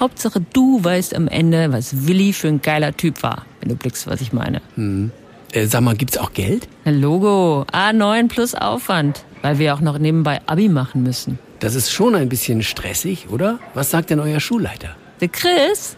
Hauptsache 0.00 0.40
du 0.54 0.82
weißt 0.82 1.14
am 1.14 1.28
Ende, 1.28 1.72
was 1.72 2.06
Willi 2.06 2.32
für 2.32 2.48
ein 2.48 2.62
geiler 2.62 2.96
Typ 2.96 3.22
war, 3.22 3.44
wenn 3.60 3.68
du 3.68 3.76
blickst, 3.76 4.06
was 4.06 4.22
ich 4.22 4.32
meine. 4.32 4.62
Hm. 4.76 5.10
Äh, 5.52 5.66
sag 5.66 5.82
mal, 5.82 5.94
gibt's 5.94 6.16
auch 6.16 6.32
Geld? 6.32 6.68
Na, 6.86 6.92
Logo, 6.92 7.66
A9 7.70 8.28
plus 8.28 8.54
Aufwand, 8.54 9.26
weil 9.42 9.58
wir 9.58 9.74
auch 9.74 9.82
noch 9.82 9.98
nebenbei 9.98 10.40
Abi 10.46 10.70
machen 10.70 11.02
müssen. 11.02 11.38
Das 11.60 11.74
ist 11.74 11.90
schon 11.90 12.14
ein 12.14 12.30
bisschen 12.30 12.62
stressig, 12.62 13.26
oder? 13.28 13.58
Was 13.74 13.90
sagt 13.90 14.08
denn 14.08 14.20
euer 14.20 14.40
Schulleiter? 14.40 14.96
Der 15.20 15.28
Chris, 15.28 15.96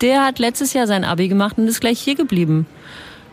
der 0.00 0.24
hat 0.24 0.38
letztes 0.38 0.72
Jahr 0.72 0.86
sein 0.86 1.04
Abi 1.04 1.28
gemacht 1.28 1.58
und 1.58 1.68
ist 1.68 1.80
gleich 1.80 2.00
hier 2.00 2.14
geblieben. 2.14 2.66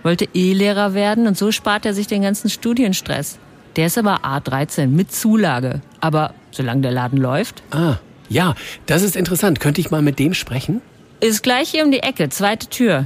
Wollte 0.03 0.28
E-Lehrer 0.34 0.93
werden 0.93 1.28
und 1.28 1.38
so 1.38 1.51
spart 1.51 1.86
er 1.86 1.93
sich 1.93 2.07
den 2.07 2.22
ganzen 2.22 2.49
Studienstress. 2.49 3.39
Der 3.76 3.88
ist 3.88 3.97
aber 3.97 4.22
A13 4.24 4.88
mit 4.88 5.11
Zulage. 5.11 5.82
Aber 5.99 6.34
solange 6.51 6.82
der 6.82 6.91
Laden 6.91 7.20
läuft. 7.20 7.61
Ah, 7.72 7.97
ja, 8.30 8.55
das 8.86 9.03
ist 9.03 9.15
interessant. 9.15 9.59
Könnte 9.59 9.82
ich 9.82 9.91
mal 9.91 10.01
mit 10.01 10.20
dem 10.20 10.34
sprechen? 10.34 10.82
Ist 11.20 11.43
gleich 11.43 11.70
hier 11.70 11.84
um 11.84 11.91
die 11.91 11.99
Ecke, 11.99 12.30
zweite 12.30 12.68
Tür. 12.68 13.05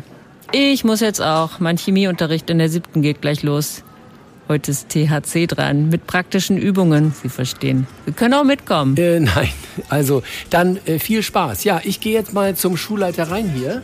Ich 0.52 0.84
muss 0.84 1.00
jetzt 1.00 1.22
auch. 1.22 1.60
Mein 1.60 1.78
Chemieunterricht 1.78 2.50
in 2.50 2.58
der 2.58 2.70
siebten 2.70 3.02
geht 3.02 3.22
gleich 3.22 3.44
los. 3.44 3.84
Heute 4.48 4.72
ist 4.72 4.90
THC 4.90 5.48
dran, 5.48 5.90
mit 5.90 6.08
praktischen 6.08 6.58
Übungen, 6.58 7.14
Sie 7.22 7.30
verstehen. 7.30 7.88
Wir 8.06 8.14
können 8.14 8.34
auch 8.34 8.44
mitkommen. 8.44 8.98
Äh, 8.98 9.20
nein, 9.20 9.50
also 9.90 10.24
dann 10.50 10.78
äh, 10.86 11.00
viel 11.00 11.24
Spaß. 11.24 11.64
Ja, 11.64 11.80
ich 11.84 12.02
gehe 12.02 12.14
jetzt 12.14 12.34
mal 12.34 12.56
zum 12.56 12.76
Schulleiter 12.76 13.32
rein 13.32 13.50
hier. 13.50 13.82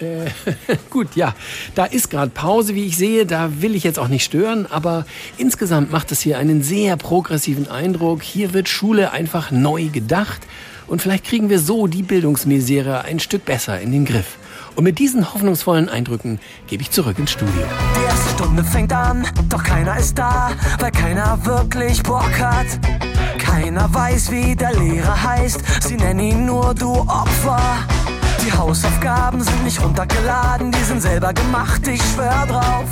Äh, 0.00 0.76
gut, 0.90 1.16
ja, 1.16 1.34
da 1.74 1.84
ist 1.86 2.10
gerade 2.10 2.30
Pause, 2.30 2.74
wie 2.74 2.86
ich 2.86 2.96
sehe. 2.96 3.26
Da 3.26 3.62
will 3.62 3.74
ich 3.74 3.84
jetzt 3.84 3.98
auch 3.98 4.08
nicht 4.08 4.24
stören, 4.24 4.66
aber 4.66 5.06
insgesamt 5.38 5.90
macht 5.90 6.12
es 6.12 6.20
hier 6.20 6.38
einen 6.38 6.62
sehr 6.62 6.96
progressiven 6.96 7.68
Eindruck. 7.68 8.22
Hier 8.22 8.52
wird 8.52 8.68
Schule 8.68 9.12
einfach 9.12 9.50
neu 9.50 9.88
gedacht 9.88 10.42
und 10.86 11.00
vielleicht 11.02 11.24
kriegen 11.24 11.48
wir 11.48 11.58
so 11.58 11.86
die 11.86 12.02
Bildungsmisere 12.02 13.04
ein 13.04 13.18
Stück 13.18 13.44
besser 13.44 13.80
in 13.80 13.92
den 13.92 14.04
Griff. 14.04 14.38
Und 14.74 14.84
mit 14.84 14.98
diesen 14.98 15.32
hoffnungsvollen 15.32 15.88
Eindrücken 15.88 16.40
gebe 16.66 16.82
ich 16.82 16.90
zurück 16.90 17.18
ins 17.18 17.32
Studio. 17.32 17.62
Die 17.96 18.04
erste 18.04 18.30
Stunde 18.30 18.64
fängt 18.64 18.92
an, 18.92 19.26
doch 19.48 19.62
keiner 19.62 19.98
ist 19.98 20.18
da, 20.18 20.50
weil 20.80 20.90
keiner 20.90 21.44
wirklich 21.44 22.02
Bock 22.02 22.32
hat. 22.38 22.66
Keiner 23.38 23.92
weiß, 23.92 24.30
wie 24.30 24.56
der 24.56 24.72
Lehrer 24.74 25.22
heißt, 25.22 25.60
sie 25.82 25.96
nennen 25.96 26.20
ihn 26.20 26.46
nur 26.46 26.74
du 26.74 26.92
Opfer. 26.92 27.60
Die 28.44 28.52
Hausaufgaben 28.52 29.42
sind 29.42 29.64
nicht 29.64 29.80
runtergeladen, 29.80 30.72
die 30.72 30.82
sind 30.84 31.00
selber 31.00 31.32
gemacht, 31.32 31.86
ich 31.86 32.02
schwör 32.02 32.46
drauf. 32.48 32.88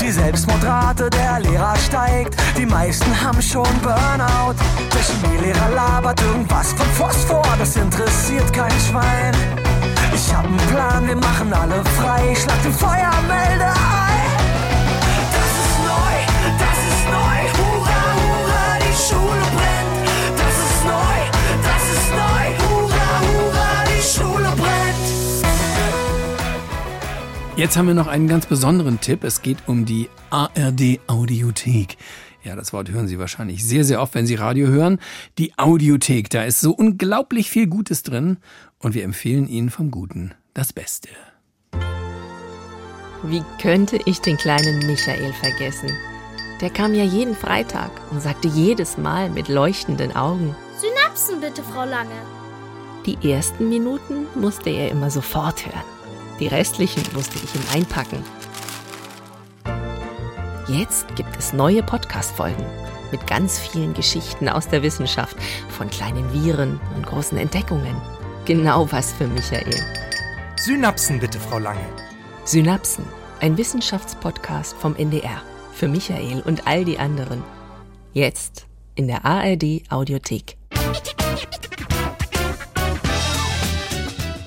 Die 0.00 0.10
Selbstmordrate 0.10 1.10
der 1.10 1.40
Lehrer 1.40 1.76
steigt, 1.76 2.36
die 2.56 2.66
meisten 2.66 3.20
haben 3.20 3.40
schon 3.40 3.66
Burnout. 3.82 4.54
Der 4.92 5.02
Chemielehrer 5.02 5.70
labert 5.74 6.20
irgendwas 6.20 6.72
von 6.72 6.86
Phosphor, 6.88 7.44
das 7.58 7.76
interessiert 7.76 8.52
kein 8.52 8.72
Schwein. 8.88 9.71
Ich 10.24 10.32
hab 10.32 10.44
einen 10.46 10.56
Plan, 10.56 11.08
wir 11.08 11.16
machen 11.16 11.52
alle 11.52 11.84
frei, 11.96 12.34
schlag 12.36 12.62
den 12.62 12.72
Feuermelder 12.72 13.74
ein. 13.74 14.30
Das 15.34 15.52
ist 15.62 15.78
neu, 15.90 16.14
das 16.62 16.78
ist 16.90 17.04
neu, 17.10 17.38
hurra, 17.58 18.02
hurra, 18.22 18.78
die 18.78 18.96
Schule 19.02 19.44
brennt. 19.56 19.94
Das 20.38 20.56
ist 20.68 20.80
neu, 20.84 21.18
das 21.68 21.82
ist 21.96 22.08
neu, 22.22 22.44
hurra, 22.62 23.08
hurra, 23.26 23.70
die 23.88 24.02
Schule 24.02 24.50
brennt. 24.56 25.06
Jetzt 27.56 27.76
haben 27.76 27.88
wir 27.88 27.94
noch 27.94 28.06
einen 28.06 28.28
ganz 28.28 28.46
besonderen 28.46 29.00
Tipp. 29.00 29.24
Es 29.24 29.42
geht 29.42 29.58
um 29.66 29.84
die 29.86 30.08
ARD 30.30 31.00
Audiothek. 31.08 31.96
Ja, 32.44 32.56
das 32.56 32.72
Wort 32.72 32.90
hören 32.90 33.06
Sie 33.06 33.18
wahrscheinlich 33.18 33.64
sehr, 33.64 33.84
sehr 33.84 34.02
oft, 34.02 34.14
wenn 34.14 34.26
Sie 34.26 34.34
Radio 34.34 34.66
hören. 34.66 34.98
Die 35.38 35.56
Audiothek, 35.58 36.28
da 36.28 36.42
ist 36.42 36.60
so 36.60 36.72
unglaublich 36.72 37.50
viel 37.50 37.68
Gutes 37.68 38.02
drin 38.02 38.38
und 38.78 38.94
wir 38.94 39.04
empfehlen 39.04 39.46
Ihnen 39.48 39.70
vom 39.70 39.90
Guten 39.90 40.34
das 40.54 40.72
Beste. 40.72 41.08
Wie 43.22 43.42
könnte 43.60 44.00
ich 44.04 44.20
den 44.20 44.36
kleinen 44.36 44.84
Michael 44.86 45.32
vergessen? 45.34 45.90
Der 46.60 46.70
kam 46.70 46.94
ja 46.94 47.04
jeden 47.04 47.36
Freitag 47.36 47.90
und 48.10 48.20
sagte 48.20 48.48
jedes 48.48 48.98
Mal 48.98 49.30
mit 49.30 49.48
leuchtenden 49.48 50.14
Augen. 50.16 50.56
Synapsen 50.76 51.40
bitte, 51.40 51.62
Frau 51.62 51.84
Lange. 51.84 52.10
Die 53.06 53.30
ersten 53.30 53.68
Minuten 53.68 54.26
musste 54.34 54.70
er 54.70 54.90
immer 54.90 55.10
sofort 55.10 55.64
hören. 55.64 55.84
Die 56.40 56.48
restlichen 56.48 57.02
musste 57.14 57.36
ich 57.36 57.54
ihm 57.54 57.62
einpacken. 57.72 58.24
Jetzt 60.72 61.14
gibt 61.16 61.36
es 61.38 61.52
neue 61.52 61.82
Podcast-Folgen 61.82 62.64
mit 63.10 63.26
ganz 63.26 63.58
vielen 63.58 63.92
Geschichten 63.92 64.48
aus 64.48 64.68
der 64.68 64.82
Wissenschaft, 64.82 65.36
von 65.68 65.90
kleinen 65.90 66.32
Viren 66.32 66.80
und 66.96 67.04
großen 67.04 67.36
Entdeckungen. 67.36 67.94
Genau 68.46 68.90
was 68.90 69.12
für 69.12 69.26
Michael. 69.26 69.74
Synapsen 70.56 71.20
bitte, 71.20 71.38
Frau 71.38 71.58
Lange. 71.58 71.84
Synapsen, 72.46 73.04
ein 73.40 73.58
Wissenschaftspodcast 73.58 74.74
vom 74.74 74.96
NDR. 74.96 75.42
Für 75.74 75.88
Michael 75.88 76.40
und 76.40 76.66
all 76.66 76.86
die 76.86 76.98
anderen. 76.98 77.44
Jetzt 78.14 78.66
in 78.94 79.08
der 79.08 79.26
ARD 79.26 79.82
Audiothek. 79.90 80.56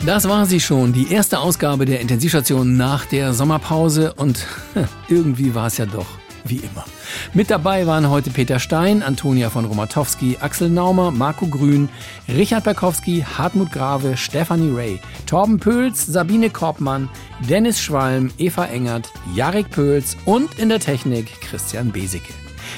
Das 0.05 0.29
war 0.29 0.45
sie 0.45 0.59
schon, 0.59 0.93
die 0.93 1.11
erste 1.11 1.39
Ausgabe 1.39 1.85
der 1.85 1.99
Intensivstation 1.99 2.77
nach 2.77 3.05
der 3.05 3.33
Sommerpause 3.33 4.13
und 4.13 4.45
irgendwie 5.09 5.55
war 5.55 5.65
es 5.65 5.77
ja 5.77 5.87
doch 5.87 6.05
wie 6.43 6.57
immer. 6.57 6.85
Mit 7.33 7.49
dabei 7.49 7.87
waren 7.87 8.07
heute 8.07 8.29
Peter 8.29 8.59
Stein, 8.59 9.01
Antonia 9.01 9.49
von 9.49 9.65
Romatowski, 9.65 10.37
Axel 10.41 10.69
Naumer, 10.69 11.09
Marco 11.09 11.47
Grün, 11.47 11.89
Richard 12.27 12.65
Berkowski, 12.65 13.25
Hartmut 13.35 13.71
Grave, 13.71 14.15
Stefanie 14.15 14.71
Ray, 14.75 15.01
Torben 15.25 15.59
Pöls, 15.59 16.05
Sabine 16.05 16.51
Korbmann, 16.51 17.09
Dennis 17.49 17.81
Schwalm, 17.81 18.29
Eva 18.37 18.65
Engert, 18.65 19.11
Jarek 19.33 19.71
Pöls 19.71 20.17
und 20.25 20.59
in 20.59 20.69
der 20.69 20.79
Technik 20.79 21.41
Christian 21.41 21.91
Besicke. 21.91 22.31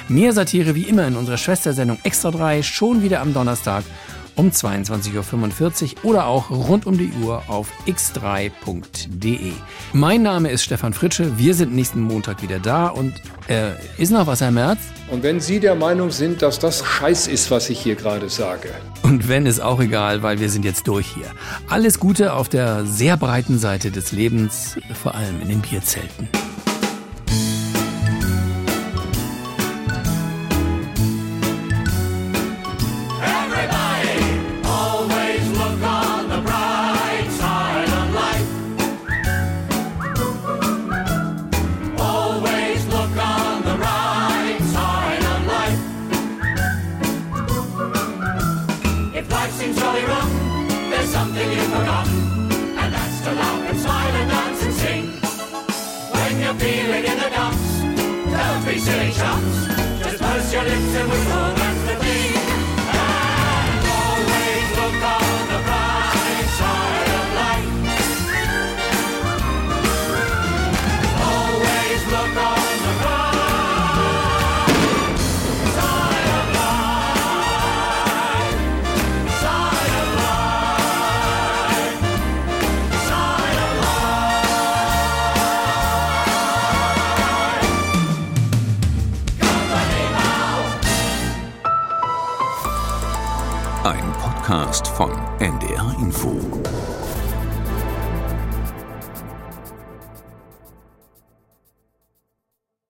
Mehr 0.07 0.31
Satire 0.31 0.75
wie 0.75 0.83
immer 0.83 1.05
in 1.05 1.17
unserer 1.17 1.37
Schwestersendung 1.37 1.97
Extra 2.03 2.31
3 2.31 2.63
schon 2.63 3.01
wieder 3.03 3.19
am 3.19 3.33
Donnerstag 3.33 3.83
um 4.37 4.51
22.45 4.51 5.97
Uhr 6.03 6.05
oder 6.05 6.25
auch 6.27 6.49
rund 6.49 6.85
um 6.85 6.97
die 6.97 7.11
Uhr 7.21 7.43
auf 7.47 7.69
x3.de. 7.87 9.51
Mein 9.93 10.21
Name 10.21 10.49
ist 10.51 10.63
Stefan 10.63 10.93
Fritsche. 10.93 11.37
Wir 11.37 11.53
sind 11.53 11.75
nächsten 11.75 12.01
Montag 12.01 12.41
wieder 12.41 12.59
da 12.59 12.87
und 12.87 13.13
äh, 13.47 13.71
ist 13.97 14.11
noch 14.11 14.27
was, 14.27 14.41
Herr 14.41 14.51
Merz? 14.51 14.79
Und 15.09 15.23
wenn 15.23 15.39
Sie 15.39 15.59
der 15.59 15.75
Meinung 15.75 16.11
sind, 16.11 16.41
dass 16.41 16.59
das 16.59 16.85
Scheiß 16.85 17.27
ist, 17.27 17.49
was 17.49 17.69
ich 17.69 17.79
hier 17.79 17.95
gerade 17.95 18.29
sage. 18.29 18.69
Und 19.03 19.27
wenn, 19.27 19.45
ist 19.45 19.59
auch 19.59 19.79
egal, 19.79 20.21
weil 20.21 20.39
wir 20.39 20.49
sind 20.49 20.65
jetzt 20.65 20.87
durch 20.87 21.07
hier. 21.07 21.27
Alles 21.67 21.99
Gute 21.99 22.33
auf 22.33 22.47
der 22.49 22.85
sehr 22.85 23.17
breiten 23.17 23.57
Seite 23.57 23.89
des 23.89 24.11
Lebens, 24.11 24.77
vor 25.01 25.15
allem 25.15 25.41
in 25.41 25.49
den 25.49 25.61
Bierzelten. 25.61 26.29